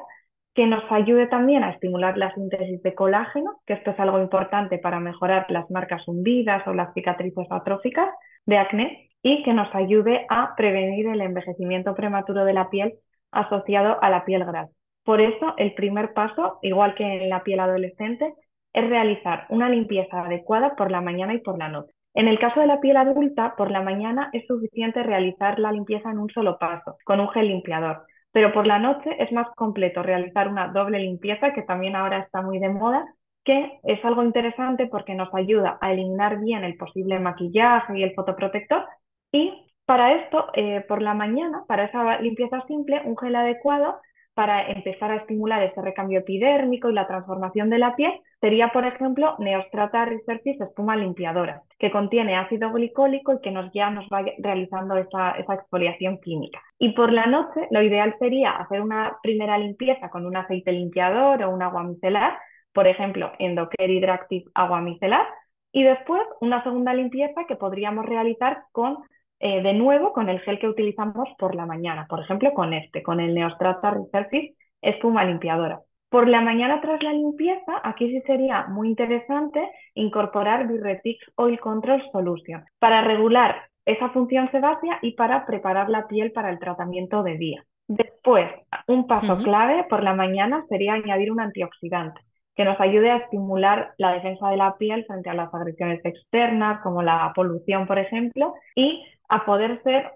que 0.55 0.67
nos 0.67 0.85
ayude 0.93 1.27
también 1.27 1.65
a 1.65 1.71
estimular 1.71 2.19
la 2.19 2.35
síntesis 2.35 2.83
de 2.83 2.95
colágeno, 2.95 3.63
que 3.65 3.73
esto 3.73 3.93
es 3.93 3.99
algo 3.99 4.21
importante 4.21 4.77
para 4.77 5.01
mejorar 5.01 5.47
las 5.49 5.71
marcas 5.71 6.07
hundidas 6.07 6.67
o 6.67 6.75
las 6.75 6.93
cicatrices 6.93 7.47
atróficas 7.49 8.11
de 8.45 8.59
acné, 8.59 9.09
y 9.23 9.43
que 9.43 9.55
nos 9.55 9.75
ayude 9.75 10.27
a 10.29 10.55
prevenir 10.55 11.07
el 11.07 11.23
envejecimiento 11.23 11.95
prematuro 11.95 12.45
de 12.45 12.53
la 12.53 12.69
piel 12.69 12.93
asociado 13.33 13.97
a 14.03 14.11
la 14.11 14.27
piel 14.27 14.45
grasa. 14.45 14.71
Por 15.03 15.23
eso, 15.23 15.55
el 15.57 15.73
primer 15.73 16.13
paso, 16.13 16.59
igual 16.61 16.95
que 16.95 17.05
en 17.05 17.31
la 17.31 17.43
piel 17.43 17.61
adolescente, 17.61 18.35
es 18.75 18.87
realizar 18.87 19.47
una 19.49 19.71
limpieza 19.71 20.27
adecuada 20.27 20.77
por 20.77 20.91
la 20.91 21.01
mañana 21.01 21.33
y 21.33 21.39
por 21.39 21.57
la 21.57 21.69
noche. 21.69 21.94
En 22.15 22.29
el 22.29 22.39
caso 22.39 22.61
de 22.61 22.69
la 22.69 22.81
piel 22.81 22.97
adulta, 22.97 23.55
por 23.57 23.73
la 23.73 23.83
mañana 23.83 24.31
es 24.33 24.47
suficiente 24.47 25.03
realizar 25.03 25.59
la 25.59 25.73
limpieza 25.73 26.11
en 26.11 26.19
un 26.19 26.31
solo 26.31 26.59
paso, 26.59 26.97
con 27.05 27.19
un 27.19 27.29
gel 27.31 27.49
limpiador, 27.49 28.07
pero 28.33 28.53
por 28.53 28.67
la 28.67 28.79
noche 28.79 29.17
es 29.19 29.33
más 29.33 29.49
completo 29.57 30.03
realizar 30.03 30.49
una 30.49 30.69
doble 30.69 31.01
limpieza, 31.01 31.53
que 31.53 31.63
también 31.63 31.97
ahora 31.97 32.19
está 32.21 32.41
muy 32.41 32.61
de 32.61 32.69
moda, 32.69 33.05
que 33.45 33.79
es 33.83 34.05
algo 34.05 34.23
interesante 34.23 34.87
porque 34.87 35.15
nos 35.15 35.33
ayuda 35.35 35.77
a 35.81 35.93
eliminar 35.93 36.41
bien 36.41 36.65
el 36.65 36.77
posible 36.77 37.19
maquillaje 37.19 37.99
y 37.99 38.03
el 38.03 38.15
fotoprotector. 38.15 38.85
Y 39.33 39.53
para 39.85 40.15
esto, 40.15 40.47
eh, 40.55 40.85
por 40.89 41.03
la 41.03 41.15
mañana, 41.15 41.65
para 41.69 41.85
esa 41.85 42.21
limpieza 42.21 42.65
simple, 42.67 43.03
un 43.05 43.17
gel 43.19 43.37
adecuado 43.37 44.01
para 44.35 44.69
empezar 44.69 45.11
a 45.11 45.17
estimular 45.17 45.63
ese 45.63 45.81
recambio 45.81 46.21
epidérmico 46.21 46.91
y 46.91 46.95
la 46.95 47.07
transformación 47.07 47.71
de 47.71 47.79
la 47.79 47.95
piel 47.97 48.13
sería, 48.45 48.69
por 48.69 48.85
ejemplo, 48.85 49.37
Neostrata 49.39 50.05
Resurface 50.05 50.59
espuma 50.61 50.97
limpiadora, 50.97 51.63
que 51.79 51.91
contiene 51.91 52.37
ácido 52.37 52.71
glicólico 52.73 53.33
y 53.33 53.41
que 53.41 53.51
nos 53.51 53.73
ya 53.73 53.89
nos 53.89 54.05
va 54.13 54.23
realizando 54.37 54.99
esa, 54.99 55.31
esa 55.31 55.55
exfoliación 55.55 56.19
química. 56.21 56.61
Y 56.79 56.93
por 56.93 57.11
la 57.11 57.25
noche, 57.25 57.67
lo 57.71 57.81
ideal 57.81 58.15
sería 58.19 58.51
hacer 58.51 58.83
una 58.83 59.17
primera 59.23 59.57
limpieza 59.57 60.11
con 60.11 60.27
un 60.27 60.37
aceite 60.37 60.73
limpiador 60.73 61.43
o 61.43 61.49
un 61.49 61.63
agua 61.63 61.85
micelar, 61.85 62.37
por 62.75 62.87
ejemplo, 62.87 63.33
Endocare 63.39 63.95
Hydractive 63.95 64.45
agua 64.53 64.83
micelar, 64.83 65.27
y 65.73 65.83
después 65.83 66.21
una 66.43 66.63
segunda 66.65 66.93
limpieza 66.93 67.47
que 67.49 67.57
podríamos 67.57 68.05
realizar 68.05 68.65
con 68.73 68.99
eh, 69.41 69.63
de 69.63 69.73
nuevo 69.73 70.13
con 70.13 70.29
el 70.29 70.41
gel 70.41 70.59
que 70.59 70.69
utilizamos 70.69 71.31
por 71.39 71.55
la 71.55 71.65
mañana, 71.65 72.07
por 72.11 72.21
ejemplo 72.21 72.53
con 72.53 72.75
este, 72.75 73.03
con 73.03 73.21
el 73.21 73.35
Neostrata 73.35 73.91
Resurface 73.91 74.55
espuma 74.83 75.25
limpiadora. 75.25 75.81
Por 76.09 76.29
la 76.29 76.41
mañana 76.41 76.81
tras 76.81 77.03
la 77.03 77.13
limpieza, 77.13 77.81
aquí 77.83 78.09
sí 78.09 78.21
sería 78.27 78.67
muy 78.69 78.89
interesante 78.89 79.69
incorporar 79.95 80.69
Birretix 80.69 81.19
Oil 81.37 81.59
Control 81.59 82.03
Solution 82.13 82.65
para 82.79 83.03
regular 83.03 83.69
esa 83.85 84.11
función 84.11 84.51
sebácea 84.51 84.99
y 85.03 85.13
para 85.13 85.45
preparar 85.45 85.91
la 85.91 86.07
piel 86.07 86.33
para 86.33 86.51
el 86.51 86.59
tratamiento 86.59 87.23
de 87.23 87.37
día. 87.37 87.65
Después, 87.87 88.51
un 88.87 89.07
paso 89.07 89.43
clave 89.43 89.85
por 89.91 90.03
la 90.03 90.15
mañana 90.15 90.65
sería 90.69 90.95
añadir 90.95 91.31
un 91.31 91.41
antioxidante 91.41 92.21
que 92.57 92.65
nos 92.65 92.81
ayude 92.81 93.11
a 93.11 93.17
estimular 93.17 93.95
la 93.99 94.13
defensa 94.13 94.49
de 94.49 94.57
la 94.57 94.77
piel 94.77 95.05
frente 95.07 95.29
a 95.29 95.35
las 95.35 95.53
agresiones 95.53 96.01
externas, 96.05 96.81
como 96.83 97.03
la 97.03 97.33
polución, 97.35 97.87
por 97.87 97.99
ejemplo, 97.99 98.55
y 98.75 99.05
a 99.29 99.45
poder 99.45 99.83
ser 99.83 100.13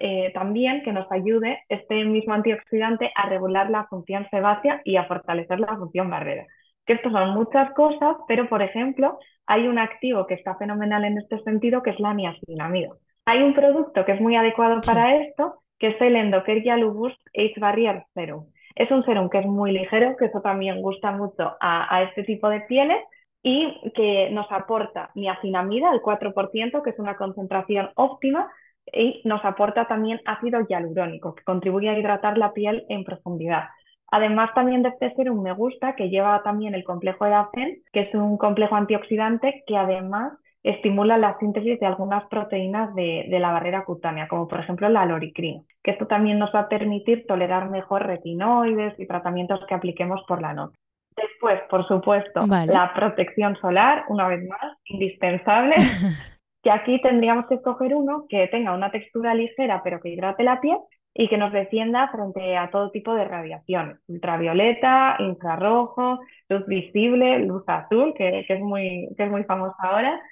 eh, 0.00 0.30
también 0.34 0.82
que 0.82 0.92
nos 0.92 1.10
ayude 1.10 1.60
este 1.68 2.04
mismo 2.04 2.34
antioxidante 2.34 3.10
a 3.14 3.28
regular 3.28 3.70
la 3.70 3.86
función 3.86 4.26
sebácea 4.30 4.80
y 4.84 4.96
a 4.96 5.04
fortalecer 5.04 5.60
la 5.60 5.76
función 5.76 6.10
barrera. 6.10 6.46
Que 6.86 6.94
esto 6.94 7.10
son 7.10 7.30
muchas 7.34 7.72
cosas, 7.74 8.16
pero 8.28 8.48
por 8.48 8.62
ejemplo, 8.62 9.18
hay 9.46 9.68
un 9.68 9.78
activo 9.78 10.26
que 10.26 10.34
está 10.34 10.56
fenomenal 10.56 11.04
en 11.04 11.18
este 11.18 11.38
sentido, 11.42 11.82
que 11.82 11.90
es 11.90 12.00
la 12.00 12.14
niacinamida. 12.14 12.90
Hay 13.24 13.42
un 13.42 13.54
producto 13.54 14.04
que 14.04 14.12
es 14.12 14.20
muy 14.20 14.36
adecuado 14.36 14.80
para 14.80 15.16
esto, 15.16 15.62
que 15.78 15.88
es 15.88 16.00
el 16.00 16.16
Endocare 16.16 16.64
Yalubus 16.64 17.12
Age 17.36 17.54
Barrier 17.58 18.04
Serum. 18.14 18.46
Es 18.74 18.90
un 18.90 19.04
serum 19.04 19.28
que 19.28 19.38
es 19.38 19.46
muy 19.46 19.72
ligero, 19.72 20.16
que 20.16 20.26
eso 20.26 20.40
también 20.40 20.80
gusta 20.80 21.12
mucho 21.12 21.56
a, 21.60 21.94
a 21.94 22.02
este 22.02 22.24
tipo 22.24 22.48
de 22.48 22.60
pieles 22.62 22.98
y 23.42 23.92
que 23.94 24.30
nos 24.30 24.50
aporta 24.50 25.10
niacinamida, 25.14 25.92
el 25.92 26.00
4%, 26.00 26.82
que 26.82 26.90
es 26.90 26.98
una 26.98 27.16
concentración 27.16 27.90
óptima, 27.96 28.50
y 28.92 29.22
nos 29.24 29.44
aporta 29.44 29.86
también 29.86 30.20
ácido 30.24 30.60
hialurónico, 30.66 31.34
que 31.34 31.44
contribuye 31.44 31.88
a 31.88 31.98
hidratar 31.98 32.38
la 32.38 32.52
piel 32.52 32.84
en 32.88 33.04
profundidad. 33.04 33.64
Además, 34.10 34.50
también 34.54 34.82
de 34.82 34.90
este 34.90 35.14
serum 35.14 35.42
me 35.42 35.52
gusta 35.52 35.94
que 35.94 36.10
lleva 36.10 36.42
también 36.42 36.74
el 36.74 36.84
complejo 36.84 37.24
Edafen, 37.24 37.82
que 37.92 38.00
es 38.00 38.14
un 38.14 38.36
complejo 38.36 38.76
antioxidante 38.76 39.64
que 39.66 39.76
además 39.76 40.34
estimula 40.62 41.16
la 41.16 41.38
síntesis 41.38 41.80
de 41.80 41.86
algunas 41.86 42.24
proteínas 42.28 42.94
de, 42.94 43.26
de, 43.28 43.40
la 43.40 43.52
barrera 43.52 43.84
cutánea, 43.84 44.28
como 44.28 44.46
por 44.48 44.60
ejemplo 44.60 44.88
la 44.88 45.06
loricrina, 45.06 45.62
que 45.82 45.92
esto 45.92 46.06
también 46.06 46.38
nos 46.38 46.54
va 46.54 46.60
a 46.60 46.68
permitir 46.68 47.26
tolerar 47.26 47.70
mejor 47.70 48.06
retinoides 48.06 48.98
y 48.98 49.06
tratamientos 49.06 49.60
que 49.66 49.74
apliquemos 49.74 50.22
por 50.28 50.40
la 50.40 50.52
noche. 50.52 50.76
Después, 51.16 51.60
por 51.68 51.86
supuesto, 51.86 52.46
la 52.46 52.92
protección 52.94 53.56
solar, 53.56 54.04
una 54.08 54.28
vez 54.28 54.46
más, 54.48 54.78
indispensable, 54.84 55.74
que 56.62 56.70
aquí 56.70 57.00
tendríamos 57.00 57.46
que 57.46 57.56
escoger 57.56 57.94
uno 57.94 58.26
que 58.28 58.46
tenga 58.48 58.74
una 58.74 58.90
textura 58.90 59.34
ligera 59.34 59.82
pero 59.82 60.00
que 60.00 60.10
hidrate 60.10 60.44
la 60.44 60.60
piel 60.60 60.78
y 61.14 61.28
que 61.28 61.36
nos 61.36 61.52
defienda 61.52 62.08
frente 62.08 62.56
a 62.56 62.70
todo 62.70 62.90
tipo 62.90 63.14
de 63.14 63.24
radiaciones, 63.24 63.98
ultravioleta, 64.08 65.16
infrarrojo, 65.18 66.20
luz 66.48 66.66
visible, 66.66 67.40
luz 67.40 67.64
azul, 67.66 68.14
que, 68.16 68.46
es, 68.48 68.60
muy, 68.60 69.08
que 69.16 69.24
es 69.24 69.30
muy 69.30 69.44
famosa 69.44 69.76
ahora. 69.80 70.22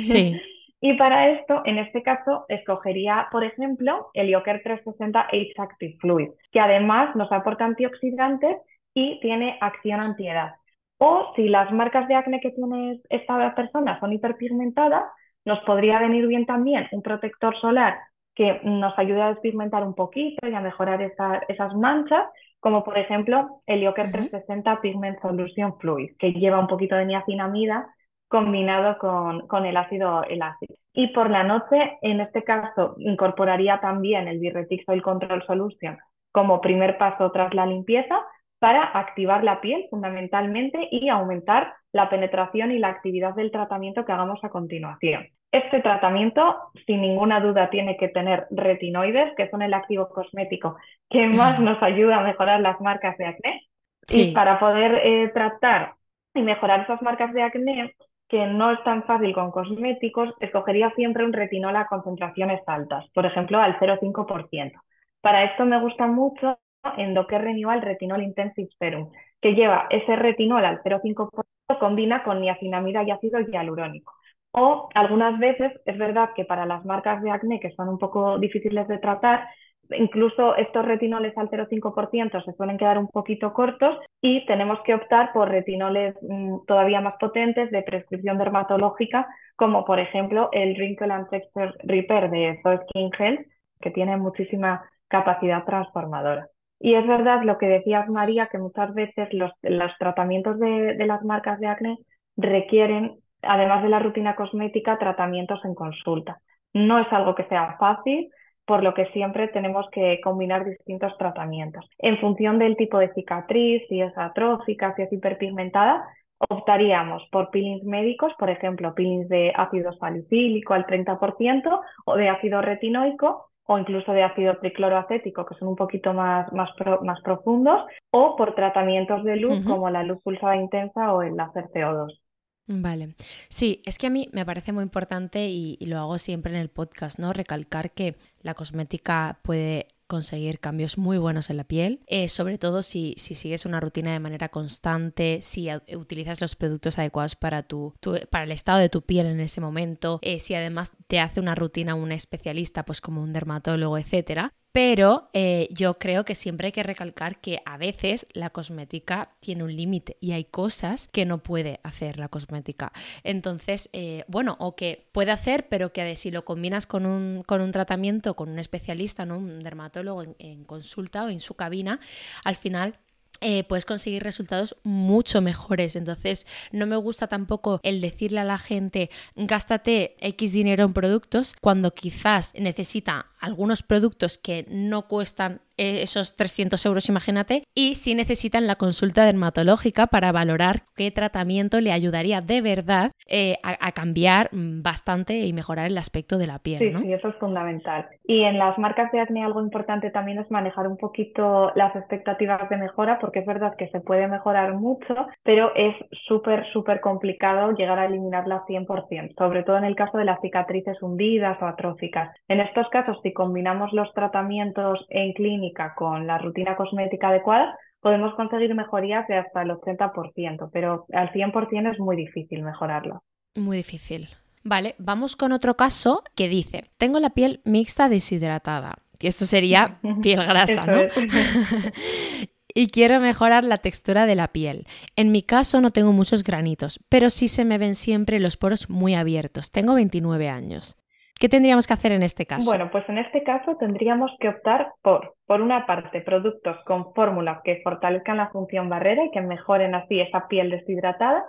Sí. 0.00 0.40
y 0.80 0.94
para 0.94 1.28
esto, 1.28 1.60
en 1.66 1.78
este 1.78 2.02
caso, 2.02 2.46
escogería, 2.48 3.28
por 3.30 3.44
ejemplo, 3.44 4.08
el 4.14 4.30
Ioker 4.30 4.62
360 4.62 5.20
Age 5.20 5.52
Active 5.58 5.96
Fluid, 6.00 6.30
que 6.50 6.60
además 6.60 7.14
nos 7.14 7.30
aporta 7.30 7.66
antioxidantes 7.66 8.56
y 8.94 9.20
tiene 9.20 9.58
acción 9.60 10.00
antiedad. 10.00 10.54
O 10.96 11.32
si 11.36 11.48
las 11.48 11.70
marcas 11.72 12.08
de 12.08 12.14
acné 12.14 12.40
que 12.40 12.52
tiene 12.52 13.00
esta 13.10 13.54
persona 13.54 13.98
son 14.00 14.12
hiperpigmentadas, 14.12 15.02
nos 15.44 15.60
podría 15.60 15.98
venir 15.98 16.26
bien 16.26 16.46
también 16.46 16.88
un 16.92 17.02
protector 17.02 17.58
solar 17.60 17.98
que 18.34 18.60
nos 18.64 18.98
ayude 18.98 19.20
a 19.22 19.28
despigmentar 19.28 19.84
un 19.84 19.94
poquito 19.94 20.48
y 20.48 20.54
a 20.54 20.60
mejorar 20.60 21.02
esas 21.02 21.74
manchas, 21.74 22.26
como 22.60 22.82
por 22.82 22.96
ejemplo 22.96 23.60
el 23.66 23.82
Ioker 23.82 24.10
360 24.10 24.80
Pigment 24.80 25.20
Solution 25.20 25.78
Fluid, 25.78 26.16
que 26.18 26.32
lleva 26.32 26.58
un 26.58 26.66
poquito 26.66 26.96
de 26.96 27.06
niacinamida 27.06 27.94
combinado 28.28 28.96
con, 28.98 29.46
con 29.46 29.66
el 29.66 29.76
ácido 29.76 30.24
elástico. 30.24 30.74
Y 30.94 31.08
por 31.08 31.28
la 31.28 31.42
noche, 31.42 31.98
en 32.00 32.20
este 32.20 32.42
caso, 32.42 32.94
incorporaría 32.98 33.80
también 33.80 34.26
el 34.26 34.38
Birretix 34.38 34.88
Oil 34.88 35.02
Control 35.02 35.44
Solution 35.46 35.98
como 36.32 36.62
primer 36.62 36.96
paso 36.96 37.30
tras 37.30 37.52
la 37.52 37.66
limpieza, 37.66 38.18
para 38.62 38.84
activar 38.84 39.42
la 39.42 39.60
piel 39.60 39.86
fundamentalmente 39.90 40.88
y 40.92 41.08
aumentar 41.08 41.74
la 41.92 42.08
penetración 42.08 42.72
y 42.72 42.78
la 42.78 42.88
actividad 42.88 43.34
del 43.34 43.50
tratamiento 43.50 44.04
que 44.04 44.12
hagamos 44.12 44.42
a 44.42 44.48
continuación. 44.48 45.26
Este 45.50 45.80
tratamiento, 45.80 46.56
sin 46.86 47.02
ninguna 47.02 47.40
duda, 47.40 47.68
tiene 47.68 47.98
que 47.98 48.08
tener 48.08 48.46
retinoides, 48.50 49.34
que 49.36 49.50
son 49.50 49.60
el 49.62 49.74
activo 49.74 50.08
cosmético 50.08 50.76
que 51.10 51.26
más 51.28 51.60
nos 51.60 51.82
ayuda 51.82 52.18
a 52.18 52.24
mejorar 52.24 52.60
las 52.60 52.80
marcas 52.80 53.16
de 53.18 53.26
acné. 53.26 53.68
Y 54.08 54.32
para 54.32 54.58
poder 54.58 55.00
eh, 55.04 55.30
tratar 55.32 55.94
y 56.34 56.42
mejorar 56.42 56.80
esas 56.80 57.00
marcas 57.02 57.32
de 57.34 57.42
acné, 57.42 57.94
que 58.28 58.46
no 58.46 58.72
es 58.72 58.82
tan 58.82 59.04
fácil 59.04 59.34
con 59.34 59.50
cosméticos, 59.50 60.34
escogería 60.40 60.90
siempre 60.96 61.24
un 61.24 61.34
retinol 61.34 61.76
a 61.76 61.86
concentraciones 61.86 62.62
altas, 62.66 63.04
por 63.12 63.26
ejemplo, 63.26 63.60
al 63.60 63.78
0,5%. 63.78 64.72
Para 65.20 65.44
esto 65.44 65.66
me 65.66 65.78
gusta 65.78 66.06
mucho 66.06 66.58
Endocare 66.96 67.44
Renewal 67.44 67.82
Retinol 67.82 68.22
Intensive 68.22 68.70
Serum, 68.78 69.10
que 69.40 69.54
lleva 69.54 69.86
ese 69.90 70.16
retinol 70.16 70.64
al 70.64 70.82
0,5%, 70.82 71.42
combina 71.78 72.22
con 72.24 72.40
niacinamida 72.40 73.02
y 73.02 73.10
ácido 73.10 73.40
hialurónico. 73.40 74.12
O 74.52 74.88
algunas 74.94 75.38
veces 75.38 75.72
es 75.86 75.98
verdad 75.98 76.30
que 76.36 76.44
para 76.44 76.66
las 76.66 76.84
marcas 76.84 77.22
de 77.22 77.30
acné 77.30 77.58
que 77.60 77.72
son 77.72 77.88
un 77.88 77.98
poco 77.98 78.38
difíciles 78.38 78.86
de 78.86 78.98
tratar, 78.98 79.48
incluso 79.90 80.56
estos 80.56 80.84
retinoles 80.84 81.36
al 81.38 81.48
0,5% 81.50 82.44
se 82.44 82.52
suelen 82.52 82.78
quedar 82.78 82.98
un 82.98 83.08
poquito 83.08 83.52
cortos 83.52 83.98
y 84.20 84.44
tenemos 84.46 84.80
que 84.84 84.94
optar 84.94 85.32
por 85.32 85.48
retinoles 85.48 86.14
mm, 86.22 86.66
todavía 86.66 87.00
más 87.00 87.14
potentes 87.18 87.70
de 87.70 87.82
prescripción 87.82 88.38
dermatológica, 88.38 89.26
como 89.56 89.84
por 89.84 89.98
ejemplo 89.98 90.50
el 90.52 90.74
Wrinkle 90.76 91.12
and 91.12 91.28
Texture 91.30 91.72
Repair 91.84 92.30
de 92.30 92.60
So 92.62 92.78
Skin 92.84 93.10
Health, 93.18 93.46
que 93.80 93.90
tiene 93.90 94.16
muchísima 94.16 94.84
capacidad 95.08 95.64
transformadora. 95.64 96.48
Y 96.84 96.94
es 96.96 97.06
verdad 97.06 97.42
lo 97.44 97.58
que 97.58 97.66
decías, 97.66 98.08
María, 98.08 98.48
que 98.50 98.58
muchas 98.58 98.92
veces 98.92 99.28
los, 99.32 99.52
tratamientos 100.00 100.58
de, 100.58 100.96
de 100.96 101.06
las 101.06 101.22
marcas 101.22 101.60
de 101.60 101.68
acné 101.68 101.96
requieren, 102.36 103.20
además 103.40 103.84
de 103.84 103.88
la 103.88 104.00
rutina 104.00 104.34
cosmética, 104.34 104.98
tratamientos 104.98 105.64
en 105.64 105.76
consulta. 105.76 106.40
No 106.72 106.98
es 106.98 107.06
algo 107.12 107.36
que 107.36 107.44
sea 107.44 107.76
fácil, 107.78 108.30
por 108.64 108.82
lo 108.82 108.94
que 108.94 109.06
siempre 109.12 109.46
tenemos 109.46 109.86
que 109.92 110.20
combinar 110.24 110.64
distintos 110.64 111.16
tratamientos. 111.18 111.88
En 111.98 112.18
función 112.18 112.58
del 112.58 112.76
tipo 112.76 112.98
de 112.98 113.12
cicatriz, 113.14 113.84
si 113.88 114.00
es 114.00 114.12
atrófica, 114.18 114.92
si 114.96 115.02
es 115.02 115.12
hiperpigmentada, 115.12 116.04
optaríamos 116.48 117.22
por 117.30 117.50
peelings 117.50 117.84
médicos, 117.84 118.32
por 118.40 118.50
ejemplo, 118.50 118.92
peelings 118.92 119.28
de 119.28 119.52
ácido 119.54 119.92
salicílico 119.92 120.74
al 120.74 120.86
30% 120.86 121.80
o 122.06 122.16
de 122.16 122.28
ácido 122.28 122.60
retinoico 122.60 123.51
o 123.72 123.78
incluso 123.78 124.12
de 124.12 124.22
ácido 124.22 124.56
tricloroacético, 124.58 125.46
que 125.46 125.54
son 125.56 125.68
un 125.68 125.76
poquito 125.76 126.12
más, 126.12 126.52
más, 126.52 126.70
más 127.02 127.20
profundos, 127.22 127.82
o 128.10 128.36
por 128.36 128.54
tratamientos 128.54 129.24
de 129.24 129.36
luz 129.36 129.64
como 129.64 129.90
la 129.90 130.02
luz 130.02 130.18
pulsada 130.22 130.56
intensa 130.56 131.12
o 131.12 131.22
el 131.22 131.36
láser 131.36 131.64
CO2. 131.72 132.18
Vale. 132.66 133.14
Sí, 133.48 133.82
es 133.84 133.98
que 133.98 134.06
a 134.06 134.10
mí 134.10 134.28
me 134.32 134.46
parece 134.46 134.72
muy 134.72 134.84
importante 134.84 135.48
y, 135.48 135.76
lo 135.84 135.98
hago 135.98 136.18
siempre 136.18 136.54
en 136.54 136.60
el 136.60 136.68
podcast, 136.68 137.18
¿no? 137.18 137.32
Recalcar 137.32 137.90
que 137.90 138.14
la 138.40 138.54
cosmética 138.54 139.40
puede 139.42 139.88
conseguir 140.12 140.60
cambios 140.60 140.98
muy 140.98 141.16
buenos 141.16 141.48
en 141.48 141.56
la 141.56 141.64
piel, 141.64 142.00
eh, 142.06 142.28
sobre 142.28 142.58
todo 142.58 142.82
si, 142.82 143.14
si, 143.16 143.34
sigues 143.34 143.64
una 143.64 143.80
rutina 143.80 144.12
de 144.12 144.20
manera 144.20 144.50
constante, 144.50 145.38
si 145.40 145.70
utilizas 145.96 146.42
los 146.42 146.54
productos 146.54 146.98
adecuados 146.98 147.34
para, 147.34 147.62
tu, 147.62 147.94
para 148.28 148.44
el 148.44 148.52
estado 148.52 148.78
de 148.78 148.90
tu 148.90 149.00
piel 149.00 149.24
en 149.24 149.40
ese 149.40 149.62
momento, 149.62 150.18
eh, 150.20 150.38
si 150.38 150.54
además 150.54 150.92
te 151.06 151.18
hace 151.18 151.40
una 151.40 151.54
rutina 151.54 151.94
un 151.94 152.12
especialista, 152.12 152.84
pues 152.84 153.00
como 153.00 153.22
un 153.22 153.32
dermatólogo, 153.32 153.96
etcétera. 153.96 154.52
Pero 154.72 155.28
eh, 155.34 155.68
yo 155.70 155.98
creo 155.98 156.24
que 156.24 156.34
siempre 156.34 156.66
hay 156.66 156.72
que 156.72 156.82
recalcar 156.82 157.40
que 157.40 157.60
a 157.64 157.76
veces 157.76 158.26
la 158.32 158.50
cosmética 158.50 159.30
tiene 159.40 159.64
un 159.64 159.76
límite 159.76 160.16
y 160.20 160.32
hay 160.32 160.44
cosas 160.44 161.08
que 161.12 161.26
no 161.26 161.42
puede 161.42 161.80
hacer 161.82 162.18
la 162.18 162.28
cosmética. 162.28 162.92
Entonces, 163.22 163.90
eh, 163.92 164.24
bueno, 164.28 164.56
o 164.58 164.74
que 164.74 165.06
puede 165.12 165.30
hacer, 165.30 165.68
pero 165.68 165.92
que 165.92 166.16
si 166.16 166.30
lo 166.30 166.44
combinas 166.44 166.86
con 166.86 167.06
un, 167.06 167.42
con 167.46 167.60
un 167.60 167.70
tratamiento, 167.70 168.34
con 168.34 168.48
un 168.48 168.58
especialista, 168.58 169.26
¿no? 169.26 169.38
un 169.38 169.62
dermatólogo 169.62 170.24
en 170.38 170.64
consulta 170.64 171.24
o 171.24 171.28
en 171.28 171.40
su 171.40 171.54
cabina, 171.54 172.00
al 172.44 172.56
final 172.56 172.98
eh, 173.44 173.64
puedes 173.64 173.84
conseguir 173.84 174.22
resultados 174.22 174.76
mucho 174.84 175.40
mejores. 175.40 175.96
Entonces, 175.96 176.46
no 176.70 176.86
me 176.86 176.96
gusta 176.96 177.26
tampoco 177.26 177.80
el 177.82 178.00
decirle 178.00 178.38
a 178.38 178.44
la 178.44 178.56
gente, 178.56 179.10
gástate 179.34 180.14
X 180.20 180.52
dinero 180.52 180.84
en 180.84 180.92
productos, 180.92 181.56
cuando 181.60 181.92
quizás 181.92 182.52
necesita 182.54 183.31
algunos 183.42 183.82
productos 183.82 184.38
que 184.38 184.64
no 184.68 185.08
cuestan 185.08 185.60
eh, 185.78 186.02
esos 186.02 186.36
300 186.36 186.84
euros, 186.86 187.08
imagínate, 187.08 187.64
y 187.74 187.94
si 187.94 188.14
necesitan 188.14 188.66
la 188.66 188.76
consulta 188.76 189.24
dermatológica 189.24 190.06
para 190.06 190.30
valorar 190.30 190.82
qué 190.94 191.10
tratamiento 191.10 191.80
le 191.80 191.92
ayudaría 191.92 192.40
de 192.40 192.60
verdad 192.60 193.10
eh, 193.26 193.56
a, 193.62 193.92
cambiar 193.92 194.50
bastante 194.52 195.40
y 195.40 195.52
mejorar 195.52 195.86
el 195.86 195.98
aspecto 195.98 196.38
de 196.38 196.46
la 196.46 196.58
piel. 196.58 196.78
Sí, 196.78 196.92
sí, 197.02 197.12
eso 197.12 197.28
es 197.28 197.36
fundamental. 197.36 198.06
Y 198.24 198.42
en 198.42 198.58
las 198.58 198.78
marcas 198.78 199.10
de 199.12 199.20
acné 199.20 199.44
algo 199.44 199.62
importante 199.62 200.10
también 200.10 200.38
es 200.38 200.50
manejar 200.50 200.86
un 200.86 200.96
poquito 200.98 201.72
las 201.74 201.96
expectativas 201.96 202.68
de 202.68 202.76
mejora, 202.76 203.18
porque 203.18 203.40
es 203.40 203.46
verdad 203.46 203.74
que 203.76 203.88
se 203.88 204.00
puede 204.00 204.28
mejorar 204.28 204.74
mucho, 204.74 205.14
pero 205.42 205.74
es 205.74 205.96
súper, 206.28 206.64
súper 206.72 207.00
complicado 207.00 207.72
llegar 207.72 207.98
a 207.98 208.06
eliminarla 208.06 208.64
100%, 208.68 209.34
sobre 209.36 209.62
todo 209.64 209.78
en 209.78 209.84
el 209.84 209.96
caso 209.96 210.18
de 210.18 210.26
las 210.26 210.40
cicatrices 210.40 211.02
hundidas 211.02 211.60
o 211.60 211.66
atróficas. 211.66 212.30
En 212.48 212.60
estos 212.60 212.88
casos, 212.90 213.18
si 213.32 213.34
combinamos 213.34 213.92
los 213.92 214.12
tratamientos 214.14 215.06
en 215.08 215.32
clínica 215.32 215.94
con 215.96 216.26
la 216.26 216.38
rutina 216.38 216.76
cosmética 216.76 217.28
adecuada, 217.28 217.74
podemos 218.00 218.34
conseguir 218.34 218.74
mejorías 218.74 219.26
de 219.28 219.36
hasta 219.36 219.62
el 219.62 219.70
80%, 219.70 220.70
pero 220.72 221.06
al 221.12 221.32
100% 221.32 221.92
es 221.92 221.98
muy 221.98 222.16
difícil 222.16 222.62
mejorarlo. 222.62 223.22
Muy 223.56 223.78
difícil. 223.78 224.28
Vale, 224.64 224.94
vamos 224.98 225.36
con 225.36 225.52
otro 225.52 225.76
caso 225.76 226.22
que 226.36 226.48
dice, 226.48 226.84
tengo 226.98 227.20
la 227.20 227.30
piel 227.30 227.60
mixta 227.64 228.08
deshidratada. 228.08 228.96
Y 229.18 229.28
esto 229.28 229.44
sería 229.44 229.98
piel 230.22 230.44
grasa, 230.44 230.84
¿no? 230.84 231.02
y 232.74 232.88
quiero 232.88 233.20
mejorar 233.20 233.64
la 233.64 233.78
textura 233.78 234.26
de 234.26 234.34
la 234.34 234.48
piel. 234.48 234.86
En 235.16 235.32
mi 235.32 235.42
caso 235.42 235.80
no 235.80 235.90
tengo 235.90 236.12
muchos 236.12 236.42
granitos, 236.42 237.00
pero 237.08 237.30
sí 237.30 237.48
se 237.48 237.64
me 237.64 237.78
ven 237.78 237.94
siempre 237.94 238.40
los 238.40 238.56
poros 238.56 238.90
muy 238.90 239.14
abiertos. 239.14 239.70
Tengo 239.70 239.94
29 239.94 240.48
años. 240.48 240.96
¿Qué 241.38 241.48
tendríamos 241.48 241.86
que 241.86 241.94
hacer 241.94 242.12
en 242.12 242.22
este 242.22 242.46
caso? 242.46 242.70
Bueno, 242.70 242.90
pues 242.90 243.08
en 243.08 243.18
este 243.18 243.42
caso 243.42 243.76
tendríamos 243.76 244.30
que 244.38 244.48
optar 244.48 244.92
por, 245.02 245.34
por 245.46 245.60
una 245.60 245.86
parte, 245.86 246.20
productos 246.20 246.76
con 246.84 247.12
fórmulas 247.14 247.60
que 247.64 247.80
fortalezcan 247.82 248.36
la 248.36 248.50
función 248.50 248.88
barrera 248.88 249.24
y 249.24 249.30
que 249.30 249.40
mejoren 249.40 249.94
así 249.94 250.20
esa 250.20 250.46
piel 250.46 250.70
deshidratada 250.70 251.44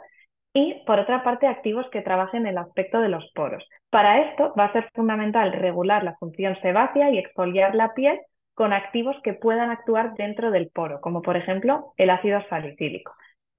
y, 0.53 0.83
por 0.85 0.99
otra 0.99 1.23
parte, 1.23 1.47
activos 1.47 1.85
que 1.91 2.01
trabajen 2.01 2.45
el 2.45 2.57
aspecto 2.57 3.01
de 3.01 3.09
los 3.09 3.29
poros. 3.33 3.63
Para 3.89 4.21
esto 4.21 4.53
va 4.57 4.65
a 4.65 4.73
ser 4.73 4.89
fundamental 4.93 5.51
regular 5.51 6.03
la 6.03 6.15
función 6.17 6.55
sebácea 6.61 7.11
y 7.11 7.17
exfoliar 7.17 7.75
la 7.75 7.93
piel 7.93 8.19
con 8.53 8.71
activos 8.71 9.15
que 9.23 9.33
puedan 9.33 9.71
actuar 9.71 10.13
dentro 10.13 10.51
del 10.51 10.69
poro, 10.69 11.01
como 11.01 11.21
por 11.21 11.37
ejemplo 11.37 11.93
el 11.97 12.09
ácido 12.11 12.41
salicílico. 12.49 13.13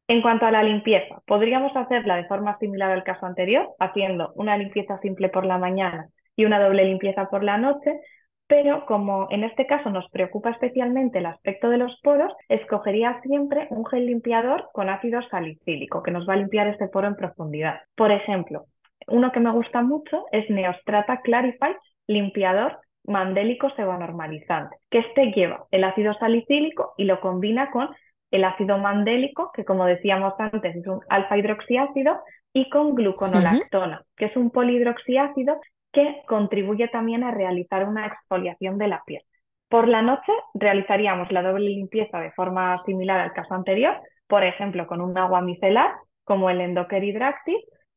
En 0.06 0.20
cuanto 0.20 0.44
a 0.44 0.50
la 0.50 0.62
limpieza, 0.62 1.22
podríamos 1.26 1.74
hacerla 1.76 2.16
de 2.16 2.26
forma 2.26 2.58
similar 2.58 2.90
al 2.90 3.04
caso 3.04 3.24
anterior, 3.24 3.70
haciendo 3.78 4.32
una 4.34 4.56
limpieza 4.58 4.98
simple 5.00 5.30
por 5.30 5.46
la 5.46 5.56
mañana 5.56 6.08
y 6.36 6.44
una 6.44 6.60
doble 6.60 6.84
limpieza 6.84 7.30
por 7.30 7.42
la 7.42 7.56
noche, 7.56 8.00
pero 8.46 8.84
como 8.84 9.28
en 9.30 9.44
este 9.44 9.66
caso 9.66 9.88
nos 9.88 10.08
preocupa 10.10 10.50
especialmente 10.50 11.18
el 11.18 11.26
aspecto 11.26 11.70
de 11.70 11.78
los 11.78 11.98
poros, 12.02 12.34
escogería 12.50 13.20
siempre 13.22 13.66
un 13.70 13.86
gel 13.86 14.04
limpiador 14.06 14.68
con 14.74 14.90
ácido 14.90 15.22
salicílico 15.30 16.02
que 16.02 16.10
nos 16.10 16.28
va 16.28 16.34
a 16.34 16.36
limpiar 16.36 16.66
este 16.66 16.88
poro 16.88 17.08
en 17.08 17.16
profundidad. 17.16 17.80
Por 17.96 18.12
ejemplo, 18.12 18.66
uno 19.06 19.32
que 19.32 19.40
me 19.40 19.52
gusta 19.52 19.80
mucho 19.80 20.26
es 20.32 20.48
Neostrata 20.50 21.22
Clarify 21.22 21.74
limpiador 22.06 22.78
mandélico 23.04 23.70
sebonormalizante, 23.70 24.76
que 24.90 24.98
este 24.98 25.32
lleva 25.32 25.66
el 25.70 25.84
ácido 25.84 26.12
salicílico 26.14 26.92
y 26.98 27.04
lo 27.04 27.20
combina 27.20 27.70
con 27.70 27.88
el 28.30 28.44
ácido 28.44 28.78
mandélico, 28.78 29.50
que 29.52 29.64
como 29.64 29.86
decíamos 29.86 30.34
antes 30.38 30.76
es 30.76 30.86
un 30.86 31.00
alfa 31.08 31.36
hidroxiácido, 31.38 32.20
y 32.52 32.70
con 32.70 32.94
gluconolactona, 32.94 34.04
que 34.16 34.26
es 34.26 34.36
un 34.36 34.50
polihidroxiácido 34.50 35.60
que 35.92 36.22
contribuye 36.26 36.88
también 36.88 37.24
a 37.24 37.32
realizar 37.32 37.86
una 37.86 38.06
exfoliación 38.06 38.78
de 38.78 38.88
la 38.88 39.02
piel. 39.04 39.22
Por 39.68 39.88
la 39.88 40.02
noche 40.02 40.32
realizaríamos 40.54 41.32
la 41.32 41.42
doble 41.42 41.70
limpieza 41.70 42.20
de 42.20 42.30
forma 42.32 42.80
similar 42.84 43.20
al 43.20 43.32
caso 43.32 43.54
anterior, 43.54 43.96
por 44.28 44.44
ejemplo 44.44 44.86
con 44.86 45.00
un 45.00 45.18
agua 45.18 45.40
micelar 45.40 45.92
como 46.22 46.48
el 46.48 46.60
Endoker 46.60 47.02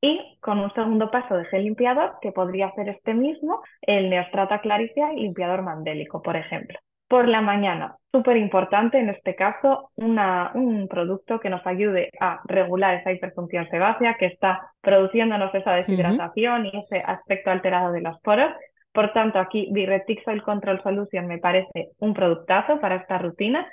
y 0.01 0.37
con 0.41 0.59
un 0.59 0.73
segundo 0.73 1.09
paso 1.11 1.35
de 1.35 1.45
gel 1.45 1.63
limpiador 1.63 2.15
que 2.21 2.31
podría 2.31 2.71
ser 2.71 2.89
este 2.89 3.13
mismo, 3.13 3.61
el 3.81 4.09
Neostrata 4.09 4.61
Claricia 4.61 5.11
limpiador 5.13 5.61
mandélico, 5.61 6.21
por 6.21 6.35
ejemplo. 6.35 6.77
Por 7.07 7.27
la 7.29 7.41
mañana, 7.41 7.95
súper 8.11 8.35
importante 8.37 8.99
en 8.99 9.09
este 9.09 9.35
caso, 9.35 9.91
un 9.95 10.87
producto 10.89 11.39
que 11.39 11.49
nos 11.49 11.65
ayude 11.65 12.09
a 12.19 12.41
regular 12.45 12.95
esa 12.95 13.11
hiperfunción 13.11 13.69
sebácea 13.69 14.15
que 14.15 14.25
está 14.25 14.71
produciéndonos 14.81 15.53
esa 15.55 15.73
deshidratación 15.73 16.65
y 16.65 16.77
ese 16.79 16.99
aspecto 16.99 17.51
alterado 17.51 17.93
de 17.93 18.01
los 18.01 18.19
poros. 18.21 18.51
Por 18.91 19.13
tanto, 19.13 19.39
aquí 19.39 19.69
Diretix 19.71 20.27
Oil 20.27 20.41
Control 20.41 20.81
Solution 20.81 21.27
me 21.27 21.37
parece 21.37 21.91
un 21.99 22.13
productazo 22.13 22.79
para 22.81 22.95
esta 22.95 23.19
rutina 23.19 23.65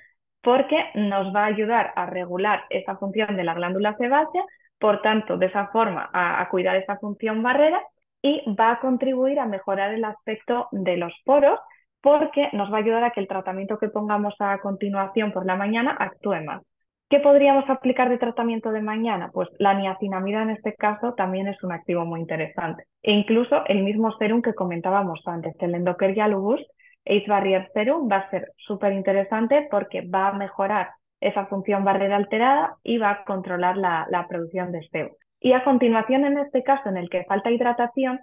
porque 0.42 0.76
nos 0.94 1.34
va 1.34 1.44
a 1.44 1.46
ayudar 1.46 1.92
a 1.96 2.06
regular 2.06 2.64
esa 2.70 2.96
función 2.96 3.34
de 3.34 3.44
la 3.44 3.54
glándula 3.54 3.96
sebácea, 3.96 4.44
por 4.78 5.00
tanto, 5.00 5.38
de 5.38 5.46
esa 5.46 5.68
forma 5.68 6.10
a, 6.12 6.46
cuidar 6.50 6.76
esa 6.76 6.98
función 6.98 7.42
barrera 7.42 7.80
y 8.20 8.42
va 8.54 8.72
a 8.72 8.80
contribuir 8.80 9.40
a 9.40 9.46
mejorar 9.46 9.94
el 9.94 10.04
aspecto 10.04 10.68
de 10.70 10.98
los 10.98 11.12
poros 11.24 11.58
porque 12.04 12.50
nos 12.52 12.70
va 12.70 12.76
a 12.76 12.80
ayudar 12.80 13.02
a 13.02 13.12
que 13.12 13.20
el 13.20 13.28
tratamiento 13.28 13.78
que 13.78 13.88
pongamos 13.88 14.34
a 14.38 14.58
continuación 14.58 15.32
por 15.32 15.46
la 15.46 15.56
mañana 15.56 15.96
actúe 15.98 16.44
más. 16.44 16.62
¿Qué 17.08 17.18
podríamos 17.18 17.64
aplicar 17.70 18.10
de 18.10 18.18
tratamiento 18.18 18.72
de 18.72 18.82
mañana? 18.82 19.30
Pues 19.32 19.48
la 19.58 19.72
niacinamida 19.72 20.42
en 20.42 20.50
este 20.50 20.74
caso 20.74 21.14
también 21.14 21.48
es 21.48 21.62
un 21.64 21.72
activo 21.72 22.04
muy 22.04 22.20
interesante. 22.20 22.84
E 23.02 23.12
incluso 23.12 23.64
el 23.68 23.82
mismo 23.82 24.12
serum 24.18 24.42
que 24.42 24.52
comentábamos 24.52 25.22
antes, 25.24 25.54
el 25.60 25.74
Endoker 25.74 26.14
Lubus 26.28 26.60
Ace 27.06 27.24
Barrier 27.26 27.70
Serum, 27.72 28.06
va 28.10 28.16
a 28.16 28.30
ser 28.30 28.52
súper 28.58 28.92
interesante 28.92 29.66
porque 29.70 30.02
va 30.02 30.28
a 30.28 30.32
mejorar 30.32 30.90
esa 31.20 31.46
función 31.46 31.84
barrera 31.84 32.16
alterada 32.16 32.76
y 32.82 32.98
va 32.98 33.10
a 33.12 33.24
controlar 33.24 33.78
la, 33.78 34.26
producción 34.28 34.72
de 34.72 34.86
sebo. 34.88 35.16
Y 35.40 35.52
a 35.52 35.64
continuación, 35.64 36.26
en 36.26 36.36
este 36.36 36.62
caso 36.62 36.90
en 36.90 36.98
el 36.98 37.08
que 37.08 37.24
falta 37.24 37.50
hidratación, 37.50 38.20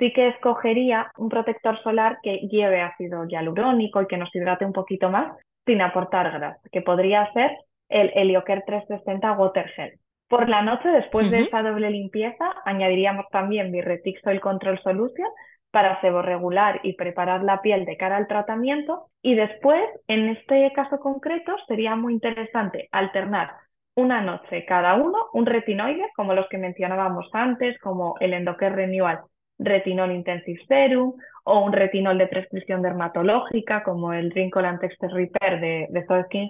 sí 0.00 0.12
que 0.12 0.28
escogería 0.28 1.12
un 1.18 1.28
protector 1.28 1.80
solar 1.82 2.18
que 2.22 2.38
lleve 2.50 2.80
ácido 2.80 3.26
hialurónico 3.28 4.02
y 4.02 4.06
que 4.06 4.16
nos 4.16 4.34
hidrate 4.34 4.64
un 4.64 4.72
poquito 4.72 5.10
más 5.10 5.36
sin 5.64 5.82
aportar 5.82 6.32
grasa, 6.32 6.58
que 6.72 6.80
podría 6.80 7.30
ser 7.32 7.52
el 7.88 8.10
Heliocare 8.14 8.64
360 8.66 9.32
Water 9.32 9.68
Gel. 9.76 10.00
Por 10.26 10.48
la 10.48 10.62
noche, 10.62 10.88
después 10.88 11.30
de 11.30 11.40
esa 11.40 11.62
doble 11.62 11.90
limpieza, 11.90 12.52
añadiríamos 12.64 13.26
también 13.30 13.70
Birretix 13.70 14.24
Oil 14.26 14.40
Control 14.40 14.80
Solution 14.82 15.28
para 15.70 16.00
seborregular 16.00 16.80
y 16.82 16.94
preparar 16.94 17.42
la 17.42 17.60
piel 17.62 17.84
de 17.84 17.96
cara 17.96 18.16
al 18.16 18.26
tratamiento. 18.26 19.06
Y 19.22 19.34
después, 19.34 19.82
en 20.08 20.28
este 20.30 20.72
caso 20.72 20.98
concreto, 20.98 21.54
sería 21.66 21.94
muy 21.96 22.14
interesante 22.14 22.88
alternar 22.92 23.50
una 23.96 24.20
noche 24.22 24.64
cada 24.66 24.94
uno 24.94 25.18
un 25.32 25.46
retinoide, 25.46 26.06
como 26.16 26.32
los 26.32 26.48
que 26.48 26.58
mencionábamos 26.58 27.28
antes, 27.32 27.76
como 27.80 28.14
el 28.20 28.32
Endocare 28.32 28.74
Renewal 28.74 29.20
Retinol 29.60 30.12
Intensive 30.12 30.64
Serum 30.66 31.14
o 31.44 31.60
un 31.60 31.72
retinol 31.72 32.18
de 32.18 32.26
prescripción 32.26 32.82
dermatológica, 32.82 33.82
como 33.82 34.12
el 34.12 34.30
Wrinkle 34.30 34.78
Texture 34.80 35.14
Repair 35.14 35.60
de, 35.60 35.86
de 35.90 36.24
Skin 36.24 36.48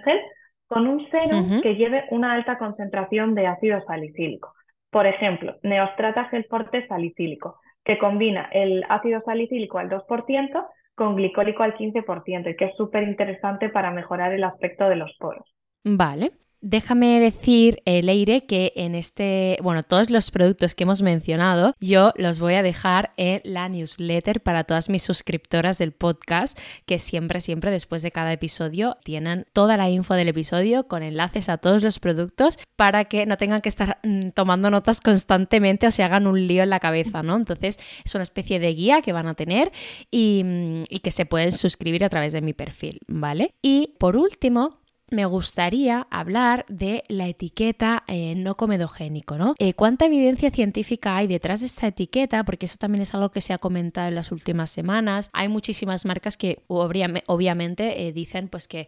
con 0.67 0.87
un 0.87 1.05
serum 1.09 1.61
que 1.61 1.75
lleve 1.75 2.05
una 2.11 2.33
alta 2.33 2.57
concentración 2.57 3.35
de 3.35 3.47
ácido 3.47 3.81
salicílico. 3.85 4.53
Por 4.89 5.05
ejemplo, 5.05 5.57
Neostrata 5.63 6.25
Gel 6.25 6.45
Forte 6.49 6.87
Salicílico, 6.87 7.59
que 7.83 7.97
combina 7.97 8.49
el 8.51 8.85
ácido 8.87 9.21
salicílico 9.25 9.79
al 9.79 9.89
2% 9.89 10.65
con 10.95 11.15
glicólico 11.15 11.63
al 11.63 11.75
15% 11.75 12.51
y 12.51 12.55
que 12.55 12.65
es 12.65 12.75
súper 12.77 13.03
interesante 13.03 13.69
para 13.69 13.91
mejorar 13.91 14.33
el 14.33 14.43
aspecto 14.43 14.87
de 14.87 14.95
los 14.95 15.15
poros. 15.17 15.45
Vale. 15.83 16.31
Déjame 16.63 17.19
decir, 17.19 17.81
eh, 17.85 18.03
Leire, 18.03 18.45
que 18.45 18.73
en 18.75 18.93
este, 18.93 19.57
bueno, 19.63 19.81
todos 19.81 20.11
los 20.11 20.29
productos 20.29 20.75
que 20.75 20.83
hemos 20.83 21.01
mencionado, 21.01 21.75
yo 21.79 22.13
los 22.17 22.39
voy 22.39 22.53
a 22.53 22.61
dejar 22.61 23.13
en 23.17 23.41
la 23.43 23.67
newsletter 23.67 24.41
para 24.41 24.63
todas 24.63 24.87
mis 24.87 25.01
suscriptoras 25.01 25.79
del 25.79 25.91
podcast, 25.91 26.55
que 26.85 26.99
siempre, 26.99 27.41
siempre 27.41 27.71
después 27.71 28.03
de 28.03 28.11
cada 28.11 28.31
episodio 28.31 28.97
tienen 29.03 29.47
toda 29.53 29.75
la 29.75 29.89
info 29.89 30.13
del 30.13 30.27
episodio 30.27 30.87
con 30.87 31.01
enlaces 31.01 31.49
a 31.49 31.57
todos 31.57 31.81
los 31.81 31.99
productos 31.99 32.59
para 32.75 33.05
que 33.05 33.25
no 33.25 33.37
tengan 33.37 33.61
que 33.61 33.69
estar 33.69 33.97
mm, 34.03 34.29
tomando 34.35 34.69
notas 34.69 35.01
constantemente 35.01 35.87
o 35.87 35.91
se 35.91 36.03
hagan 36.03 36.27
un 36.27 36.45
lío 36.45 36.61
en 36.61 36.69
la 36.69 36.79
cabeza, 36.79 37.23
¿no? 37.23 37.37
Entonces 37.37 37.79
es 38.05 38.13
una 38.13 38.23
especie 38.23 38.59
de 38.59 38.75
guía 38.75 39.01
que 39.01 39.13
van 39.13 39.27
a 39.27 39.33
tener 39.33 39.71
y, 40.11 40.43
mm, 40.45 40.83
y 40.89 40.99
que 40.99 41.09
se 41.09 41.25
pueden 41.25 41.51
suscribir 41.51 42.05
a 42.05 42.09
través 42.09 42.33
de 42.33 42.41
mi 42.41 42.53
perfil, 42.53 42.99
¿vale? 43.07 43.55
Y 43.63 43.95
por 43.97 44.15
último, 44.15 44.80
me 45.11 45.25
gustaría 45.25 46.07
hablar 46.09 46.65
de 46.69 47.03
la 47.09 47.27
etiqueta 47.27 48.03
eh, 48.07 48.33
no 48.35 48.55
comedogénico, 48.55 49.37
¿no? 49.37 49.55
Eh, 49.59 49.73
¿Cuánta 49.73 50.05
evidencia 50.05 50.51
científica 50.51 51.17
hay 51.17 51.27
detrás 51.27 51.59
de 51.59 51.65
esta 51.65 51.87
etiqueta? 51.87 52.45
Porque 52.45 52.65
eso 52.65 52.77
también 52.77 53.01
es 53.01 53.13
algo 53.13 53.29
que 53.29 53.41
se 53.41 53.51
ha 53.51 53.57
comentado 53.57 54.07
en 54.07 54.15
las 54.15 54.31
últimas 54.31 54.69
semanas. 54.69 55.29
Hay 55.33 55.49
muchísimas 55.49 56.05
marcas 56.05 56.37
que 56.37 56.63
obviamente 56.67 58.07
eh, 58.07 58.13
dicen 58.13 58.47
pues 58.47 58.67
que 58.67 58.87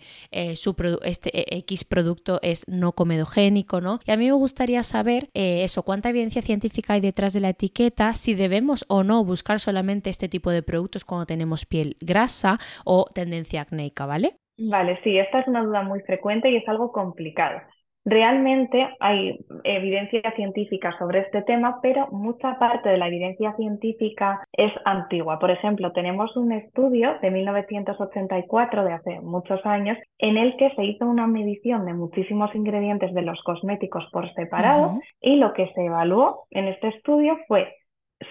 su 0.55 0.75
este 1.03 1.57
X 1.57 1.83
producto 1.83 2.39
es 2.41 2.63
no 2.67 2.93
comedogénico, 2.93 3.81
¿no? 3.81 3.99
Y 4.05 4.11
a 4.11 4.17
mí 4.17 4.25
me 4.25 4.31
gustaría 4.31 4.83
saber 4.83 5.29
eso, 5.33 5.83
cuánta 5.83 6.09
evidencia 6.09 6.41
científica 6.41 6.93
hay 6.93 7.01
detrás 7.01 7.33
de 7.33 7.41
la 7.41 7.49
etiqueta, 7.49 8.15
si 8.15 8.33
debemos 8.33 8.85
o 8.87 9.03
no 9.03 9.23
buscar 9.25 9.59
solamente 9.59 10.09
este 10.09 10.29
tipo 10.29 10.51
de 10.51 10.63
productos 10.63 11.03
cuando 11.05 11.25
tenemos 11.25 11.65
piel 11.65 11.97
grasa 11.99 12.59
o 12.85 13.05
tendencia 13.13 13.61
acnéica, 13.61 14.05
¿vale? 14.05 14.37
Vale, 14.57 14.99
sí, 15.03 15.17
esta 15.17 15.39
es 15.39 15.47
una 15.47 15.63
duda 15.63 15.81
muy 15.81 16.01
frecuente 16.01 16.49
y 16.49 16.57
es 16.57 16.67
algo 16.67 16.91
complicado. 16.91 17.59
Realmente 18.05 18.89
hay 18.99 19.39
evidencia 19.63 20.21
científica 20.35 20.93
sobre 20.99 21.21
este 21.21 21.41
tema, 21.43 21.79
pero 21.81 22.07
mucha 22.11 22.59
parte 22.59 22.89
de 22.89 22.97
la 22.97 23.07
evidencia 23.07 23.55
científica 23.55 24.45
es 24.51 24.73
antigua. 24.83 25.39
Por 25.39 25.51
ejemplo, 25.51 25.93
tenemos 25.93 26.35
un 26.35 26.51
estudio 26.51 27.17
de 27.21 27.31
1984, 27.31 28.83
de 28.83 28.93
hace 28.93 29.21
muchos 29.21 29.65
años, 29.65 29.97
en 30.17 30.37
el 30.37 30.57
que 30.57 30.71
se 30.75 30.83
hizo 30.83 31.05
una 31.05 31.27
medición 31.27 31.85
de 31.85 31.93
muchísimos 31.93 32.53
ingredientes 32.55 33.13
de 33.13 33.21
los 33.21 33.41
cosméticos 33.43 34.05
por 34.11 34.31
separado 34.33 34.99
y 35.21 35.37
lo 35.37 35.53
que 35.53 35.71
se 35.73 35.85
evaluó 35.85 36.45
en 36.51 36.67
este 36.67 36.89
estudio 36.89 37.37
fue 37.47 37.73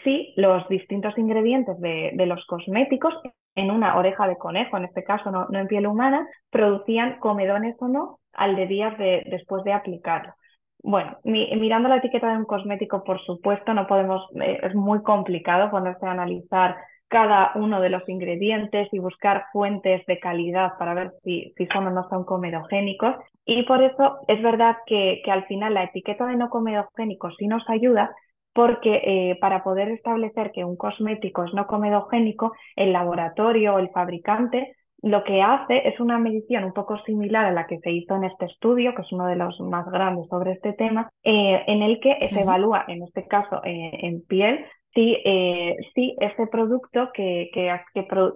si 0.04 0.34
los 0.36 0.68
distintos 0.68 1.16
ingredientes 1.16 1.80
de, 1.80 2.10
de 2.14 2.26
los 2.26 2.44
cosméticos 2.46 3.14
en 3.54 3.70
una 3.70 3.96
oreja 3.96 4.26
de 4.26 4.36
conejo, 4.36 4.76
en 4.76 4.84
este 4.84 5.04
caso 5.04 5.30
no, 5.30 5.46
en 5.52 5.66
piel 5.66 5.86
humana, 5.86 6.26
producían 6.50 7.18
comedones 7.18 7.76
o 7.80 7.88
no 7.88 8.18
al 8.32 8.56
de 8.56 8.66
días 8.66 8.96
de, 8.98 9.24
después 9.26 9.64
de 9.64 9.72
aplicarlo. 9.72 10.34
Bueno, 10.82 11.16
mirando 11.24 11.88
la 11.88 11.98
etiqueta 11.98 12.30
de 12.30 12.38
un 12.38 12.44
cosmético, 12.44 13.04
por 13.04 13.20
supuesto, 13.24 13.72
no 13.72 13.86
podemos, 13.86 14.22
eh, 14.40 14.58
es 14.62 14.74
muy 14.74 15.02
complicado 15.02 15.70
ponerse 15.70 16.04
a 16.06 16.10
analizar 16.10 16.76
cada 17.06 17.52
uno 17.54 17.80
de 17.80 17.90
los 17.90 18.08
ingredientes 18.08 18.88
y 18.90 18.98
buscar 18.98 19.44
fuentes 19.52 20.04
de 20.06 20.18
calidad 20.18 20.72
para 20.78 20.94
ver 20.94 21.12
si, 21.22 21.52
si 21.56 21.66
son 21.66 21.86
o 21.86 21.90
no 21.90 22.08
son 22.08 22.24
comedogénicos. 22.24 23.16
Y 23.44 23.64
por 23.64 23.82
eso 23.82 24.20
es 24.28 24.42
verdad 24.42 24.78
que, 24.86 25.20
que 25.24 25.30
al 25.30 25.44
final 25.44 25.74
la 25.74 25.84
etiqueta 25.84 26.26
de 26.26 26.36
no 26.36 26.48
comedogénico 26.48 27.30
sí 27.32 27.46
nos 27.46 27.68
ayuda, 27.68 28.12
porque 28.52 29.00
eh, 29.04 29.38
para 29.40 29.62
poder 29.64 29.88
establecer 29.88 30.52
que 30.52 30.64
un 30.64 30.76
cosmético 30.76 31.44
es 31.44 31.54
no 31.54 31.66
comedogénico, 31.66 32.52
el 32.76 32.92
laboratorio 32.92 33.74
o 33.74 33.78
el 33.78 33.90
fabricante 33.90 34.76
lo 35.04 35.24
que 35.24 35.42
hace 35.42 35.88
es 35.88 35.98
una 35.98 36.18
medición 36.18 36.62
un 36.62 36.72
poco 36.72 36.96
similar 36.98 37.46
a 37.46 37.50
la 37.50 37.66
que 37.66 37.80
se 37.80 37.90
hizo 37.90 38.14
en 38.14 38.22
este 38.22 38.46
estudio, 38.46 38.94
que 38.94 39.02
es 39.02 39.10
uno 39.10 39.26
de 39.26 39.34
los 39.34 39.58
más 39.58 39.84
grandes 39.90 40.28
sobre 40.28 40.52
este 40.52 40.74
tema, 40.74 41.10
eh, 41.24 41.64
en 41.66 41.82
el 41.82 41.98
que 41.98 42.28
se 42.28 42.42
evalúa, 42.42 42.84
en 42.86 43.02
este 43.02 43.26
caso 43.26 43.60
eh, 43.64 43.98
en 44.02 44.22
piel, 44.22 44.64
si, 44.94 45.16
si 45.94 46.14
ese 46.20 46.46
producto 46.46 47.10
que, 47.12 47.50
que, 47.52 47.74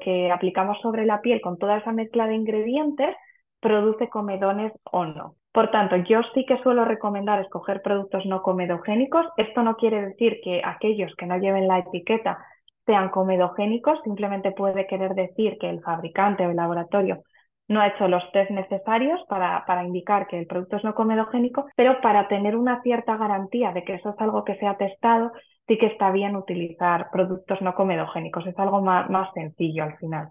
que 0.01 0.33
aplicamos 0.33 0.81
sobre 0.81 1.07
la 1.07 1.21
piel 1.21 1.41
con 1.41 1.57
toda 1.57 1.79
esa 1.79 1.93
mezcla 1.93 2.27
de 2.27 2.35
ingredientes 2.35 3.15
produce 3.61 4.09
comedones 4.09 4.73
o 4.91 5.05
no. 5.05 5.37
Por 5.57 5.71
tanto, 5.71 5.97
yo 5.97 6.21
sí 6.35 6.45
que 6.45 6.59
suelo 6.59 6.85
recomendar 6.85 7.41
escoger 7.41 7.81
productos 7.81 8.27
no 8.27 8.43
comedogénicos. 8.43 9.25
Esto 9.39 9.63
no 9.63 9.77
quiere 9.77 10.05
decir 10.05 10.39
que 10.45 10.61
aquellos 10.63 11.15
que 11.17 11.25
no 11.25 11.39
lleven 11.39 11.67
la 11.67 11.79
etiqueta 11.79 12.45
sean 12.85 13.09
comedogénicos, 13.09 13.99
simplemente 14.05 14.53
puede 14.53 14.87
querer 14.87 15.15
decir 15.15 15.57
que 15.59 15.71
el 15.71 15.81
fabricante 15.81 16.47
o 16.47 16.51
el 16.51 16.57
laboratorio 16.57 17.23
no 17.69 17.81
ha 17.81 17.87
hecho 17.87 18.07
los 18.07 18.23
test 18.33 18.51
necesarios 18.51 19.19
para, 19.31 19.83
indicar 19.83 20.27
que 20.27 20.39
el 20.39 20.47
producto 20.47 20.77
es 20.77 20.85
no 20.85 20.95
comedogénico, 20.95 21.65
pero 21.75 22.03
para 22.03 22.29
tener 22.29 22.55
una 22.55 22.83
cierta 22.83 23.17
garantía 23.17 23.73
de 23.73 23.83
que 23.83 23.95
eso 23.95 24.11
es 24.11 24.17
algo 24.21 24.45
que 24.45 24.57
se 24.57 24.67
ha 24.67 24.77
testado, 24.77 25.33
sí 25.67 25.79
que 25.79 25.87
está 25.87 26.11
bien 26.11 26.37
utilizar 26.37 27.09
productos 27.11 27.63
no 27.63 27.75
comedogénicos. 27.75 28.47
Es 28.47 28.59
algo 28.59 28.83
más 28.83 29.33
sencillo 29.33 29.85
al 29.85 29.97
final. 29.97 30.29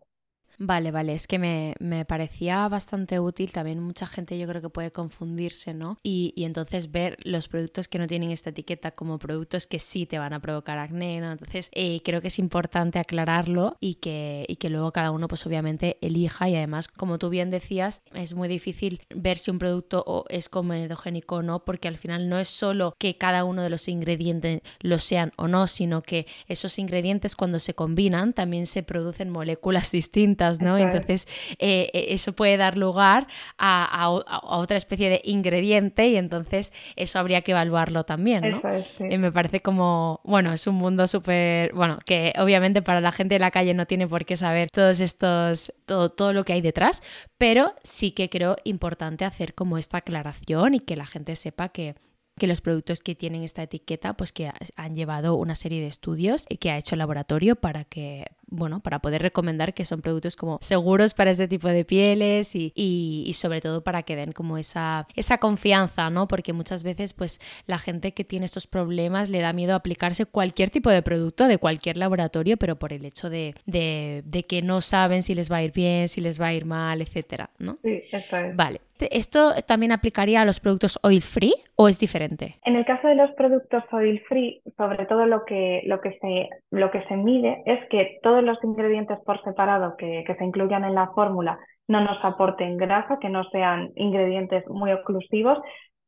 Vale, 0.58 0.92
vale, 0.92 1.14
es 1.14 1.28
que 1.28 1.40
me, 1.40 2.06
parecía 2.06 2.68
bastante 2.68 3.20
útil. 3.20 3.52
También 3.52 3.82
mucha 3.82 4.08
gente 4.08 4.38
yo 4.38 4.48
creo 4.48 4.62
que 4.62 4.70
puede 4.70 4.92
confundirse, 4.92 5.74
¿no? 5.74 5.98
Y, 6.04 6.34
entonces 6.46 6.92
ver 6.92 7.18
los 7.24 7.48
productos 7.48 7.88
que 7.88 7.98
no 7.98 8.08
tienen 8.08 8.30
esta 8.30 8.52
etiqueta 8.52 8.92
como 8.92 9.18
productos 9.18 9.66
que 9.66 9.80
sí 9.80 10.06
te 10.06 10.20
van 10.20 10.34
a 10.34 10.40
provocar 10.40 10.78
acné, 10.78 11.20
¿no? 11.20 11.32
Entonces 11.32 11.70
eh, 11.74 12.02
creo 12.04 12.22
que 12.22 12.28
es 12.28 12.38
importante 12.38 13.00
aclararlo 13.00 13.78
y 13.80 13.96
que, 13.96 14.46
y 14.48 14.58
que 14.58 14.70
luego 14.70 14.92
cada 14.92 15.12
uno 15.12 15.28
pues 15.28 15.46
obviamente 15.46 15.98
elija 16.02 16.48
y 16.50 16.56
además, 16.56 16.88
como 16.88 17.18
tú 17.18 17.30
bien 17.30 17.50
decías, 17.50 18.04
es 18.14 18.36
muy 18.36 18.48
difícil 18.48 19.02
ver 19.10 19.38
si 19.38 19.50
un 19.50 19.60
producto 19.60 20.26
es 20.30 20.50
comedogénico 20.50 21.38
o 21.38 21.42
no, 21.42 21.66
porque 21.66 21.88
al 21.88 21.98
final 21.98 22.30
no 22.30 22.38
es 22.38 22.50
solo 22.50 22.96
que 23.00 23.18
cada 23.18 23.44
uno 23.44 23.64
de 23.64 23.70
los 23.70 23.88
ingredientes 23.88 24.62
lo 24.82 25.00
sean 25.00 25.34
o 25.38 25.48
no, 25.48 25.68
sino 25.68 26.04
que 26.04 26.28
esos 26.48 26.78
ingredientes 26.78 27.36
cuando 27.36 27.60
se 27.60 27.74
combinan 27.74 28.34
también 28.34 28.68
se 28.68 28.84
producen 28.84 29.32
moléculas 29.32 29.92
distintas 29.96 30.45
¿no? 30.60 30.78
Entonces, 30.78 31.28
eh, 31.60 31.90
eh, 31.94 32.06
eso 32.10 32.34
puede 32.34 32.58
dar 32.58 32.78
lugar 32.78 33.28
a, 33.58 34.10
otra 34.44 34.78
especie 34.78 35.10
de 35.10 35.22
ingrediente 35.24 36.08
y 36.08 36.18
entonces 36.18 36.74
eso 36.96 37.20
habría 37.20 37.42
que 37.42 37.52
evaluarlo 37.52 38.04
también, 38.04 38.50
¿no? 38.52 38.62
Y 39.10 39.18
me 39.18 39.32
parece 39.32 39.62
como, 39.62 40.22
bueno, 40.24 40.54
es 40.54 40.68
un 40.68 40.76
mundo 40.76 41.08
súper, 41.08 41.74
bueno, 41.74 42.00
que 42.06 42.34
obviamente 42.38 42.82
para 42.82 43.00
la 43.00 43.12
gente 43.12 43.36
de 43.36 43.40
la 43.40 43.52
calle 43.52 43.74
no 43.74 43.86
tiene 43.86 44.08
por 44.08 44.26
qué 44.26 44.36
saber 44.36 44.70
todos 44.72 45.00
estos, 45.00 45.74
todo, 45.86 46.10
todo 46.10 46.34
lo 46.34 46.44
que 46.44 46.54
hay 46.54 46.62
detrás, 46.62 47.02
pero 47.38 47.74
sí 47.84 48.12
que 48.12 48.30
creo 48.30 48.56
importante 48.64 49.26
hacer 49.26 49.54
como 49.54 49.78
esta 49.78 49.98
aclaración 49.98 50.76
y 50.76 50.80
que 50.80 50.96
la 50.96 51.06
gente 51.06 51.36
sepa 51.36 51.70
que 51.70 51.96
que 52.38 52.48
los 52.48 52.62
productos 52.62 53.00
que 53.00 53.16
tienen 53.16 53.44
esta 53.44 53.64
etiqueta, 53.64 54.16
pues 54.16 54.32
que 54.32 54.52
han 54.76 54.96
llevado 54.96 55.36
una 55.36 55.56
serie 55.56 55.82
de 55.82 55.88
estudios 55.88 56.46
y 56.50 56.58
que 56.58 56.70
ha 56.70 56.78
hecho 56.78 56.96
el 56.96 57.00
laboratorio 57.00 57.56
para 57.56 57.86
que, 57.86 58.26
bueno, 58.48 58.80
para 58.80 59.00
poder 59.00 59.22
recomendar 59.22 59.74
que 59.74 59.86
son 59.86 60.02
productos 60.02 60.36
como 60.36 60.58
seguros 60.62 61.14
para 61.14 61.32
este 61.32 61.48
tipo 61.48 61.68
de 61.68 61.86
pieles 61.86 62.56
y, 62.56 62.72
y, 62.76 63.32
sobre 63.34 63.62
todo 63.62 63.84
para 63.84 64.04
que 64.04 64.16
den 64.16 64.32
como 64.32 64.58
esa, 64.58 65.06
esa 65.16 65.38
confianza, 65.38 66.10
¿no? 66.10 66.28
Porque 66.28 66.54
muchas 66.54 66.84
veces 66.84 67.14
pues 67.14 67.40
la 67.68 67.78
gente 67.78 68.14
que 68.14 68.24
tiene 68.24 68.46
estos 68.46 68.68
problemas 68.68 69.30
le 69.30 69.42
da 69.42 69.54
miedo 69.54 69.76
aplicarse 69.76 70.26
cualquier 70.26 70.70
tipo 70.70 70.90
de 70.90 71.02
producto 71.02 71.48
de 71.48 71.58
cualquier 71.58 71.98
laboratorio, 71.98 72.58
pero 72.58 72.78
por 72.78 72.94
el 72.94 73.06
hecho 73.06 73.30
de, 73.30 73.56
de, 73.66 74.24
de 74.26 74.44
que 74.44 74.62
no 74.62 74.82
saben 74.82 75.24
si 75.24 75.36
les 75.36 75.52
va 75.52 75.58
a 75.58 75.64
ir 75.64 75.72
bien, 75.72 76.08
si 76.08 76.22
les 76.22 76.40
va 76.40 76.48
a 76.48 76.54
ir 76.54 76.66
mal, 76.66 77.02
etcétera, 77.02 77.50
¿no? 77.60 77.78
Sí, 77.84 78.02
eso 78.12 78.38
es. 78.38 78.56
Vale. 78.56 78.82
¿Esto 79.00 79.52
también 79.68 79.92
aplicaría 79.92 80.42
a 80.42 80.46
los 80.46 80.62
productos 80.62 80.98
oil 81.04 81.22
free 81.22 81.54
o 81.76 81.90
es 81.90 82.00
diferente? 82.00 82.56
En 82.64 82.78
el 82.78 82.86
caso 82.86 83.10
de 83.10 83.16
los 83.16 83.30
productos 83.32 83.84
oil 83.92 84.22
free, 84.30 84.62
sobre 84.78 85.06
todo 85.06 85.26
lo 85.26 85.44
que, 85.44 85.82
lo 85.86 86.00
que, 86.00 86.18
se, 86.22 86.50
lo 86.72 86.92
que 86.92 87.04
se 87.04 87.18
mide 87.18 87.62
es 87.66 87.80
que 87.90 88.20
todos 88.36 88.44
los 88.44 88.64
ingredientes 88.66 89.18
por 89.26 89.42
separado 89.44 89.96
que, 89.98 90.26
que 90.28 90.36
se 90.36 90.44
incluyan 90.44 90.84
en 90.84 90.94
la 90.94 91.08
fórmula 91.14 91.58
no 91.88 92.02
nos 92.02 92.18
aporten 92.24 92.76
grasa, 92.76 93.18
que 93.22 93.30
no 93.30 93.44
sean 93.46 93.92
ingredientes 93.96 94.68
muy 94.68 94.92
oclusivos 94.92 95.58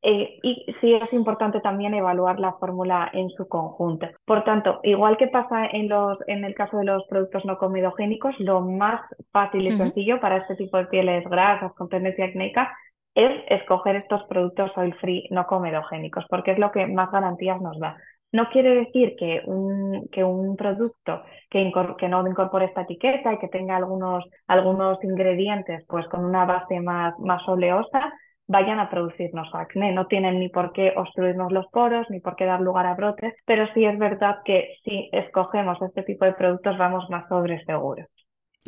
eh, 0.02 0.38
y 0.44 0.66
sí 0.82 0.94
es 0.94 1.14
importante 1.14 1.62
también 1.62 1.94
evaluar 1.94 2.38
la 2.40 2.54
fórmula 2.54 3.10
en 3.14 3.30
su 3.30 3.48
conjunto. 3.48 4.08
Por 4.26 4.44
tanto, 4.44 4.82
igual 4.84 5.16
que 5.16 5.28
pasa 5.28 5.68
en, 5.68 5.88
los, 5.88 6.18
en 6.28 6.44
el 6.44 6.54
caso 6.54 6.78
de 6.78 6.86
los 6.86 7.06
productos 7.08 7.46
no 7.46 7.58
comedogénicos, 7.58 8.38
lo 8.40 8.62
más 8.62 9.00
fácil 9.32 9.66
y 9.66 9.78
sencillo 9.78 10.20
para 10.20 10.38
este 10.38 10.56
tipo 10.56 10.78
de 10.78 10.86
pieles 10.88 11.24
grasas 11.30 11.74
con 11.76 11.88
tendencia 11.88 12.26
acnéica 12.26 12.76
es 13.16 13.32
escoger 13.50 13.96
estos 13.96 14.24
productos 14.26 14.72
oil 14.76 14.94
free 14.96 15.28
no 15.32 15.48
comedogénicos, 15.48 16.26
porque 16.30 16.52
es 16.52 16.60
lo 16.60 16.72
que 16.72 16.88
más 16.88 17.10
garantías 17.10 17.62
nos 17.62 17.80
da. 17.80 17.96
No 18.32 18.50
quiere 18.50 18.76
decir 18.76 19.16
que 19.18 19.42
un, 19.46 20.08
que 20.12 20.24
un 20.24 20.56
producto 20.58 21.24
que, 21.50 21.72
que, 21.98 22.10
no 22.10 22.28
incorpore 22.28 22.66
esta 22.66 22.82
etiqueta 22.82 23.34
y 23.34 23.38
que 23.40 23.48
tenga 23.48 23.78
algunos, 23.78 24.26
algunos 24.48 25.02
ingredientes 25.04 25.86
pues 25.88 26.08
con 26.08 26.26
una 26.26 26.46
base 26.46 26.80
más, 26.82 27.18
más 27.20 27.48
oleosa 27.48 28.14
vayan 28.48 28.80
a 28.80 28.90
producirnos 28.90 29.54
acné. 29.54 29.92
No 29.94 30.08
tienen 30.08 30.40
ni 30.40 30.50
por 30.50 30.72
qué 30.74 30.94
obstruirnos 30.96 31.52
los 31.52 31.68
poros, 31.68 32.10
ni 32.10 32.20
por 32.20 32.36
qué 32.36 32.46
dar 32.46 32.62
lugar 32.62 32.86
a 32.86 32.96
brotes, 32.96 33.34
pero 33.46 33.68
sí 33.74 33.86
es 33.86 33.98
verdad 33.98 34.38
que 34.46 34.76
si 34.84 35.10
escogemos 35.14 35.82
este 35.82 36.04
tipo 36.04 36.26
de 36.26 36.34
productos 36.34 36.78
vamos 36.78 37.10
más 37.10 37.28
sobre 37.30 37.64
seguros. 37.66 38.08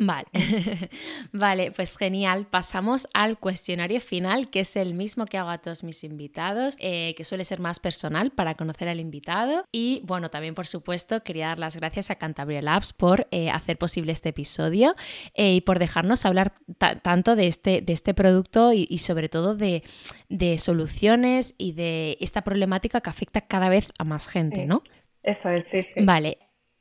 Vale, 0.02 0.28
vale, 1.32 1.72
pues 1.72 1.94
genial. 1.94 2.46
Pasamos 2.48 3.06
al 3.12 3.38
cuestionario 3.38 4.00
final, 4.00 4.48
que 4.48 4.60
es 4.60 4.74
el 4.76 4.94
mismo 4.94 5.26
que 5.26 5.36
hago 5.36 5.50
a 5.50 5.58
todos 5.58 5.84
mis 5.84 6.04
invitados, 6.04 6.76
eh, 6.80 7.14
que 7.18 7.24
suele 7.24 7.44
ser 7.44 7.60
más 7.60 7.80
personal 7.80 8.30
para 8.30 8.54
conocer 8.54 8.88
al 8.88 8.98
invitado. 8.98 9.66
Y 9.70 10.00
bueno, 10.06 10.30
también 10.30 10.54
por 10.54 10.66
supuesto 10.66 11.22
quería 11.22 11.48
dar 11.48 11.58
las 11.58 11.76
gracias 11.76 12.10
a 12.10 12.14
Cantabria 12.14 12.62
Labs 12.62 12.94
por 12.94 13.26
eh, 13.30 13.50
hacer 13.50 13.76
posible 13.76 14.12
este 14.12 14.30
episodio 14.30 14.94
eh, 15.34 15.56
y 15.56 15.60
por 15.60 15.78
dejarnos 15.78 16.24
hablar 16.24 16.54
tanto 17.02 17.36
de 17.36 17.46
este, 17.46 17.82
de 17.82 17.92
este 17.92 18.14
producto 18.14 18.72
y, 18.72 18.96
sobre 18.96 19.28
todo 19.28 19.54
de, 19.54 19.82
de, 20.30 20.56
soluciones 20.56 21.54
y 21.58 21.72
de 21.72 22.16
esta 22.20 22.42
problemática 22.42 23.02
que 23.02 23.10
afecta 23.10 23.42
cada 23.42 23.68
vez 23.68 23.92
a 23.98 24.04
más 24.04 24.28
gente, 24.28 24.64
¿no? 24.64 24.82
Eso 25.22 25.50
es, 25.50 25.66
sí, 25.70 25.80
sí. 25.94 26.06
Vale, 26.06 26.38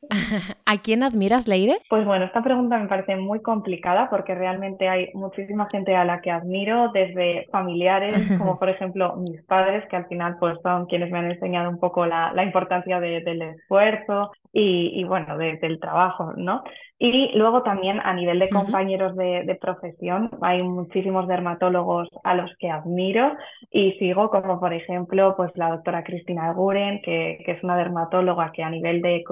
¿A 0.66 0.78
quién 0.78 1.04
admiras, 1.04 1.48
Leire? 1.48 1.78
Pues 1.90 2.06
bueno, 2.06 2.26
esta 2.26 2.42
pregunta 2.42 2.78
me 2.78 2.88
parece 2.88 3.16
muy 3.16 3.42
complicada 3.42 4.10
porque 4.10 4.36
realmente 4.36 4.90
hay 4.90 5.10
muchísima 5.14 5.68
gente 5.72 5.96
a 5.96 6.06
la 6.06 6.22
que 6.22 6.32
admiro, 6.32 6.92
desde 6.94 7.48
familiares, 7.52 8.30
como 8.38 8.58
por 8.58 8.70
ejemplo 8.70 9.16
mis 9.18 9.42
padres, 9.44 9.88
que 9.90 9.96
al 9.96 10.08
final 10.08 10.38
pues 10.40 10.58
son 10.64 10.86
quienes 10.88 11.12
me 11.12 11.20
han 11.20 11.32
enseñado 11.32 11.70
un 11.70 11.80
poco 11.80 12.06
la, 12.06 12.34
importancia 12.44 13.00
del 13.00 13.42
esfuerzo 13.42 14.32
y, 14.52 15.04
bueno, 15.04 15.38
del 15.38 15.80
trabajo, 15.80 16.34
¿no? 16.36 16.64
Y 17.02 17.32
luego 17.38 17.64
también 17.64 18.02
a 18.02 18.14
nivel 18.14 18.40
de 18.40 18.50
compañeros 18.50 19.16
de, 19.16 19.58
profesión, 19.60 20.30
hay 20.42 20.62
muchísimos 20.64 21.30
dermatólogos 21.30 22.10
a 22.26 22.36
los 22.36 22.52
que 22.58 22.70
admiro 22.70 23.38
y 23.72 23.94
sigo, 23.94 24.30
como 24.30 24.60
por 24.60 24.74
ejemplo, 24.74 25.34
pues 25.38 25.52
la 25.56 25.70
doctora 25.70 26.04
Cristina 26.04 26.52
Guren, 26.52 27.02
que, 27.02 27.38
es 27.48 27.64
una 27.64 27.78
dermatóloga 27.78 28.52
que 28.52 28.64
a 28.64 28.70
nivel 28.70 29.02
de 29.02 29.24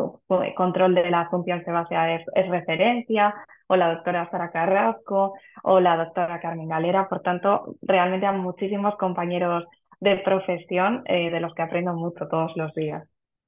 control 0.56 0.96
de 0.96 1.10
la 1.10 1.30
función 1.30 1.62
sebácea 1.66 2.16
es, 2.16 2.26
es 2.36 2.48
referencia, 2.48 3.36
o 3.68 3.76
la 3.76 3.94
doctora 3.96 4.30
Sara 4.32 4.50
Carrasco, 4.50 5.34
o 5.64 5.80
la 5.82 5.98
doctora 5.98 6.40
Carmen 6.40 6.70
Galera. 6.70 7.10
Por 7.10 7.20
tanto, 7.20 7.76
realmente 7.82 8.26
hay 8.26 8.38
muchísimos 8.38 8.96
compañeros 8.96 9.66
de 10.00 10.18
profesión 10.18 11.04
eh, 11.06 11.30
de 11.32 11.40
los 11.42 11.54
que 11.54 11.64
aprendo 11.64 11.94
mucho 11.94 12.28
todos 12.30 12.56
los 12.56 12.74
días. 12.74 13.04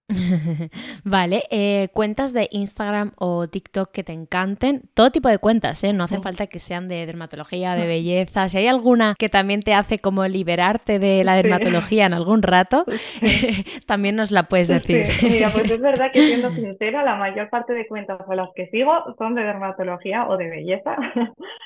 vale, 1.04 1.44
eh, 1.52 1.90
cuentas 1.94 2.34
de 2.34 2.48
Instagram 2.52 3.12
o 3.18 3.48
TikTok 3.48 3.92
que 3.92 4.04
te 4.04 4.14
encanten, 4.14 4.82
todo 4.94 5.12
tipo 5.12 5.30
de 5.30 5.38
cuentas, 5.38 5.84
¿eh? 5.84 5.94
no 5.94 6.04
hace 6.04 6.20
falta 6.20 6.48
que 6.48 6.60
sean 6.60 6.88
de 6.88 7.06
dermatología, 7.06 7.76
de 7.76 7.88
belleza, 7.88 8.50
si 8.50 8.58
hay 8.58 8.68
alguna 8.68 9.16
que 9.18 9.30
también 9.30 9.62
te 9.62 9.74
hace 9.74 10.00
como 10.00 10.26
liberarte 10.28 11.00
de 11.00 11.24
la 11.24 11.36
dermatología 11.36 12.06
en 12.06 12.14
algún 12.14 12.42
rato, 12.42 12.86
también 13.86 14.16
nos 14.16 14.32
la 14.32 14.44
puedes 14.44 14.68
decir. 14.68 15.06
Mira, 15.24 15.50
pues 15.52 15.70
es 15.70 15.82
verdad 15.82 16.12
que 16.12 16.22
siendo 16.22 16.50
sincera, 16.52 17.04
la 17.04 17.16
mayor 17.16 17.50
parte 17.50 17.74
de 17.74 17.88
cuentas 17.88 18.20
a 18.28 18.36
las 18.36 18.50
que 18.56 18.68
sigo 18.68 18.92
son 19.18 19.36
de 19.36 19.44
dermatología 19.44 20.28
o 20.28 20.38
de 20.38 20.50
belleza, 20.50 20.96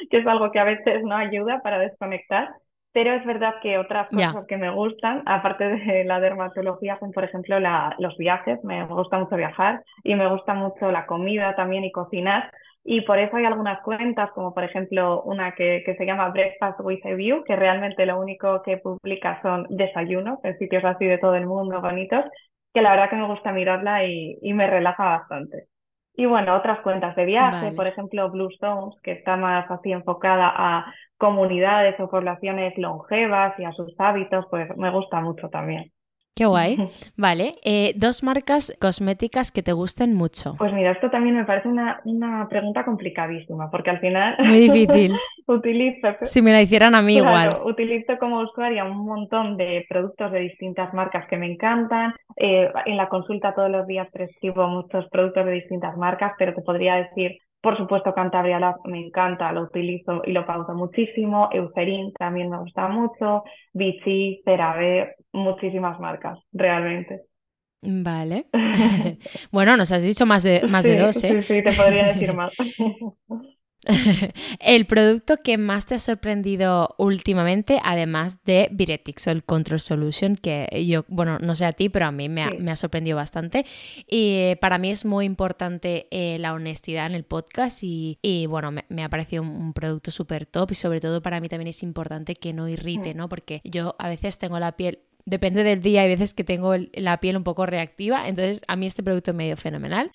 que 0.10 0.18
es 0.20 0.28
algo 0.28 0.52
que 0.52 0.60
a 0.60 0.66
veces 0.66 1.04
no 1.04 1.16
ayuda 1.16 1.62
para 1.64 1.80
desconectar. 1.80 2.50
Pero 2.94 3.12
es 3.14 3.26
verdad 3.26 3.56
que 3.62 3.80
otras 3.80 4.08
cosas 4.10 4.46
que 4.48 4.58
me 4.58 4.70
gustan, 4.70 5.24
aparte 5.26 5.64
de 5.68 6.04
la 6.04 6.20
dermatología, 6.20 6.98
son 7.00 7.12
por 7.12 7.24
ejemplo 7.24 7.60
la, 7.60 7.96
los 7.98 8.16
viajes. 8.18 8.64
Me 8.64 8.86
gusta 8.86 9.18
mucho 9.18 9.36
viajar 9.36 9.84
y 10.04 10.14
me 10.16 10.30
gusta 10.30 10.54
mucho 10.54 10.91
la 10.91 11.08
comida 11.08 11.56
también 11.56 11.84
y 11.84 11.91
cocinar. 11.91 12.52
Y 12.86 13.02
por 13.02 13.18
eso 13.18 13.38
hay 13.38 13.46
algunas 13.46 13.82
cuentas, 13.82 14.30
como 14.34 14.54
por 14.54 14.64
ejemplo 14.64 15.24
una 15.24 15.54
que, 15.54 15.84
que, 15.86 15.96
se 15.96 16.06
llama 16.06 16.30
Breakfast 16.30 16.82
with 16.82 17.04
a 17.06 17.16
View, 17.16 17.44
que 17.46 17.56
realmente 17.56 18.06
lo 18.06 18.20
único 18.20 18.62
que 18.62 18.78
publica 18.78 19.41
son 19.41 19.66
desayunos 19.70 20.39
en 20.44 20.58
sitios 20.60 20.84
así 20.84 21.06
de 21.06 21.18
todo 21.18 21.36
el 21.36 21.48
mundo 21.48 21.82
bonitos, 21.82 22.26
que 22.74 22.82
la 22.82 22.91
verdad 22.91 23.10
que 23.10 23.16
me 23.16 23.28
gusta 23.28 23.52
mirarla 23.52 24.06
y, 24.06 24.38
y 24.41 24.54
me 24.54 24.68
relaja 24.68 25.06
bastante. 25.06 25.68
Y 26.16 26.26
bueno, 26.26 26.55
otras 26.55 26.82
cuentas 26.82 27.16
de 27.16 27.26
viaje, 27.26 27.72
por 27.72 27.88
ejemplo 27.88 28.30
Blue 28.32 28.49
Stones, 28.51 28.95
que 29.03 29.14
está 29.14 29.36
más 29.38 29.70
así 29.72 29.91
enfocada 29.91 30.51
a 30.55 30.93
comunidades 31.18 31.99
o 31.99 32.09
poblaciones 32.09 32.78
longevas 32.78 33.57
y 33.59 33.66
a 33.66 33.72
sus 33.74 33.93
hábitos, 33.99 34.45
pues 34.49 34.76
me 34.78 34.91
gusta 34.91 35.22
mucho 35.22 35.49
también. 35.49 35.91
Qué 36.36 36.45
guay. 36.45 36.77
Vale. 37.15 37.53
Eh, 37.63 37.93
dos 37.95 38.23
marcas 38.23 38.75
cosméticas 38.81 39.51
que 39.51 39.61
te 39.61 39.71
gusten 39.71 40.15
mucho. 40.15 40.55
Pues 40.57 40.73
mira, 40.73 40.91
esto 40.91 41.11
también 41.11 41.36
me 41.36 41.45
parece 41.45 41.67
una, 41.67 42.01
una 42.05 42.47
pregunta 42.49 42.84
complicadísima, 42.84 43.69
porque 43.69 43.91
al 43.91 43.99
final. 43.99 44.36
Muy 44.39 44.59
difícil. 44.67 45.15
utilizo. 45.45 46.07
Si 46.23 46.41
me 46.41 46.51
la 46.51 46.61
hicieran 46.61 46.95
a 46.95 47.03
mí 47.03 47.17
igual. 47.17 47.49
Utilizo 47.65 48.17
como 48.17 48.39
usuaria 48.39 48.84
un 48.84 49.05
montón 49.05 49.57
de 49.57 49.86
productos 49.88 50.31
de 50.31 50.39
distintas 50.39 50.91
marcas 50.93 51.27
que 51.27 51.38
me 51.38 51.45
encantan. 51.45 52.15
Eh, 52.36 52.71
en 52.86 52.97
la 52.97 53.09
consulta 53.09 53.53
todos 53.53 53.69
los 53.69 53.86
días 53.86 54.07
prescribo 54.11 54.67
muchos 54.67 55.07
productos 55.09 55.45
de 55.45 55.51
distintas 55.51 55.95
marcas, 55.97 56.34
pero 56.39 56.55
te 56.55 56.63
podría 56.63 56.95
decir 56.95 57.38
por 57.64 57.78
supuesto, 57.78 58.14
Cantabria 58.14 58.59
Lab 58.59 58.76
me 58.84 58.99
encanta, 58.99 59.53
lo 59.53 59.61
utilizo 59.64 60.22
y 60.26 60.34
lo 60.34 60.45
pauso 60.45 60.74
muchísimo. 60.74 61.47
Eucerin 61.53 62.11
también 62.20 62.49
me 62.49 62.57
gusta 62.57 62.89
mucho. 62.89 63.45
Vichy, 63.72 64.41
CeraVe, 64.43 65.16
muchísimas 65.32 65.97
marcas, 65.97 66.38
realmente. 66.51 67.22
Vale. 67.82 68.47
bueno, 69.51 69.78
nos 69.78 69.93
has 69.93 70.03
dicho 70.03 70.26
más 70.26 70.43
de, 70.43 70.64
más 70.68 70.84
de 70.84 70.97
dos, 70.97 71.24
¿eh? 71.24 71.41
Sí, 71.41 71.53
sí, 71.53 71.64
te 71.64 71.72
podría 71.72 72.07
decir 72.07 72.34
más. 72.36 72.53
el 74.59 74.86
producto 74.86 75.38
que 75.43 75.57
más 75.57 75.86
te 75.86 75.95
ha 75.95 75.99
sorprendido 75.99 76.95
últimamente, 76.97 77.79
además 77.84 78.38
de 78.45 78.69
Viretix 78.71 79.27
o 79.27 79.31
el 79.31 79.43
Control 79.43 79.79
Solution, 79.79 80.36
que 80.36 80.86
yo, 80.88 81.05
bueno, 81.07 81.38
no 81.39 81.55
sé 81.55 81.65
a 81.65 81.71
ti, 81.71 81.89
pero 81.89 82.05
a 82.05 82.11
mí 82.11 82.29
me 82.29 82.43
ha, 82.43 82.75
sorprendido 82.75 83.17
bastante. 83.17 83.65
Y 84.07 84.36
eh, 84.36 84.57
para 84.59 84.77
mí 84.77 84.91
es 84.91 85.05
muy 85.05 85.25
importante 85.25 86.07
eh, 86.11 86.38
la 86.39 86.53
honestidad 86.53 87.05
en 87.07 87.15
el 87.15 87.23
podcast 87.23 87.79
y, 87.84 88.45
bueno, 88.47 88.71
me, 88.71 89.03
ha 89.03 89.09
parecido 89.09 89.43
un, 89.43 89.73
producto 89.73 90.11
súper 90.11 90.45
top 90.45 90.71
y 90.71 90.75
sobre 90.75 90.99
todo 90.99 91.21
para 91.21 91.39
mí 91.39 91.49
también 91.49 91.67
es 91.67 91.84
importante 91.84 92.36
que 92.36 92.53
no 92.53 92.69
irrite, 92.69 93.13
¿no? 93.13 93.27
Porque 93.27 93.61
yo 93.63 93.95
a 93.97 94.07
veces 94.07 94.38
tengo 94.38 94.59
la 94.59 94.73
piel 94.73 94.99
depende 95.26 95.63
del 95.63 95.82
día, 95.82 96.01
hay 96.01 96.09
veces 96.09 96.34
que 96.34 96.43
tengo 96.43 96.74
la 96.93 97.17
piel 97.17 97.38
un 97.38 97.43
poco 97.43 97.65
reactiva, 97.65 98.28
entonces 98.28 98.63
a 98.67 98.76
mí 98.76 98.86
este 98.86 99.03
producto 99.03 99.34
me 99.34 99.43
ha 99.43 99.47
ido 99.47 99.57
fenomenal. 99.57 100.11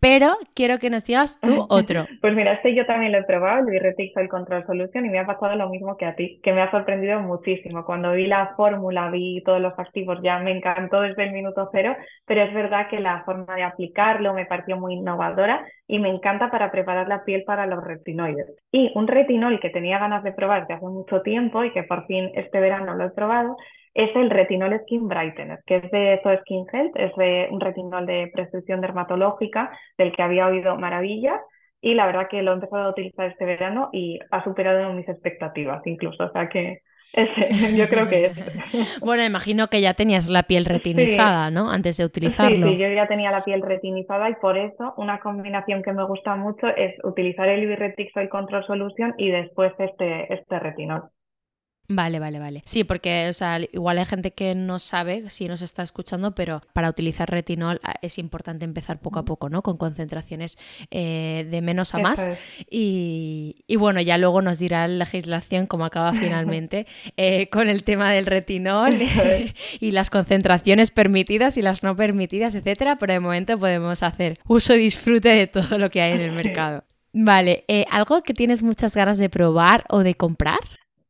Pero 0.00 0.36
quiero 0.54 0.78
que 0.78 0.90
nos 0.90 1.04
digas 1.04 1.38
tú 1.40 1.66
otro. 1.68 2.06
pues 2.20 2.34
mira, 2.34 2.54
este 2.54 2.74
yo 2.74 2.86
también 2.86 3.12
lo 3.12 3.18
he 3.18 3.24
probado, 3.24 3.60
el 3.60 3.66
Virretix 3.66 4.16
el 4.16 4.28
Control 4.28 4.64
Solution, 4.66 5.04
y 5.04 5.10
me 5.10 5.18
ha 5.18 5.26
pasado 5.26 5.54
lo 5.56 5.68
mismo 5.68 5.96
que 5.96 6.06
a 6.06 6.14
ti, 6.14 6.40
que 6.42 6.52
me 6.52 6.62
ha 6.62 6.70
sorprendido 6.70 7.20
muchísimo. 7.20 7.84
Cuando 7.84 8.12
vi 8.12 8.26
la 8.26 8.54
fórmula, 8.56 9.10
vi 9.10 9.42
todos 9.44 9.60
los 9.60 9.78
activos, 9.78 10.18
ya 10.22 10.38
me 10.38 10.52
encantó 10.52 11.00
desde 11.00 11.24
el 11.24 11.32
minuto 11.32 11.68
cero, 11.72 11.96
pero 12.26 12.42
es 12.42 12.54
verdad 12.54 12.88
que 12.88 13.00
la 13.00 13.24
forma 13.24 13.54
de 13.54 13.62
aplicarlo 13.62 14.34
me 14.34 14.46
pareció 14.46 14.76
muy 14.76 14.94
innovadora 14.94 15.66
y 15.86 15.98
me 15.98 16.08
encanta 16.08 16.50
para 16.50 16.70
preparar 16.70 17.08
la 17.08 17.24
piel 17.24 17.44
para 17.44 17.66
los 17.66 17.82
retinoides. 17.82 18.46
Y 18.72 18.92
un 18.94 19.06
retinol 19.06 19.60
que 19.60 19.70
tenía 19.70 19.98
ganas 19.98 20.24
de 20.24 20.32
probar 20.32 20.62
desde 20.62 20.74
hace 20.74 20.86
mucho 20.86 21.22
tiempo 21.22 21.64
y 21.64 21.72
que 21.72 21.82
por 21.82 22.06
fin 22.06 22.30
este 22.34 22.60
verano 22.60 22.94
lo 22.94 23.06
he 23.06 23.10
probado 23.10 23.56
es 23.96 24.14
el 24.14 24.28
retinol 24.28 24.78
Skin 24.82 25.08
Brightener, 25.08 25.60
que 25.64 25.76
es 25.76 25.90
de 25.90 26.20
Zoe 26.22 26.38
Skin 26.42 26.66
Health, 26.70 26.92
es 26.96 27.16
de 27.16 27.48
un 27.50 27.60
retinol 27.60 28.04
de 28.04 28.30
prescripción 28.32 28.82
dermatológica 28.82 29.70
del 29.96 30.12
que 30.12 30.22
había 30.22 30.46
oído 30.46 30.76
maravillas 30.76 31.40
y 31.80 31.94
la 31.94 32.04
verdad 32.04 32.28
que 32.28 32.42
lo 32.42 32.50
he 32.50 32.54
empezado 32.54 32.84
a 32.84 32.90
utilizar 32.90 33.26
este 33.30 33.46
verano 33.46 33.88
y 33.92 34.18
ha 34.30 34.44
superado 34.44 34.92
mis 34.92 35.08
expectativas 35.08 35.80
incluso, 35.86 36.24
o 36.24 36.30
sea 36.30 36.46
que 36.50 36.82
ese, 37.14 37.46
yo 37.76 37.88
creo 37.88 38.06
que 38.06 38.26
es. 38.26 39.00
bueno, 39.00 39.24
imagino 39.24 39.68
que 39.68 39.80
ya 39.80 39.94
tenías 39.94 40.28
la 40.28 40.42
piel 40.42 40.66
retinizada, 40.66 41.50
¿no? 41.50 41.70
Antes 41.70 41.96
de 41.96 42.04
utilizarlo. 42.04 42.66
Sí, 42.66 42.72
sí, 42.74 42.78
yo 42.78 42.88
ya 42.88 43.06
tenía 43.06 43.30
la 43.30 43.44
piel 43.44 43.62
retinizada 43.62 44.28
y 44.28 44.34
por 44.34 44.58
eso 44.58 44.92
una 44.98 45.20
combinación 45.20 45.82
que 45.82 45.94
me 45.94 46.04
gusta 46.04 46.36
mucho 46.36 46.66
es 46.68 46.94
utilizar 47.02 47.48
el 47.48 47.62
Ibirretix 47.62 48.14
Oil 48.16 48.28
Control 48.28 48.66
Solution 48.66 49.14
y 49.16 49.30
después 49.30 49.72
este, 49.78 50.34
este 50.34 50.58
retinol. 50.58 51.04
Vale, 51.88 52.18
vale, 52.18 52.38
vale. 52.38 52.62
Sí, 52.64 52.84
porque 52.84 53.28
o 53.28 53.32
sea, 53.32 53.60
igual 53.60 53.98
hay 53.98 54.06
gente 54.06 54.32
que 54.32 54.54
no 54.54 54.78
sabe 54.78 55.30
si 55.30 55.46
nos 55.46 55.62
está 55.62 55.82
escuchando, 55.82 56.34
pero 56.34 56.62
para 56.72 56.88
utilizar 56.88 57.30
retinol 57.30 57.80
ah, 57.84 57.94
es 58.02 58.18
importante 58.18 58.64
empezar 58.64 58.98
poco 58.98 59.20
a 59.20 59.24
poco, 59.24 59.48
¿no? 59.48 59.62
Con 59.62 59.76
concentraciones 59.76 60.58
eh, 60.90 61.46
de 61.48 61.62
menos 61.62 61.94
a 61.94 61.98
más. 61.98 62.28
Y, 62.68 63.64
bueno, 63.78 64.00
ya 64.00 64.18
luego 64.18 64.42
nos 64.42 64.58
dirá 64.58 64.88
la 64.88 65.04
legislación 65.04 65.66
cómo 65.66 65.84
acaba 65.84 66.12
finalmente 66.14 66.86
eh, 67.16 67.48
con 67.50 67.68
el 67.68 67.84
tema 67.84 68.10
del 68.10 68.26
retinol 68.26 68.98
y 69.80 69.90
las 69.92 70.10
concentraciones 70.10 70.90
permitidas 70.90 71.56
y 71.56 71.62
las 71.62 71.82
no 71.82 71.94
permitidas, 71.94 72.54
etcétera. 72.54 72.98
Pero 72.98 73.12
de 73.12 73.20
momento 73.20 73.58
podemos 73.58 74.02
hacer 74.02 74.38
uso 74.48 74.74
y 74.74 74.78
disfrute 74.78 75.28
de 75.28 75.46
todo 75.46 75.78
lo 75.78 75.90
que 75.90 76.02
hay 76.02 76.12
en 76.12 76.20
el 76.20 76.32
mercado. 76.32 76.84
Vale, 77.12 77.64
eh, 77.68 77.86
¿algo 77.90 78.22
que 78.22 78.34
tienes 78.34 78.62
muchas 78.62 78.94
ganas 78.94 79.18
de 79.18 79.30
probar 79.30 79.84
o 79.88 80.00
de 80.00 80.14
comprar? 80.14 80.58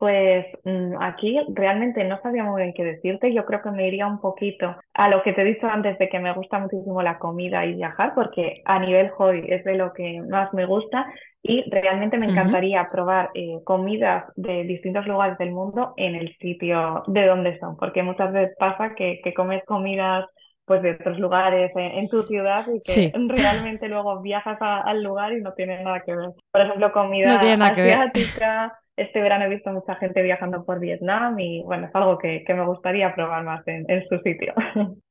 Pues 0.06 0.46
mm, 0.62 1.02
aquí 1.02 1.36
realmente 1.52 2.04
no 2.04 2.20
sabía 2.22 2.44
muy 2.44 2.62
bien 2.62 2.74
qué 2.76 2.84
decirte. 2.84 3.34
Yo 3.34 3.44
creo 3.44 3.60
que 3.60 3.72
me 3.72 3.88
iría 3.88 4.06
un 4.06 4.20
poquito 4.20 4.76
a 4.94 5.08
lo 5.08 5.20
que 5.24 5.32
te 5.32 5.42
he 5.42 5.44
dicho 5.44 5.66
antes 5.66 5.98
de 5.98 6.08
que 6.08 6.20
me 6.20 6.32
gusta 6.32 6.60
muchísimo 6.60 7.02
la 7.02 7.18
comida 7.18 7.66
y 7.66 7.74
viajar, 7.74 8.12
porque 8.14 8.62
a 8.64 8.78
nivel 8.78 9.10
hobby 9.10 9.44
es 9.48 9.64
de 9.64 9.74
lo 9.74 9.92
que 9.92 10.22
más 10.30 10.54
me 10.54 10.64
gusta 10.64 11.12
y 11.42 11.68
realmente 11.72 12.18
me 12.18 12.26
encantaría 12.26 12.86
probar 12.88 13.30
eh, 13.34 13.58
comidas 13.64 14.26
de 14.36 14.62
distintos 14.62 15.08
lugares 15.08 15.38
del 15.38 15.50
mundo 15.50 15.94
en 15.96 16.14
el 16.14 16.36
sitio 16.36 17.02
de 17.08 17.26
donde 17.26 17.58
son, 17.58 17.76
porque 17.76 18.04
muchas 18.04 18.32
veces 18.32 18.54
pasa 18.60 18.94
que, 18.94 19.18
que 19.24 19.34
comes 19.34 19.64
comidas 19.64 20.24
pues 20.66 20.82
de 20.82 20.92
otros 20.92 21.18
lugares 21.18 21.72
en, 21.74 22.08
tu 22.08 22.22
ciudad 22.22 22.64
y 22.72 22.80
que 22.80 23.12
realmente 23.28 23.88
luego 23.88 24.22
viajas 24.22 24.58
al 24.60 25.02
lugar 25.02 25.32
y 25.32 25.40
no 25.40 25.52
tiene 25.54 25.82
nada 25.82 26.00
que 26.06 26.14
ver. 26.14 26.30
Por 26.52 26.60
ejemplo, 26.60 26.92
comida 26.92 27.40
asiática 27.40 28.72
este 28.96 29.20
verano 29.20 29.44
he 29.44 29.48
visto 29.50 29.70
mucha 29.70 29.94
gente 29.96 30.22
viajando 30.22 30.64
por 30.64 30.80
Vietnam 30.80 31.38
y 31.38 31.62
bueno, 31.62 31.86
es 31.86 31.94
algo 31.94 32.18
que, 32.18 32.44
me 32.48 32.66
gustaría 32.66 33.14
probar 33.14 33.44
más 33.44 33.62
en, 33.66 33.86
su 34.08 34.18
sitio. 34.20 34.54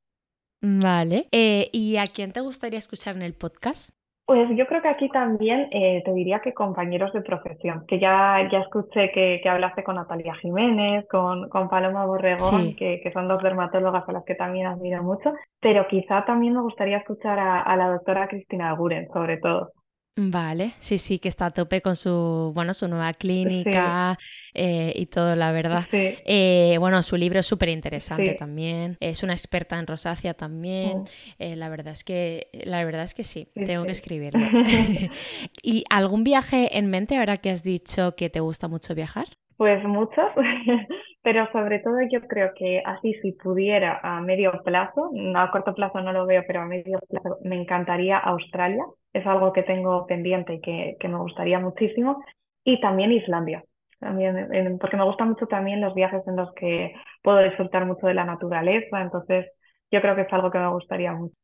Vale. 0.62 1.28
Eh, 1.32 1.70
¿Y 1.72 1.98
a 1.98 2.08
quién 2.08 2.32
te 2.32 2.42
gustaría 2.42 2.80
escuchar 2.80 3.16
en 3.16 3.22
el 3.22 3.34
podcast? 3.34 3.92
Pues 4.26 4.50
yo 4.58 4.66
creo 4.66 4.82
que 4.82 4.88
aquí 4.88 5.08
también 5.10 5.68
eh, 5.72 6.02
te 6.04 6.12
diría 6.12 6.40
que 6.40 6.56
compañeros 6.56 7.14
de 7.14 7.22
profesión, 7.22 7.86
que 7.88 8.00
ya, 8.00 8.50
ya 8.52 8.62
escuché 8.62 9.12
que, 9.12 9.40
que 9.44 9.50
hablaste 9.50 9.84
con 9.84 9.98
Natalia 9.98 10.34
Jiménez, 10.42 11.06
con, 11.08 11.48
con 11.50 11.70
Paloma 11.70 12.08
Borregón, 12.08 12.76
que, 12.76 13.02
que, 13.04 13.12
son 13.12 13.28
dos 13.28 13.44
dermatólogas 13.44 14.10
a 14.10 14.12
las 14.12 14.26
que 14.26 14.34
también 14.34 14.66
admiro 14.66 15.04
mucho, 15.04 15.32
pero 15.60 15.88
quizá 15.88 16.26
también 16.26 16.56
me 16.56 16.62
gustaría 16.62 16.98
escuchar 16.98 17.38
a, 17.38 17.62
a 17.62 17.78
la 17.78 17.90
doctora 17.90 18.28
Cristina 18.28 18.72
Guren, 18.72 19.08
sobre 19.14 19.38
todo. 19.38 19.74
Vale, 20.18 20.72
sí, 20.80 20.98
sí, 20.98 21.20
que 21.20 21.28
está 21.28 21.48
a 21.48 21.52
tope 21.52 21.82
con 21.82 21.98
su, 21.98 22.54
bueno, 22.56 22.74
su 22.74 22.88
nueva 22.88 23.12
clínica 23.12 24.18
eh, 24.54 24.94
y 24.96 25.08
todo, 25.08 25.36
la 25.36 25.52
verdad. 25.52 25.84
Eh, 25.92 26.78
bueno, 26.80 27.04
su 27.04 27.18
libro 27.18 27.40
es 27.40 27.46
súper 27.46 27.68
interesante 27.68 28.34
también. 28.36 28.96
Es 29.02 29.24
una 29.24 29.34
experta 29.34 29.78
en 29.78 29.88
rosácea 29.88 30.34
también. 30.34 31.02
Mm. 31.02 31.06
Eh, 31.40 31.56
la 31.58 31.68
verdad 31.68 31.92
es 31.92 32.06
que, 32.06 32.48
la 32.64 32.86
verdad 32.86 33.04
es 33.04 33.14
que 33.14 33.26
sí, 33.26 33.50
tengo 33.54 33.84
que 33.84 33.92
escribirlo. 33.92 34.40
¿Y 35.62 35.84
algún 35.90 36.24
viaje 36.24 36.78
en 36.78 36.90
mente 36.90 37.18
ahora 37.18 37.36
que 37.36 37.50
has 37.50 37.64
dicho 37.64 38.14
que 38.16 38.30
te 38.30 38.40
gusta 38.40 38.70
mucho 38.70 38.96
viajar? 38.96 39.26
Pues 39.58 39.84
muchos, 39.84 40.32
pero 41.24 41.52
sobre 41.52 41.80
todo 41.80 41.96
yo 42.10 42.22
creo 42.28 42.54
que 42.58 42.82
así 42.86 43.16
si 43.22 43.34
pudiera 43.34 44.00
a 44.02 44.22
medio 44.22 44.62
plazo, 44.64 45.12
a 45.36 45.52
corto 45.52 45.74
plazo 45.74 46.00
no 46.00 46.14
lo 46.14 46.26
veo, 46.26 46.44
pero 46.48 46.62
a 46.62 46.66
medio 46.66 47.00
plazo 47.10 47.38
me 47.44 47.60
encantaría 47.60 48.18
Australia, 48.18 48.84
es 49.16 49.26
algo 49.26 49.54
que 49.54 49.64
tengo 49.64 50.06
pendiente 50.06 50.56
y 50.56 50.62
que, 50.62 50.98
que 51.00 51.08
me 51.08 51.18
gustaría 51.18 51.60
muchísimo, 51.60 52.24
y 52.64 52.80
también 52.82 53.14
Islandia, 53.14 53.64
también, 54.00 54.78
porque 54.80 54.98
me 54.98 55.06
gustan 55.06 55.30
mucho 55.30 55.48
también 55.48 55.82
los 55.82 55.94
viajes 55.96 56.22
en 56.28 56.36
los 56.36 56.54
que 56.54 56.94
puedo 57.24 57.40
disfrutar 57.40 57.86
mucho 57.86 58.08
de 58.08 58.14
la 58.14 58.26
naturaleza, 58.26 59.02
entonces 59.02 59.46
yo 59.90 60.02
creo 60.02 60.16
que 60.16 60.24
es 60.24 60.34
algo 60.34 60.52
que 60.52 60.60
me 60.60 60.70
gustaría 60.70 61.14
mucho. 61.14 61.36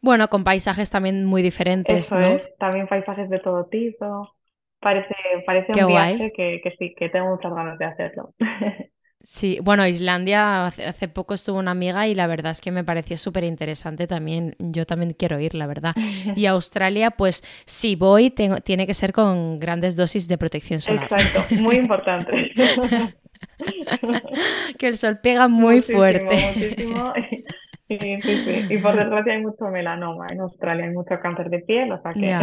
Bueno, 0.00 0.28
con 0.28 0.44
paisajes 0.44 0.90
también 0.90 1.24
muy 1.24 1.42
diferentes, 1.42 2.06
Eso 2.06 2.20
es, 2.20 2.42
también 2.58 2.86
paisajes 2.86 3.28
de 3.30 3.40
todo 3.40 3.66
tipo. 3.66 4.28
Parece, 4.78 5.14
parece 5.46 5.72
un 5.82 5.88
viaje 5.88 6.30
que, 6.36 6.60
que, 6.62 6.70
sí, 6.78 6.94
que 6.94 7.08
tengo 7.08 7.30
muchas 7.30 7.54
ganas 7.54 7.78
de 7.78 7.86
hacerlo. 7.86 8.34
Sí, 9.24 9.58
bueno, 9.62 9.86
Islandia 9.86 10.66
hace, 10.66 11.08
poco 11.08 11.32
estuvo 11.32 11.58
una 11.58 11.70
amiga 11.70 12.06
y 12.06 12.14
la 12.14 12.26
verdad 12.26 12.52
es 12.52 12.60
que 12.60 12.70
me 12.70 12.84
pareció 12.84 13.16
súper 13.16 13.44
interesante 13.44 14.06
también. 14.06 14.54
Yo 14.58 14.84
también 14.84 15.14
quiero 15.14 15.40
ir, 15.40 15.54
la 15.54 15.66
verdad. 15.66 15.94
Y 16.36 16.46
Australia, 16.46 17.10
pues 17.10 17.42
si 17.64 17.96
voy, 17.96 18.30
tengo, 18.30 18.58
tiene 18.58 18.86
que 18.86 18.92
ser 18.92 19.12
con 19.12 19.58
grandes 19.58 19.96
dosis 19.96 20.28
de 20.28 20.36
protección 20.36 20.80
solar. 20.80 21.08
Exacto, 21.10 21.54
muy 21.56 21.76
importante. 21.76 22.52
que 24.78 24.88
el 24.88 24.98
sol 24.98 25.18
pega 25.22 25.48
muy 25.48 25.80
fuerte. 25.80 26.52
Muchísimo. 26.54 27.12
Sí, 27.86 27.98
sí, 28.22 28.36
sí. 28.38 28.74
Y 28.74 28.78
por 28.78 28.96
desgracia 28.96 29.34
hay 29.34 29.42
mucho 29.42 29.66
melanoma 29.66 30.26
en 30.30 30.40
Australia, 30.40 30.86
hay 30.86 30.90
mucho 30.90 31.20
cáncer 31.20 31.50
de 31.50 31.58
piel, 31.58 31.92
o 31.92 32.00
sea 32.00 32.12
que 32.12 32.34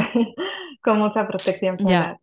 con 0.84 1.00
mucha 1.00 1.28
protección 1.28 1.80
solar. 1.80 2.20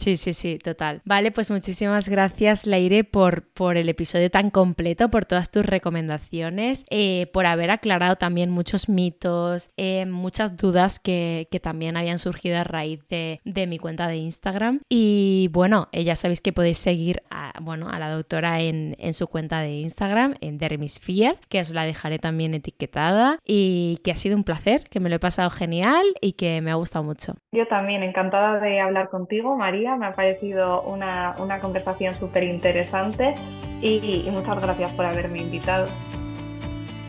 Sí, 0.00 0.16
sí, 0.16 0.32
sí, 0.32 0.56
total. 0.56 1.02
Vale, 1.04 1.30
pues 1.30 1.50
muchísimas 1.50 2.08
gracias, 2.08 2.66
Leire, 2.66 3.04
por, 3.04 3.46
por 3.52 3.76
el 3.76 3.86
episodio 3.90 4.30
tan 4.30 4.48
completo, 4.48 5.10
por 5.10 5.26
todas 5.26 5.50
tus 5.50 5.66
recomendaciones, 5.66 6.86
eh, 6.88 7.26
por 7.34 7.44
haber 7.44 7.70
aclarado 7.70 8.16
también 8.16 8.48
muchos 8.48 8.88
mitos, 8.88 9.72
eh, 9.76 10.06
muchas 10.06 10.56
dudas 10.56 11.00
que, 11.00 11.48
también 11.62 11.98
habían 11.98 12.16
surgido 12.16 12.56
a 12.56 12.64
raíz 12.64 13.06
de, 13.08 13.40
mi 13.66 13.78
cuenta 13.78 14.08
de 14.08 14.16
Instagram. 14.16 14.80
Y 14.88 15.50
bueno, 15.52 15.88
eh, 15.92 16.02
ya 16.02 16.16
sabéis 16.16 16.40
que 16.40 16.54
podéis 16.54 16.78
seguir 16.78 17.22
a, 17.30 17.52
bueno, 17.60 17.90
a 17.90 17.98
la 17.98 18.08
doctora 18.08 18.60
en, 18.60 18.96
su 19.12 19.26
cuenta 19.26 19.60
de 19.60 19.72
Instagram, 19.80 20.36
en 20.40 20.56
Dermisphere, 20.56 21.36
que 21.50 21.60
os 21.60 21.74
la 21.74 21.84
dejaré 21.84 22.18
también 22.18 22.54
etiquetada. 22.54 23.38
Y 23.44 23.98
que 24.02 24.12
ha 24.12 24.16
sido 24.16 24.34
un 24.34 24.44
placer, 24.44 24.88
que 24.88 24.98
me 24.98 25.10
lo 25.10 25.16
he 25.16 25.18
pasado 25.18 25.50
genial 25.50 26.06
y 26.22 26.32
que 26.32 26.62
me 26.62 26.70
ha 26.70 26.76
gustado 26.76 27.04
mucho. 27.04 27.34
Yo 27.52 27.66
también, 27.66 28.02
encantada 28.02 28.60
de 28.60 28.80
hablar 28.80 29.10
contigo, 29.10 29.56
María 29.56 29.89
me 29.96 30.06
ha 30.06 30.12
parecido 30.12 30.82
una, 30.82 31.34
conversación 31.60 32.18
súper 32.18 32.44
interesante 32.44 33.34
y, 33.80 34.24
y 34.26 34.30
muchas 34.30 34.60
gracias 34.60 34.92
por 34.92 35.06
haberme 35.06 35.40
invitado. 35.40 35.86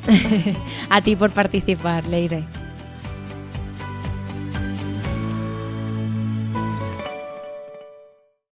A 0.89 1.01
ti 1.01 1.15
por 1.15 1.31
participar, 1.31 2.05
Leire. 2.07 2.43